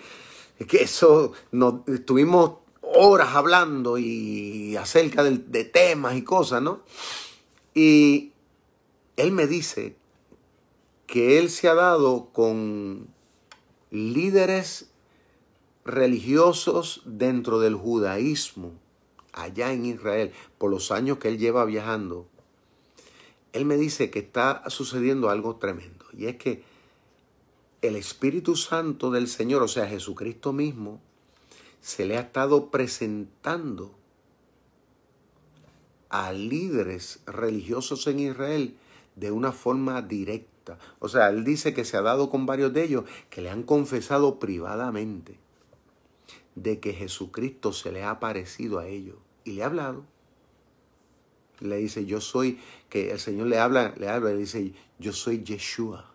Es 0.59 0.67
que 0.67 0.77
eso, 0.83 1.33
nos, 1.51 1.87
estuvimos 1.87 2.59
horas 2.81 3.35
hablando 3.35 3.97
y 3.97 4.75
acerca 4.75 5.23
de, 5.23 5.37
de 5.39 5.63
temas 5.65 6.15
y 6.15 6.23
cosas, 6.23 6.61
¿no? 6.61 6.81
Y 7.73 8.31
él 9.15 9.31
me 9.31 9.47
dice 9.47 9.95
que 11.07 11.39
él 11.39 11.49
se 11.49 11.67
ha 11.67 11.73
dado 11.73 12.29
con 12.31 13.07
líderes 13.89 14.91
religiosos 15.85 17.01
dentro 17.05 17.59
del 17.59 17.75
judaísmo, 17.75 18.73
allá 19.37 19.71
en 19.71 19.85
Israel, 19.85 20.31
por 20.57 20.71
los 20.71 20.91
años 20.91 21.19
que 21.19 21.27
él 21.29 21.37
lleva 21.37 21.63
viajando, 21.65 22.27
él 23.53 23.65
me 23.65 23.77
dice 23.77 24.09
que 24.09 24.19
está 24.19 24.69
sucediendo 24.69 25.29
algo 25.29 25.55
tremendo. 25.55 26.05
Y 26.13 26.25
es 26.25 26.37
que 26.37 26.63
el 27.81 27.95
Espíritu 27.95 28.55
Santo 28.55 29.11
del 29.11 29.27
Señor, 29.27 29.61
o 29.63 29.67
sea, 29.67 29.87
Jesucristo 29.87 30.53
mismo, 30.53 30.99
se 31.81 32.05
le 32.05 32.17
ha 32.17 32.21
estado 32.21 32.69
presentando 32.69 33.95
a 36.09 36.31
líderes 36.31 37.19
religiosos 37.25 38.07
en 38.07 38.19
Israel 38.19 38.75
de 39.15 39.31
una 39.31 39.51
forma 39.51 40.01
directa. 40.01 40.79
O 40.99 41.09
sea, 41.09 41.29
él 41.29 41.43
dice 41.43 41.73
que 41.73 41.85
se 41.85 41.97
ha 41.97 42.01
dado 42.01 42.29
con 42.29 42.45
varios 42.45 42.73
de 42.73 42.83
ellos 42.83 43.03
que 43.29 43.41
le 43.41 43.49
han 43.49 43.63
confesado 43.63 44.39
privadamente 44.39 45.39
de 46.55 46.79
que 46.79 46.93
Jesucristo 46.93 47.71
se 47.71 47.91
le 47.91 48.03
ha 48.03 48.11
aparecido 48.11 48.79
a 48.79 48.87
ellos 48.87 49.17
y 49.47 49.53
le 49.53 49.63
ha 49.63 49.67
hablado. 49.67 50.05
Le 51.59 51.77
dice, 51.77 52.05
yo 52.05 52.21
soy, 52.21 52.59
que 52.89 53.11
el 53.11 53.19
Señor 53.19 53.47
le 53.47 53.57
habla, 53.57 53.93
le 53.97 54.09
habla, 54.09 54.29
le 54.29 54.37
dice, 54.37 54.73
yo 54.99 55.13
soy 55.13 55.43
Yeshua. 55.43 56.11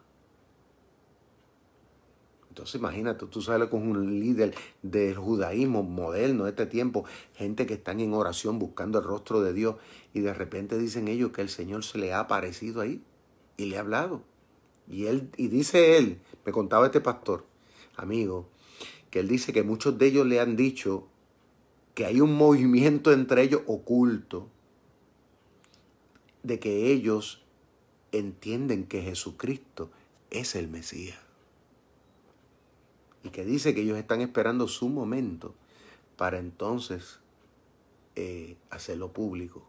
Entonces 2.50 2.74
imagínate, 2.74 3.26
tú 3.26 3.40
sales 3.40 3.70
con 3.70 3.88
un 3.88 4.20
líder 4.20 4.54
del 4.82 5.16
judaísmo 5.16 5.82
moderno 5.82 6.44
de 6.44 6.50
este 6.50 6.66
tiempo, 6.66 7.06
gente 7.34 7.64
que 7.64 7.74
están 7.74 8.00
en 8.00 8.12
oración 8.12 8.58
buscando 8.58 8.98
el 8.98 9.04
rostro 9.04 9.40
de 9.40 9.54
Dios 9.54 9.76
y 10.12 10.20
de 10.20 10.34
repente 10.34 10.78
dicen 10.78 11.08
ellos 11.08 11.32
que 11.32 11.40
el 11.40 11.48
Señor 11.48 11.82
se 11.82 11.96
le 11.96 12.12
ha 12.12 12.20
aparecido 12.20 12.82
ahí 12.82 13.02
y 13.56 13.64
le 13.64 13.78
ha 13.78 13.80
hablado. 13.80 14.22
Y 14.86 15.06
él 15.06 15.30
y 15.38 15.48
dice 15.48 15.96
él, 15.96 16.20
me 16.44 16.52
contaba 16.52 16.84
este 16.84 17.00
pastor, 17.00 17.46
amigo, 17.96 18.50
que 19.10 19.20
él 19.20 19.28
dice 19.28 19.54
que 19.54 19.62
muchos 19.62 19.96
de 19.96 20.08
ellos 20.08 20.26
le 20.26 20.38
han 20.38 20.54
dicho 20.54 21.08
que 21.94 22.06
hay 22.06 22.20
un 22.20 22.34
movimiento 22.36 23.12
entre 23.12 23.42
ellos 23.42 23.62
oculto, 23.66 24.48
de 26.42 26.58
que 26.58 26.90
ellos 26.92 27.42
entienden 28.12 28.86
que 28.86 29.02
Jesucristo 29.02 29.90
es 30.30 30.54
el 30.54 30.68
Mesías. 30.68 31.18
Y 33.24 33.30
que 33.30 33.44
dice 33.44 33.74
que 33.74 33.82
ellos 33.82 33.98
están 33.98 34.20
esperando 34.20 34.66
su 34.66 34.88
momento 34.88 35.54
para 36.16 36.38
entonces 36.38 37.20
eh, 38.16 38.56
hacerlo 38.70 39.12
público. 39.12 39.62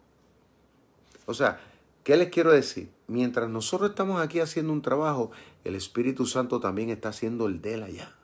O 1.25 1.33
sea, 1.33 1.61
¿qué 2.03 2.17
les 2.17 2.29
quiero 2.29 2.51
decir? 2.51 2.89
Mientras 3.07 3.49
nosotros 3.49 3.91
estamos 3.91 4.19
aquí 4.21 4.39
haciendo 4.39 4.73
un 4.73 4.81
trabajo, 4.81 5.31
el 5.63 5.75
Espíritu 5.75 6.25
Santo 6.25 6.59
también 6.59 6.89
está 6.89 7.09
haciendo 7.09 7.45
el 7.47 7.61
de 7.61 7.75
él 7.75 7.83
allá 7.83 8.15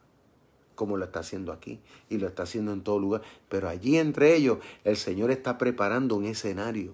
como 0.79 0.95
lo 0.95 1.03
está 1.03 1.19
haciendo 1.19 1.51
aquí 1.51 1.81
y 2.09 2.19
lo 2.19 2.27
está 2.27 2.43
haciendo 2.43 2.71
en 2.71 2.83
todo 2.83 2.99
lugar. 2.99 3.21
Pero 3.49 3.67
allí 3.67 3.97
entre 3.97 4.33
ellos 4.33 4.59
el 4.85 4.95
Señor 4.95 5.29
está 5.29 5.57
preparando 5.57 6.15
un 6.15 6.23
escenario. 6.23 6.93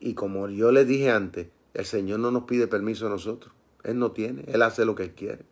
Y 0.00 0.14
como 0.14 0.48
yo 0.48 0.72
les 0.72 0.88
dije 0.88 1.10
antes, 1.10 1.48
el 1.74 1.84
Señor 1.84 2.20
no 2.20 2.30
nos 2.30 2.44
pide 2.44 2.66
permiso 2.66 3.06
a 3.06 3.10
nosotros. 3.10 3.52
Él 3.84 3.98
no 3.98 4.12
tiene, 4.12 4.44
Él 4.46 4.62
hace 4.62 4.86
lo 4.86 4.94
que 4.94 5.02
Él 5.02 5.10
quiere. 5.10 5.44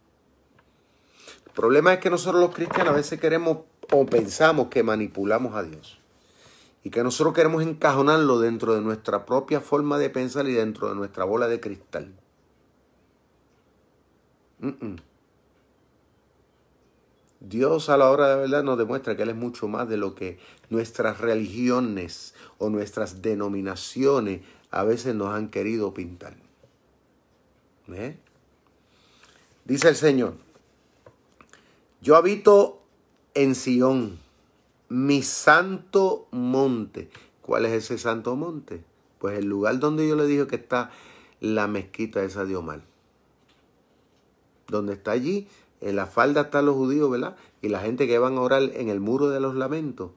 El 1.45 1.53
problema 1.53 1.93
es 1.93 1.99
que 2.01 2.09
nosotros 2.09 2.41
los 2.41 2.55
cristianos 2.55 2.95
a 2.95 2.97
veces 2.97 3.20
queremos 3.20 3.59
o 3.93 4.07
pensamos 4.07 4.68
que 4.68 4.82
manipulamos 4.82 5.55
a 5.55 5.64
Dios. 5.64 5.99
Y 6.82 6.89
que 6.89 7.03
nosotros 7.03 7.34
queremos 7.34 7.62
encajonarlo 7.62 8.41
dentro 8.41 8.74
de 8.74 8.80
nuestra 8.80 9.26
propia 9.26 9.61
forma 9.61 9.99
de 9.99 10.09
pensar 10.09 10.49
y 10.49 10.55
dentro 10.55 10.89
de 10.89 10.95
nuestra 10.95 11.24
bola 11.24 11.47
de 11.47 11.61
cristal. 11.61 12.14
Dios 17.41 17.89
a 17.89 17.97
la 17.97 18.11
hora 18.11 18.29
de 18.29 18.35
la 18.35 18.41
verdad 18.41 18.63
nos 18.65 18.79
demuestra 18.79 19.17
que 19.17 19.23
Él 19.23 19.31
es 19.31 19.37
mucho 19.37 19.69
más 19.69 19.89
de 19.89 19.97
lo 19.97 20.15
que 20.15 20.39
nuestras 20.71 21.19
religiones 21.19 22.35
o 22.59 22.69
nuestras 22.69 23.23
denominaciones 23.23 24.41
a 24.71 24.85
veces 24.85 25.15
nos 25.15 25.35
han 25.35 25.49
querido 25.49 25.95
pintar. 25.95 26.35
Dice 29.65 29.89
el 29.89 29.97
Señor, 29.97 30.35
yo 32.03 32.17
habito 32.17 32.83
en 33.35 33.55
Sión, 33.55 34.19
mi 34.89 35.23
santo 35.23 36.27
monte. 36.33 37.09
¿Cuál 37.41 37.65
es 37.65 37.73
ese 37.73 37.99
santo 37.99 38.37
monte? 38.37 38.83
Pues 39.19 39.39
el 39.39 39.47
lugar 39.47 39.79
donde 39.79 40.07
yo 40.07 40.17
le 40.17 40.27
dije 40.27 40.47
que 40.47 40.57
está 40.57 40.91
la 41.41 41.67
mezquita 41.67 42.23
esa 42.23 42.45
de 42.45 42.57
Omar 42.57 42.83
donde 44.69 44.93
está 44.95 45.12
allí, 45.12 45.49
en 45.81 45.97
la 45.97 46.07
falda 46.07 46.43
están 46.43 46.66
los 46.66 46.77
judíos, 46.77 47.11
¿verdad? 47.11 47.37
Y 47.62 47.69
la 47.69 47.81
gente 47.81 48.07
que 48.07 48.19
van 48.19 48.37
a 48.37 48.43
orar 48.43 48.62
en 48.62 48.89
el 48.89 49.01
muro 49.01 49.29
de 49.29 49.41
los 49.41 49.55
lamentos. 49.55 50.11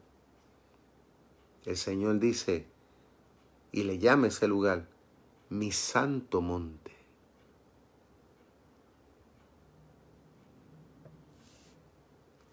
El 1.66 1.78
Señor 1.78 2.20
dice, 2.20 2.66
y 3.72 3.84
le 3.84 3.98
llama 3.98 4.28
ese 4.28 4.48
lugar, 4.48 4.88
mi 5.50 5.72
santo 5.72 6.42
monte. 6.42 6.92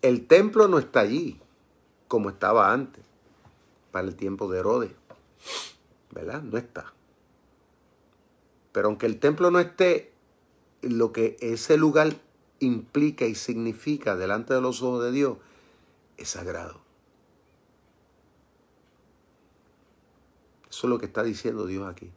El 0.02 0.26
templo 0.26 0.68
no 0.68 0.78
está 0.78 1.00
allí 1.00 1.40
como 2.06 2.30
estaba 2.30 2.72
antes, 2.72 3.04
para 3.90 4.06
el 4.06 4.16
tiempo 4.16 4.50
de 4.50 4.60
Herodes, 4.60 4.92
¿verdad? 6.10 6.42
No 6.42 6.56
está. 6.56 6.92
Pero 8.72 8.88
aunque 8.88 9.06
el 9.06 9.18
templo 9.18 9.50
no 9.50 9.58
esté 9.58 10.12
lo 10.82 11.12
que 11.12 11.36
ese 11.40 11.76
lugar 11.76 12.16
implica 12.60 13.26
y 13.26 13.34
significa 13.34 14.16
delante 14.16 14.54
de 14.54 14.60
los 14.60 14.82
ojos 14.82 15.04
de 15.04 15.12
Dios 15.12 15.38
es 16.16 16.30
sagrado. 16.30 16.80
Eso 20.70 20.86
es 20.86 20.90
lo 20.90 20.98
que 20.98 21.06
está 21.06 21.22
diciendo 21.22 21.66
Dios 21.66 21.88
aquí. 21.88 22.10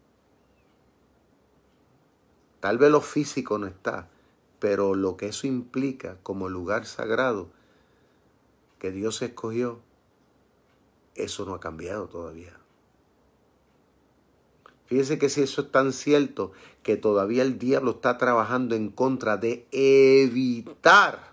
Tal 2.59 2.77
vez 2.77 2.91
lo 2.91 3.01
físico 3.01 3.57
no 3.57 3.65
está, 3.65 4.07
pero 4.59 4.93
lo 4.93 5.17
que 5.17 5.27
eso 5.27 5.47
implica 5.47 6.17
como 6.21 6.47
lugar 6.47 6.85
sagrado 6.85 7.49
que 8.77 8.91
Dios 8.91 9.21
escogió, 9.21 9.79
eso 11.15 11.45
no 11.45 11.55
ha 11.55 11.59
cambiado 11.59 12.07
todavía. 12.07 12.60
Fíjense 14.91 15.17
que 15.17 15.29
si 15.29 15.41
eso 15.41 15.61
es 15.61 15.71
tan 15.71 15.93
cierto, 15.93 16.51
que 16.83 16.97
todavía 16.97 17.43
el 17.43 17.57
diablo 17.57 17.91
está 17.91 18.17
trabajando 18.17 18.75
en 18.75 18.89
contra 18.89 19.37
de 19.37 19.65
evitar. 19.71 21.31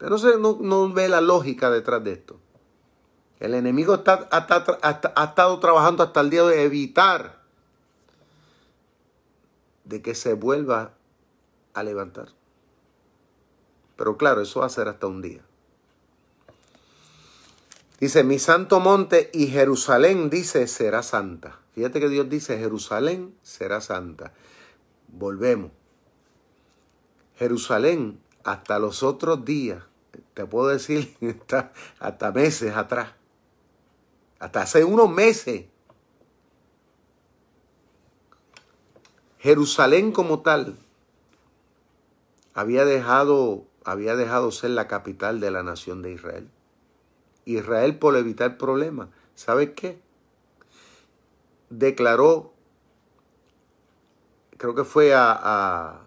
Usted 0.00 0.36
no, 0.40 0.58
no, 0.60 0.92
ve 0.92 1.08
la 1.08 1.20
lógica 1.20 1.70
detrás 1.70 2.02
de 2.02 2.14
esto. 2.14 2.40
El 3.38 3.54
enemigo 3.54 3.94
está, 3.94 4.28
ha 4.32 5.24
estado 5.26 5.60
trabajando 5.60 6.02
hasta 6.02 6.20
el 6.22 6.30
día 6.30 6.42
de 6.42 6.64
evitar 6.64 7.44
de 9.84 10.02
que 10.02 10.16
se 10.16 10.34
vuelva 10.34 10.94
a 11.72 11.84
levantar. 11.84 12.30
Pero 13.94 14.16
claro, 14.16 14.40
eso 14.40 14.58
va 14.58 14.66
a 14.66 14.70
ser 14.70 14.88
hasta 14.88 15.06
un 15.06 15.22
día. 15.22 15.44
Dice, 18.00 18.24
mi 18.24 18.38
santo 18.38 18.80
monte 18.80 19.30
y 19.34 19.48
Jerusalén, 19.48 20.30
dice, 20.30 20.66
será 20.66 21.02
santa. 21.02 21.60
Fíjate 21.74 22.00
que 22.00 22.08
Dios 22.08 22.30
dice, 22.30 22.58
Jerusalén 22.58 23.36
será 23.42 23.82
santa. 23.82 24.32
Volvemos. 25.08 25.70
Jerusalén, 27.36 28.20
hasta 28.42 28.78
los 28.78 29.02
otros 29.02 29.44
días, 29.44 29.84
te 30.32 30.46
puedo 30.46 30.68
decir, 30.68 31.14
hasta, 31.98 32.32
meses 32.32 32.74
atrás, 32.74 33.12
hasta 34.38 34.62
hace 34.62 34.84
unos 34.84 35.10
meses, 35.10 35.66
Jerusalén 39.38 40.12
como 40.12 40.40
tal 40.40 40.78
había 42.52 42.84
dejado, 42.84 43.64
había 43.84 44.16
dejado 44.16 44.50
ser 44.52 44.70
la 44.70 44.86
capital 44.86 45.40
de 45.40 45.50
la 45.50 45.62
nación 45.62 46.02
de 46.02 46.12
Israel. 46.12 46.48
Israel 47.56 47.98
por 47.98 48.16
evitar 48.16 48.58
problemas. 48.58 49.08
¿Sabe 49.34 49.74
qué? 49.74 50.00
Declaró, 51.70 52.52
creo 54.56 54.74
que 54.74 54.84
fue 54.84 55.12
a, 55.14 56.06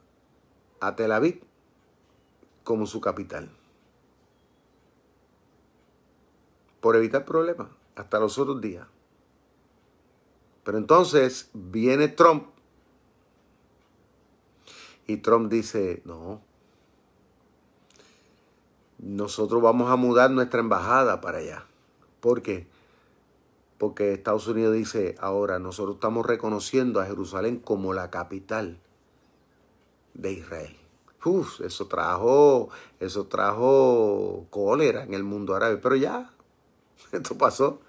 Tel 0.95 1.11
Aviv 1.11 1.41
como 2.63 2.85
su 2.85 3.01
capital. 3.01 3.49
Por 6.81 6.95
evitar 6.95 7.25
problemas, 7.25 7.69
hasta 7.95 8.19
los 8.19 8.37
otros 8.37 8.59
días. 8.61 8.87
Pero 10.63 10.77
entonces 10.77 11.49
viene 11.53 12.07
Trump 12.09 12.47
y 15.07 15.17
Trump 15.17 15.51
dice, 15.51 16.01
no, 16.05 16.41
nosotros 19.03 19.61
vamos 19.61 19.91
a 19.91 19.97
mudar 19.97 20.31
nuestra 20.31 20.61
embajada 20.61 21.19
para 21.19 21.39
allá. 21.39 21.65
¿Por 22.21 22.41
qué? 22.41 22.67
Porque 23.77 24.13
Estados 24.13 24.47
Unidos 24.47 24.73
dice 24.73 25.15
ahora, 25.19 25.59
nosotros 25.59 25.95
estamos 25.95 26.25
reconociendo 26.25 27.01
a 27.01 27.05
Jerusalén 27.05 27.59
como 27.59 27.93
la 27.93 28.09
capital 28.09 28.79
de 30.13 30.31
Israel. 30.31 30.77
Uf, 31.25 31.61
eso 31.61 31.87
trajo, 31.87 32.69
eso 32.99 33.27
trajo 33.27 34.45
cólera 34.49 35.03
en 35.03 35.13
el 35.13 35.23
mundo 35.23 35.55
árabe, 35.55 35.77
pero 35.77 35.95
ya, 35.97 36.31
esto 37.11 37.37
pasó. 37.37 37.81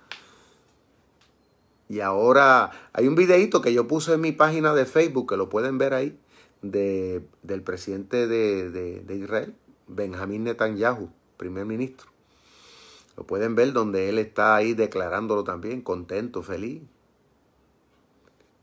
Y 1.88 2.00
ahora 2.00 2.70
hay 2.92 3.06
un 3.06 3.14
videito 3.14 3.60
que 3.60 3.72
yo 3.72 3.86
puse 3.86 4.14
en 4.14 4.20
mi 4.20 4.32
página 4.32 4.74
de 4.74 4.84
Facebook, 4.84 5.28
que 5.28 5.36
lo 5.36 5.48
pueden 5.48 5.78
ver 5.78 5.94
ahí, 5.94 6.18
de, 6.62 7.24
del 7.42 7.62
presidente 7.62 8.26
de, 8.26 8.70
de 8.70 9.16
Israel, 9.16 9.54
Benjamín 9.86 10.44
Netanyahu, 10.44 11.10
primer 11.36 11.66
ministro. 11.66 12.10
Lo 13.16 13.24
pueden 13.26 13.54
ver 13.54 13.72
donde 13.72 14.08
él 14.08 14.18
está 14.18 14.56
ahí 14.56 14.74
declarándolo 14.74 15.44
también, 15.44 15.82
contento, 15.82 16.42
feliz. 16.42 16.82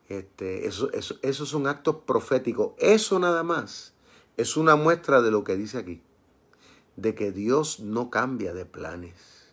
Este, 0.09 0.67
eso, 0.67 0.91
eso, 0.91 1.15
eso 1.21 1.43
es 1.43 1.53
un 1.53 1.67
acto 1.67 2.01
profético. 2.01 2.75
Eso 2.77 3.17
nada 3.19 3.43
más 3.43 3.93
es 4.35 4.57
una 4.57 4.75
muestra 4.75 5.21
de 5.21 5.31
lo 5.31 5.43
que 5.43 5.55
dice 5.55 5.77
aquí. 5.77 6.01
De 6.97 7.15
que 7.15 7.31
Dios 7.31 7.79
no 7.79 8.09
cambia 8.09 8.53
de 8.53 8.65
planes. 8.65 9.47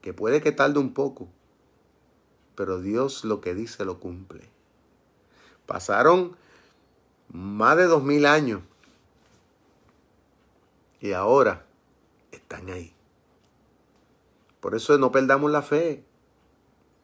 Que 0.00 0.12
puede 0.12 0.40
que 0.40 0.50
tarde 0.50 0.80
un 0.80 0.94
poco, 0.94 1.28
pero 2.56 2.80
Dios 2.80 3.24
lo 3.24 3.40
que 3.40 3.54
dice 3.54 3.84
lo 3.84 4.00
cumple. 4.00 4.50
Pasaron 5.66 6.36
más 7.28 7.76
de 7.76 7.84
dos 7.84 8.02
mil 8.02 8.26
años 8.26 8.62
y 11.02 11.12
ahora 11.12 11.66
están 12.30 12.70
ahí. 12.70 12.94
Por 14.60 14.76
eso 14.76 14.96
no 14.98 15.10
perdamos 15.10 15.50
la 15.50 15.60
fe. 15.60 16.04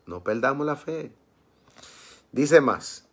No 0.06 0.22
perdamos 0.22 0.64
la 0.64 0.76
fe. 0.76 1.12
Dice 2.30 2.60
más. 2.60 3.06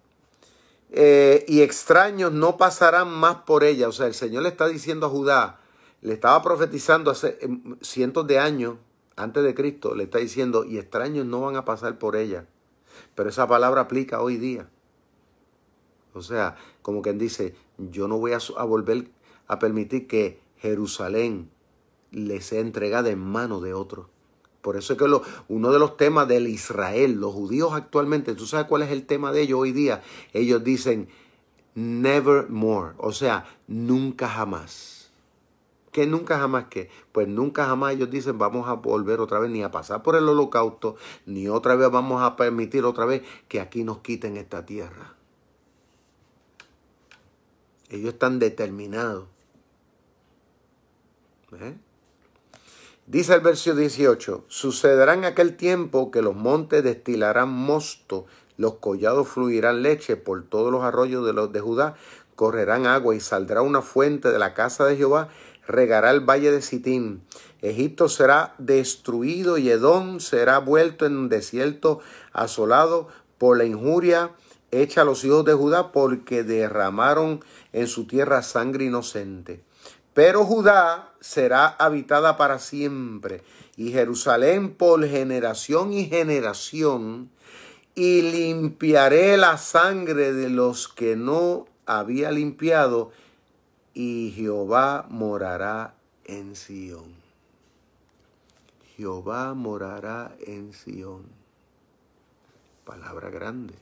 Eh, 0.91 1.43
y 1.47 1.61
extraños 1.61 2.31
no 2.31 2.57
pasarán 2.57 3.09
más 3.09 3.37
por 3.37 3.63
ella. 3.63 3.89
O 3.89 3.91
sea, 3.91 4.05
el 4.05 4.13
Señor 4.13 4.43
le 4.43 4.49
está 4.49 4.67
diciendo 4.67 5.07
a 5.07 5.09
Judá, 5.09 5.59
le 6.01 6.13
estaba 6.13 6.41
profetizando 6.43 7.09
hace 7.09 7.39
em, 7.41 7.77
cientos 7.81 8.27
de 8.27 8.37
años 8.37 8.75
antes 9.15 9.43
de 9.43 9.55
Cristo, 9.55 9.95
le 9.95 10.03
está 10.03 10.19
diciendo, 10.19 10.65
y 10.65 10.77
extraños 10.77 11.25
no 11.25 11.41
van 11.41 11.55
a 11.55 11.65
pasar 11.65 11.97
por 11.97 12.15
ella. 12.15 12.45
Pero 13.15 13.29
esa 13.29 13.47
palabra 13.47 13.81
aplica 13.81 14.21
hoy 14.21 14.37
día. 14.37 14.69
O 16.13 16.21
sea, 16.21 16.57
como 16.83 17.01
quien 17.01 17.17
dice, 17.17 17.55
yo 17.79 18.07
no 18.07 18.19
voy 18.19 18.33
a, 18.33 18.39
a 18.57 18.63
volver 18.63 19.09
a 19.47 19.57
permitir 19.57 20.07
que 20.07 20.44
Jerusalén 20.65 21.49
le 22.11 22.41
sea 22.41 22.59
entregada 22.59 23.09
en 23.09 23.19
manos 23.19 23.61
de 23.61 23.73
otros. 23.73 24.07
Por 24.61 24.77
eso 24.77 24.93
es 24.93 24.99
que 24.99 25.05
uno 25.47 25.71
de 25.71 25.77
los 25.79 25.95
temas 25.95 26.27
del 26.27 26.47
Israel, 26.47 27.19
los 27.19 27.33
judíos 27.33 27.73
actualmente, 27.73 28.33
¿tú 28.33 28.47
sabes 28.47 28.65
cuál 28.65 28.81
es 28.81 28.89
el 28.89 29.05
tema 29.05 29.31
de 29.31 29.41
ellos 29.41 29.59
hoy 29.59 29.71
día? 29.71 30.01
Ellos 30.33 30.63
dicen, 30.63 31.07
never 31.75 32.49
more, 32.49 32.93
o 32.97 33.11
sea, 33.11 33.45
nunca 33.67 34.27
jamás. 34.27 35.11
¿Qué 35.91 36.07
nunca 36.07 36.39
jamás 36.39 36.65
qué? 36.69 36.89
Pues 37.11 37.27
nunca 37.27 37.67
jamás 37.67 37.93
ellos 37.93 38.09
dicen 38.09 38.37
vamos 38.37 38.67
a 38.67 38.73
volver 38.73 39.21
otra 39.21 39.39
vez 39.39 39.51
ni 39.51 39.61
a 39.63 39.71
pasar 39.71 40.01
por 40.03 40.15
el 40.15 40.27
holocausto, 40.27 40.95
ni 41.25 41.47
otra 41.47 41.75
vez 41.75 41.89
vamos 41.91 42.21
a 42.21 42.35
permitir 42.35 42.85
otra 42.85 43.05
vez 43.05 43.21
que 43.47 43.61
aquí 43.61 43.83
nos 43.83 43.99
quiten 43.99 44.35
esta 44.35 44.65
tierra. 44.65 45.15
Ellos 47.89 48.13
están 48.13 48.39
determinados. 48.39 49.34
Dice 53.07 53.35
el 53.35 53.41
verso 53.41 53.75
18, 53.75 54.45
sucederá 54.47 55.13
en 55.13 55.25
aquel 55.25 55.55
tiempo 55.55 56.09
que 56.09 56.21
los 56.21 56.35
montes 56.35 56.83
destilarán 56.83 57.49
mosto, 57.49 58.25
los 58.57 58.75
collados 58.75 59.27
fluirán 59.27 59.83
leche 59.83 60.15
por 60.17 60.43
todos 60.43 60.71
los 60.71 60.83
arroyos 60.83 61.25
de 61.25 61.33
los 61.33 61.51
de 61.51 61.59
Judá, 61.59 61.95
correrán 62.35 62.87
agua 62.87 63.15
y 63.15 63.19
saldrá 63.19 63.61
una 63.61 63.81
fuente 63.81 64.31
de 64.31 64.39
la 64.39 64.53
casa 64.53 64.85
de 64.85 64.97
Jehová, 64.97 65.29
regará 65.67 66.11
el 66.11 66.21
valle 66.21 66.51
de 66.51 66.61
Sitín. 66.61 67.23
Egipto 67.61 68.09
será 68.09 68.55
destruido 68.57 69.57
y 69.57 69.69
Edom 69.69 70.19
será 70.19 70.59
vuelto 70.59 71.05
en 71.05 71.17
un 71.17 71.29
desierto 71.29 71.99
asolado 72.33 73.07
por 73.37 73.57
la 73.57 73.65
injuria 73.65 74.31
hecha 74.71 75.01
a 75.01 75.05
los 75.05 75.23
hijos 75.23 75.45
de 75.45 75.53
Judá 75.53 75.91
porque 75.91 76.43
derramaron 76.43 77.43
en 77.71 77.87
su 77.87 78.07
tierra 78.07 78.41
sangre 78.43 78.85
inocente. 78.85 79.63
Pero 80.13 80.45
Judá 80.45 81.14
será 81.25 81.65
habitada 81.79 82.37
para 82.37 82.59
siempre 82.59 83.43
y 83.75 83.91
Jerusalén 83.91 84.75
por 84.75 85.07
generación 85.07 85.91
y 85.91 86.05
generación 86.05 87.31
y 87.95 88.21
limpiaré 88.21 89.35
la 89.35 89.57
sangre 89.57 90.33
de 90.33 90.51
los 90.51 90.87
que 90.87 91.15
no 91.15 91.65
había 91.87 92.29
limpiado 92.29 93.11
y 93.95 94.33
Jehová 94.35 95.07
morará 95.09 95.95
en 96.25 96.55
Sión. 96.55 97.15
Jehová 98.95 99.55
morará 99.55 100.35
en 100.45 100.73
Sión. 100.73 101.23
Palabra 102.85 103.31
grande. 103.31 103.73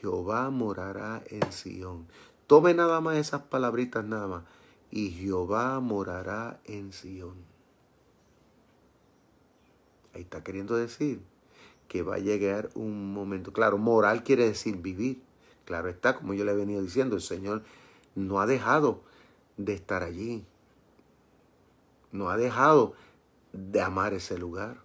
Jehová 0.00 0.50
morará 0.50 1.22
en 1.28 1.52
Sión. 1.52 2.08
Tome 2.48 2.74
nada 2.74 3.00
más 3.00 3.18
esas 3.18 3.42
palabritas 3.42 4.04
nada 4.04 4.26
más. 4.26 4.42
Y 4.90 5.10
Jehová 5.10 5.78
morará 5.80 6.60
en 6.64 6.92
Sión. 6.92 7.36
Ahí 10.14 10.22
está 10.22 10.42
queriendo 10.42 10.76
decir 10.76 11.20
que 11.86 12.02
va 12.02 12.16
a 12.16 12.18
llegar 12.18 12.70
un 12.74 13.12
momento. 13.12 13.52
Claro, 13.52 13.78
moral 13.78 14.24
quiere 14.24 14.46
decir 14.46 14.76
vivir. 14.76 15.22
Claro 15.64 15.88
está, 15.88 16.16
como 16.16 16.34
yo 16.34 16.44
le 16.44 16.52
he 16.52 16.56
venido 16.56 16.82
diciendo, 16.82 17.14
el 17.14 17.22
Señor 17.22 17.62
no 18.16 18.40
ha 18.40 18.46
dejado 18.46 19.02
de 19.56 19.74
estar 19.74 20.02
allí. 20.02 20.44
No 22.10 22.30
ha 22.30 22.36
dejado 22.36 22.94
de 23.52 23.80
amar 23.80 24.14
ese 24.14 24.38
lugar. 24.38 24.78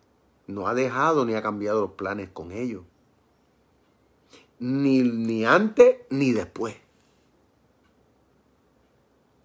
No 0.46 0.68
ha 0.68 0.76
dejado 0.76 1.26
ni 1.26 1.34
ha 1.34 1.42
cambiado 1.42 1.82
los 1.82 1.92
planes 1.92 2.30
con 2.30 2.52
ellos. 2.52 2.84
Ni, 4.60 5.02
ni 5.02 5.46
antes 5.46 5.98
ni 6.12 6.32
después 6.32 6.85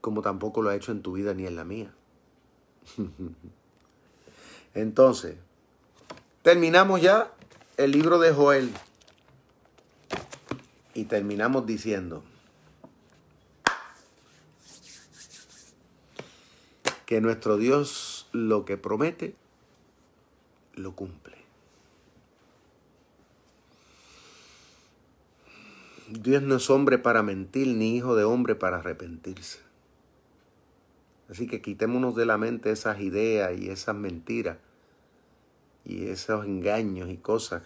como 0.00 0.22
tampoco 0.22 0.62
lo 0.62 0.70
ha 0.70 0.76
hecho 0.76 0.92
en 0.92 1.02
tu 1.02 1.12
vida 1.12 1.34
ni 1.34 1.46
en 1.46 1.56
la 1.56 1.64
mía. 1.64 1.92
Entonces, 4.74 5.36
terminamos 6.42 7.00
ya 7.00 7.32
el 7.76 7.92
libro 7.92 8.18
de 8.18 8.32
Joel 8.32 8.70
y 10.94 11.04
terminamos 11.04 11.66
diciendo 11.66 12.22
que 17.06 17.20
nuestro 17.20 17.56
Dios 17.56 18.28
lo 18.32 18.64
que 18.64 18.76
promete, 18.76 19.34
lo 20.74 20.94
cumple. 20.94 21.36
Dios 26.08 26.42
no 26.42 26.56
es 26.56 26.70
hombre 26.70 26.98
para 26.98 27.22
mentir, 27.22 27.68
ni 27.68 27.96
hijo 27.96 28.14
de 28.14 28.24
hombre 28.24 28.54
para 28.54 28.78
arrepentirse. 28.78 29.69
Así 31.30 31.46
que 31.46 31.62
quitémonos 31.62 32.16
de 32.16 32.26
la 32.26 32.38
mente 32.38 32.72
esas 32.72 33.00
ideas 33.00 33.56
y 33.56 33.70
esas 33.70 33.94
mentiras 33.94 34.58
y 35.84 36.06
esos 36.08 36.44
engaños 36.44 37.08
y 37.08 37.18
cosas, 37.18 37.62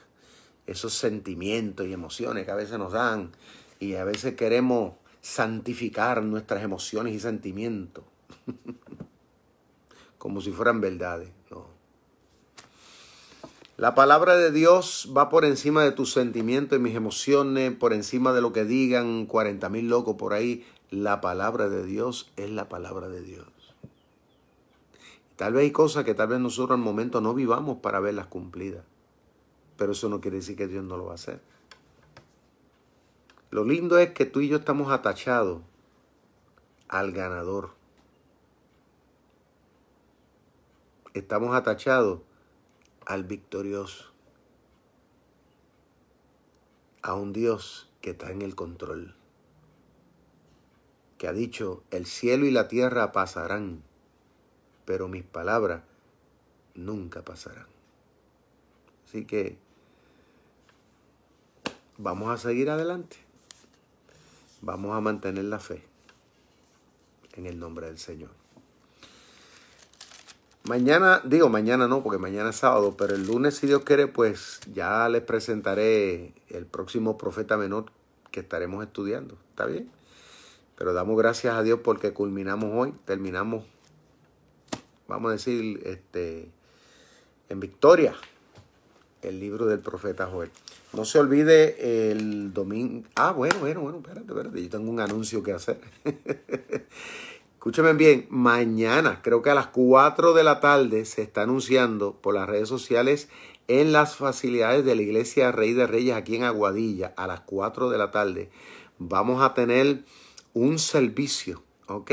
esos 0.66 0.92
sentimientos 0.92 1.86
y 1.86 1.92
emociones 1.92 2.44
que 2.44 2.50
a 2.50 2.56
veces 2.56 2.78
nos 2.78 2.92
dan 2.92 3.32
y 3.80 3.94
a 3.94 4.04
veces 4.04 4.34
queremos 4.34 4.94
santificar 5.22 6.22
nuestras 6.22 6.62
emociones 6.62 7.14
y 7.14 7.20
sentimientos 7.20 8.04
como 10.18 10.42
si 10.42 10.50
fueran 10.50 10.82
verdades. 10.82 11.30
No. 11.50 11.66
La 13.78 13.94
palabra 13.94 14.36
de 14.36 14.52
Dios 14.52 15.10
va 15.16 15.30
por 15.30 15.46
encima 15.46 15.82
de 15.82 15.92
tus 15.92 16.12
sentimientos 16.12 16.78
y 16.78 16.82
mis 16.82 16.94
emociones, 16.94 17.72
por 17.72 17.94
encima 17.94 18.34
de 18.34 18.42
lo 18.42 18.52
que 18.52 18.64
digan 18.64 19.24
40 19.24 19.68
mil 19.70 19.88
locos 19.88 20.16
por 20.16 20.34
ahí. 20.34 20.66
La 20.90 21.20
palabra 21.20 21.68
de 21.68 21.84
Dios 21.84 22.30
es 22.36 22.50
la 22.50 22.68
palabra 22.68 23.08
de 23.08 23.22
Dios. 23.22 23.53
Tal 25.36 25.52
vez 25.52 25.62
hay 25.62 25.72
cosas 25.72 26.04
que 26.04 26.14
tal 26.14 26.28
vez 26.28 26.40
nosotros 26.40 26.76
al 26.78 26.84
momento 26.84 27.20
no 27.20 27.34
vivamos 27.34 27.78
para 27.78 28.00
verlas 28.00 28.26
cumplidas. 28.26 28.84
Pero 29.76 29.92
eso 29.92 30.08
no 30.08 30.20
quiere 30.20 30.38
decir 30.38 30.56
que 30.56 30.68
Dios 30.68 30.84
no 30.84 30.96
lo 30.96 31.06
va 31.06 31.12
a 31.12 31.14
hacer. 31.16 31.40
Lo 33.50 33.64
lindo 33.64 33.98
es 33.98 34.12
que 34.12 34.26
tú 34.26 34.40
y 34.40 34.48
yo 34.48 34.58
estamos 34.58 34.92
atachados 34.92 35.62
al 36.88 37.12
ganador. 37.12 37.70
Estamos 41.12 41.54
atachados 41.54 42.20
al 43.06 43.24
victorioso. 43.24 44.12
A 47.02 47.14
un 47.14 47.32
Dios 47.32 47.90
que 48.00 48.10
está 48.10 48.30
en 48.30 48.42
el 48.42 48.54
control 48.54 49.14
que 51.18 51.28
ha 51.28 51.32
dicho, 51.32 51.82
el 51.90 52.06
cielo 52.06 52.46
y 52.46 52.50
la 52.50 52.68
tierra 52.68 53.12
pasarán, 53.12 53.82
pero 54.84 55.08
mis 55.08 55.24
palabras 55.24 55.82
nunca 56.74 57.22
pasarán. 57.22 57.66
Así 59.06 59.24
que 59.24 59.56
vamos 61.98 62.30
a 62.30 62.38
seguir 62.38 62.70
adelante. 62.70 63.16
Vamos 64.60 64.96
a 64.96 65.00
mantener 65.00 65.44
la 65.44 65.58
fe 65.58 65.84
en 67.34 67.46
el 67.46 67.58
nombre 67.58 67.86
del 67.86 67.98
Señor. 67.98 68.30
Mañana, 70.66 71.20
digo 71.24 71.50
mañana 71.50 71.86
no, 71.88 72.02
porque 72.02 72.18
mañana 72.18 72.48
es 72.48 72.56
sábado, 72.56 72.96
pero 72.96 73.14
el 73.14 73.26
lunes, 73.26 73.56
si 73.56 73.66
Dios 73.66 73.82
quiere, 73.84 74.06
pues 74.06 74.60
ya 74.72 75.06
les 75.10 75.20
presentaré 75.20 76.32
el 76.48 76.64
próximo 76.64 77.18
profeta 77.18 77.58
menor 77.58 77.84
que 78.30 78.40
estaremos 78.40 78.82
estudiando. 78.82 79.36
¿Está 79.50 79.66
bien? 79.66 79.90
Pero 80.76 80.94
damos 80.94 81.18
gracias 81.18 81.54
a 81.54 81.62
Dios 81.62 81.80
porque 81.84 82.14
culminamos 82.14 82.70
hoy, 82.72 82.94
terminamos, 83.04 83.64
vamos 85.08 85.30
a 85.30 85.32
decir, 85.32 85.80
este, 85.84 86.50
en 87.48 87.60
victoria, 87.60 88.14
el 89.22 89.40
libro 89.40 89.66
del 89.66 89.80
profeta 89.80 90.26
Joel. 90.26 90.50
No 90.92 91.04
se 91.04 91.18
olvide 91.18 92.10
el 92.10 92.52
domingo. 92.52 93.04
Ah, 93.16 93.32
bueno, 93.32 93.56
bueno, 93.60 93.80
bueno, 93.80 93.98
espérate, 93.98 94.26
espérate. 94.28 94.62
Yo 94.62 94.70
tengo 94.70 94.90
un 94.90 95.00
anuncio 95.00 95.42
que 95.42 95.52
hacer. 95.52 95.80
Escúcheme 97.54 97.94
bien, 97.94 98.26
mañana, 98.28 99.20
creo 99.22 99.40
que 99.40 99.48
a 99.48 99.54
las 99.54 99.68
4 99.68 100.34
de 100.34 100.44
la 100.44 100.60
tarde, 100.60 101.06
se 101.06 101.22
está 101.22 101.42
anunciando 101.42 102.12
por 102.20 102.34
las 102.34 102.46
redes 102.46 102.68
sociales 102.68 103.30
en 103.68 103.92
las 103.92 104.16
facilidades 104.16 104.84
de 104.84 104.94
la 104.94 105.00
Iglesia 105.00 105.50
Rey 105.50 105.72
de 105.72 105.86
Reyes 105.86 106.14
aquí 106.14 106.36
en 106.36 106.44
Aguadilla, 106.44 107.14
a 107.16 107.26
las 107.26 107.40
4 107.40 107.88
de 107.88 107.96
la 107.96 108.10
tarde. 108.10 108.50
Vamos 108.98 109.42
a 109.42 109.54
tener 109.54 110.04
un 110.52 110.78
servicio, 110.78 111.62
¿ok? 111.88 112.12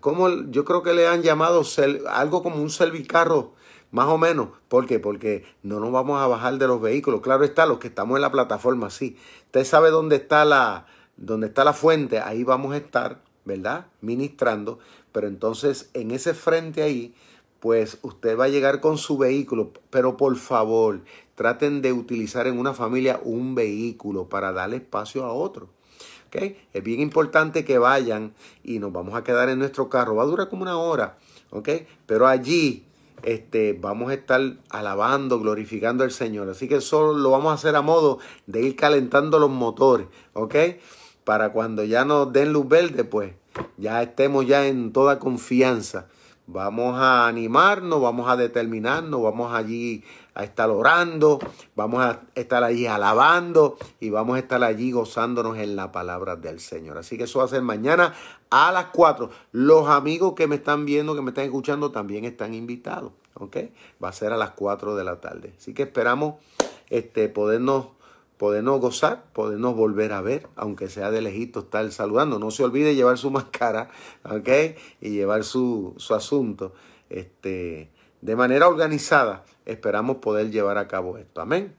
Como 0.00 0.50
yo 0.50 0.64
creo 0.64 0.82
que 0.82 0.92
le 0.92 1.08
han 1.08 1.22
llamado 1.22 1.62
algo 2.10 2.42
como 2.42 2.56
un 2.56 2.70
servicarro, 2.70 3.54
más 3.90 4.08
o 4.08 4.18
menos. 4.18 4.50
¿Por 4.68 4.86
qué? 4.86 4.98
Porque 4.98 5.44
no 5.62 5.80
nos 5.80 5.92
vamos 5.92 6.20
a 6.20 6.26
bajar 6.26 6.58
de 6.58 6.66
los 6.66 6.80
vehículos. 6.80 7.20
Claro 7.20 7.44
está, 7.44 7.66
los 7.66 7.78
que 7.78 7.88
estamos 7.88 8.16
en 8.16 8.22
la 8.22 8.32
plataforma, 8.32 8.90
sí. 8.90 9.16
Usted 9.46 9.64
sabe 9.64 9.90
dónde 9.90 10.16
está 10.16 10.44
la, 10.44 10.86
dónde 11.16 11.46
está 11.46 11.64
la 11.64 11.72
fuente, 11.72 12.20
ahí 12.20 12.44
vamos 12.44 12.74
a 12.74 12.76
estar 12.76 13.22
¿verdad? 13.48 13.86
Ministrando, 14.02 14.78
pero 15.10 15.26
entonces 15.26 15.90
en 15.94 16.12
ese 16.12 16.34
frente 16.34 16.82
ahí, 16.82 17.14
pues 17.60 17.98
usted 18.02 18.38
va 18.38 18.44
a 18.44 18.48
llegar 18.48 18.80
con 18.80 18.98
su 18.98 19.16
vehículo, 19.16 19.72
pero 19.90 20.16
por 20.16 20.36
favor, 20.36 21.00
traten 21.34 21.80
de 21.82 21.92
utilizar 21.92 22.46
en 22.46 22.58
una 22.58 22.74
familia 22.74 23.20
un 23.24 23.54
vehículo 23.54 24.28
para 24.28 24.52
darle 24.52 24.76
espacio 24.76 25.24
a 25.24 25.32
otro. 25.32 25.70
¿Okay? 26.28 26.56
Es 26.72 26.82
bien 26.82 27.00
importante 27.00 27.64
que 27.64 27.78
vayan 27.78 28.32
y 28.62 28.78
nos 28.78 28.92
vamos 28.92 29.14
a 29.14 29.24
quedar 29.24 29.48
en 29.48 29.58
nuestro 29.58 29.88
carro. 29.88 30.14
Va 30.14 30.22
a 30.22 30.26
durar 30.26 30.48
como 30.48 30.62
una 30.62 30.78
hora, 30.78 31.18
¿ok? 31.50 31.68
Pero 32.06 32.26
allí 32.26 32.84
este, 33.22 33.72
vamos 33.72 34.10
a 34.10 34.14
estar 34.14 34.40
alabando, 34.70 35.40
glorificando 35.40 36.04
al 36.04 36.12
Señor. 36.12 36.48
Así 36.48 36.68
que 36.68 36.80
solo 36.80 37.14
lo 37.14 37.30
vamos 37.30 37.50
a 37.50 37.54
hacer 37.54 37.74
a 37.76 37.82
modo 37.82 38.18
de 38.46 38.62
ir 38.62 38.76
calentando 38.76 39.38
los 39.38 39.50
motores, 39.50 40.06
¿ok? 40.34 40.54
para 41.28 41.52
cuando 41.52 41.84
ya 41.84 42.06
nos 42.06 42.32
den 42.32 42.54
luz 42.54 42.66
verde, 42.66 43.04
pues 43.04 43.34
ya 43.76 44.02
estemos 44.02 44.46
ya 44.46 44.66
en 44.66 44.94
toda 44.94 45.18
confianza. 45.18 46.06
Vamos 46.46 46.98
a 46.98 47.28
animarnos, 47.28 48.00
vamos 48.00 48.30
a 48.30 48.36
determinarnos, 48.38 49.22
vamos 49.22 49.52
allí 49.52 50.04
a 50.38 50.44
estar 50.44 50.70
orando, 50.70 51.40
vamos 51.74 52.00
a 52.04 52.20
estar 52.36 52.62
allí 52.62 52.86
alabando 52.86 53.76
y 53.98 54.10
vamos 54.10 54.36
a 54.36 54.38
estar 54.38 54.62
allí 54.62 54.92
gozándonos 54.92 55.58
en 55.58 55.74
la 55.74 55.90
palabra 55.90 56.36
del 56.36 56.60
Señor. 56.60 56.96
Así 56.96 57.18
que 57.18 57.24
eso 57.24 57.40
va 57.40 57.46
a 57.46 57.48
ser 57.48 57.62
mañana 57.62 58.14
a 58.48 58.70
las 58.70 58.86
4. 58.86 59.30
Los 59.50 59.88
amigos 59.88 60.34
que 60.34 60.46
me 60.46 60.54
están 60.54 60.84
viendo, 60.84 61.16
que 61.16 61.22
me 61.22 61.30
están 61.30 61.44
escuchando, 61.44 61.90
también 61.90 62.24
están 62.24 62.54
invitados. 62.54 63.10
¿Ok? 63.34 63.56
Va 64.02 64.10
a 64.10 64.12
ser 64.12 64.32
a 64.32 64.36
las 64.36 64.50
4 64.50 64.94
de 64.94 65.02
la 65.02 65.20
tarde. 65.20 65.54
Así 65.58 65.74
que 65.74 65.82
esperamos 65.82 66.36
este, 66.88 67.28
podernos 67.28 67.88
podernos 68.36 68.80
gozar, 68.80 69.24
podernos 69.32 69.74
volver 69.74 70.12
a 70.12 70.20
ver, 70.20 70.46
aunque 70.54 70.88
sea 70.88 71.10
de 71.10 71.20
lejito 71.20 71.58
estar 71.58 71.90
saludando. 71.90 72.38
No 72.38 72.52
se 72.52 72.62
olvide 72.62 72.94
llevar 72.94 73.18
su 73.18 73.30
máscara, 73.32 73.90
¿ok? 74.22 74.48
Y 75.00 75.10
llevar 75.10 75.42
su, 75.42 75.94
su 75.96 76.14
asunto. 76.14 76.72
Este, 77.10 77.90
de 78.20 78.36
manera 78.36 78.68
organizada, 78.68 79.44
esperamos 79.66 80.16
poder 80.16 80.50
llevar 80.50 80.78
a 80.78 80.88
cabo 80.88 81.18
esto. 81.18 81.40
Amén. 81.40 81.74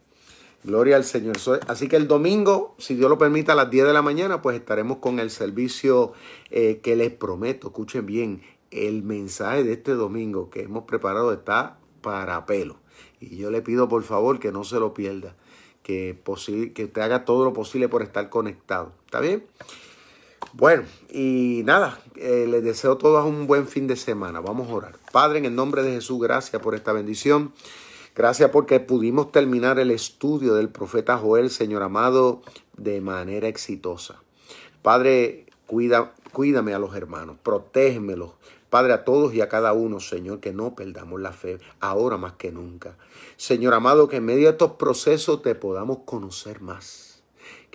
Gloria 0.64 0.98
al 0.98 1.06
Señor. 1.06 1.38
Así 1.68 1.88
que 1.88 1.96
el 1.96 2.08
domingo, 2.08 2.76
si 2.78 2.96
Dios 2.96 3.10
lo 3.10 3.18
permite, 3.18 3.52
a 3.52 3.56
las 3.56 3.70
10 3.70 3.88
de 3.88 3.94
la 3.94 4.02
mañana, 4.02 4.42
pues 4.42 4.58
estaremos 4.58 4.98
con 4.98 5.20
el 5.20 5.30
servicio 5.30 6.14
eh, 6.52 6.80
que 6.84 6.96
les 6.96 7.12
prometo. 7.12 7.68
Escuchen 7.68 8.06
bien, 8.06 8.42
el 8.72 9.04
mensaje 9.04 9.64
de 9.64 9.74
este 9.74 9.94
domingo 9.94 10.50
que 10.50 10.64
hemos 10.64 10.84
preparado 10.84 11.32
está 11.32 11.78
para 12.02 12.46
pelo. 12.46 12.78
Y 13.22 13.38
yo 13.38 13.52
le 13.52 13.62
pido 13.62 13.88
por 13.88 14.04
favor 14.04 14.40
que 14.40 14.52
no 14.52 14.64
se 14.64 14.80
lo 14.80 14.94
pierda 14.94 15.36
que, 15.90 16.72
que 16.76 16.84
usted 16.86 17.02
haga 17.02 17.26
todo 17.26 17.46
lo 17.46 17.54
posible 17.54 17.90
por 17.90 18.04
estar 18.04 18.30
conectado. 18.30 18.94
¿Está 19.06 19.20
bien? 19.20 19.44
Bueno, 20.54 20.84
y 21.12 21.62
nada, 21.66 22.00
eh, 22.16 22.48
les 22.50 22.64
deseo 22.64 22.94
a 22.94 22.98
todos 22.98 23.24
un 23.26 23.46
buen 23.46 23.68
fin 23.68 23.86
de 23.86 23.96
semana. 23.96 24.40
Vamos 24.40 24.70
a 24.70 24.74
orar. 24.74 24.96
Padre, 25.12 25.40
en 25.40 25.46
el 25.46 25.56
nombre 25.56 25.84
de 25.84 25.92
Jesús, 25.92 26.20
gracias 26.20 26.62
por 26.62 26.74
esta 26.74 26.92
bendición. 26.92 27.54
Gracias 28.16 28.50
porque 28.50 28.80
pudimos 28.80 29.32
terminar 29.32 29.78
el 29.78 29.92
estudio 29.92 30.56
del 30.56 30.70
profeta 30.70 31.18
Joel, 31.18 31.52
Señor 31.52 31.84
amado, 31.84 32.42
de 32.78 33.00
manera 33.00 33.48
exitosa. 33.48 34.22
Padre, 34.82 35.46
cuida, 35.68 36.14
cuídame 36.32 36.74
a 36.74 36.80
los 36.80 36.96
hermanos, 36.96 37.38
protégemelos, 37.44 38.32
Padre, 38.70 38.94
a 38.94 39.04
todos 39.04 39.34
y 39.34 39.42
a 39.42 39.50
cada 39.50 39.74
uno, 39.74 40.00
Señor, 40.00 40.40
que 40.40 40.54
no 40.54 40.76
perdamos 40.76 41.20
la 41.20 41.34
fe, 41.34 41.58
ahora 41.80 42.18
más 42.18 42.34
que 42.34 42.52
nunca. 42.52 42.98
Señor 43.36 43.74
amado, 43.74 44.08
que 44.08 44.18
en 44.18 44.26
medio 44.26 44.46
de 44.46 44.52
estos 44.52 44.74
procesos 44.74 45.42
te 45.42 45.56
podamos 45.56 46.00
conocer 46.06 46.62
más. 46.62 47.09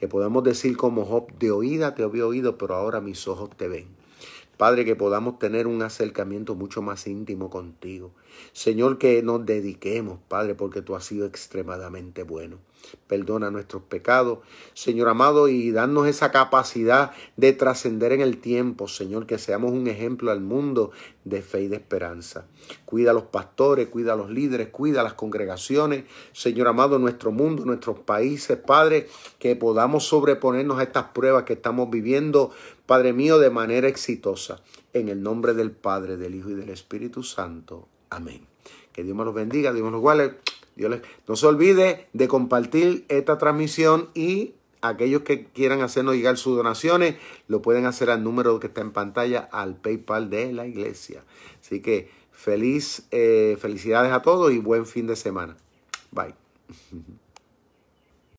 Que 0.05 0.09
podamos 0.09 0.45
decir 0.45 0.77
como 0.77 1.07
Job, 1.07 1.33
de 1.39 1.51
oída 1.51 1.95
te 1.95 2.03
había 2.03 2.27
oído, 2.27 2.59
pero 2.59 2.75
ahora 2.75 3.01
mis 3.01 3.27
ojos 3.27 3.49
te 3.57 3.69
ven. 3.69 3.87
Padre, 4.59 4.85
que 4.85 4.97
podamos 4.97 5.39
tener 5.39 5.67
un 5.67 5.81
acercamiento 5.81 6.55
mucho 6.55 6.83
más 6.83 7.07
íntimo 7.07 7.49
contigo. 7.49 8.11
Señor, 8.53 8.99
que 8.99 9.23
nos 9.23 9.45
dediquemos, 9.45 10.19
Padre, 10.29 10.55
porque 10.55 10.83
tú 10.83 10.95
has 10.97 11.05
sido 11.05 11.27
extremadamente 11.27 12.23
bueno 12.23 12.59
perdona 13.07 13.51
nuestros 13.51 13.83
pecados, 13.83 14.39
Señor 14.75 15.09
amado, 15.09 15.49
y 15.49 15.71
darnos 15.71 16.07
esa 16.07 16.31
capacidad 16.31 17.13
de 17.37 17.53
trascender 17.53 18.13
en 18.13 18.21
el 18.21 18.39
tiempo, 18.39 18.89
Señor, 18.89 19.27
que 19.27 19.39
seamos 19.39 19.73
un 19.73 19.87
ejemplo 19.87 20.31
al 20.31 20.41
mundo 20.41 20.91
de 21.25 21.43
fe 21.43 21.63
y 21.63 21.69
de 21.69 21.77
esperanza. 21.77 22.47
Cuida 22.85 23.11
a 23.11 23.15
los 23.15 23.25
pastores, 23.25 23.89
cuida 23.89 24.13
a 24.13 24.17
los 24.17 24.31
líderes, 24.31 24.69
cuida 24.69 25.01
a 25.01 25.05
las 25.05 25.15
congregaciones, 25.15 26.05
Señor 26.33 26.69
amado, 26.69 26.99
nuestro 26.99 27.33
mundo, 27.33 27.65
nuestros 27.65 28.01
países, 28.01 28.59
Padre, 28.59 29.09
que 29.39 29.57
podamos 29.57 30.05
sobreponernos 30.05 30.79
a 30.79 30.85
estas 30.85 31.05
pruebas 31.09 31.45
que 31.45 31.55
estamos 31.55 31.91
viviendo, 31.91 32.51
Padre 32.87 33.13
mío, 33.13 33.39
de 33.39 33.51
manera 33.51 33.89
exitosa. 33.89 34.61
En 34.93 35.09
el 35.09 35.23
nombre 35.23 35.55
del 35.55 35.73
Padre, 35.73 36.17
del 36.17 36.37
Hijo 36.37 36.51
y 36.51 36.55
del 36.55 36.71
Espíritu 36.71 37.25
Santo. 37.25 37.89
Amén. 38.15 38.47
Que 38.93 39.03
Dios 39.03 39.17
me 39.17 39.25
los 39.25 39.35
bendiga, 39.35 39.73
Dios 39.73 39.85
me 39.85 39.91
los 39.91 40.01
guarde. 40.01 40.37
No 41.27 41.37
se 41.37 41.47
olvide 41.47 42.07
de 42.13 42.29
compartir 42.29 43.05
esta 43.09 43.39
transmisión 43.39 44.09
y 44.15 44.55
aquellos 44.83 45.23
que 45.23 45.47
quieran 45.47 45.83
hacernos 45.83 46.15
llegar 46.15 46.37
sus 46.37 46.57
donaciones 46.57 47.17
lo 47.49 47.63
pueden 47.63 47.87
hacer 47.87 48.11
al 48.11 48.23
número 48.23 48.61
que 48.61 48.69
está 48.69 48.81
en 48.83 48.93
pantalla, 48.93 49.49
al 49.51 49.77
PayPal 49.77 50.31
de 50.31 50.53
la 50.53 50.67
iglesia. 50.67 51.25
Así 51.61 51.81
que 51.81 52.11
feliz, 52.31 53.07
eh, 53.11 53.57
felicidades 53.61 54.13
a 54.13 54.23
todos 54.23 54.53
y 54.53 54.59
buen 54.59 54.87
fin 54.87 55.07
de 55.07 55.17
semana. 55.17 55.57
Bye. 56.13 56.35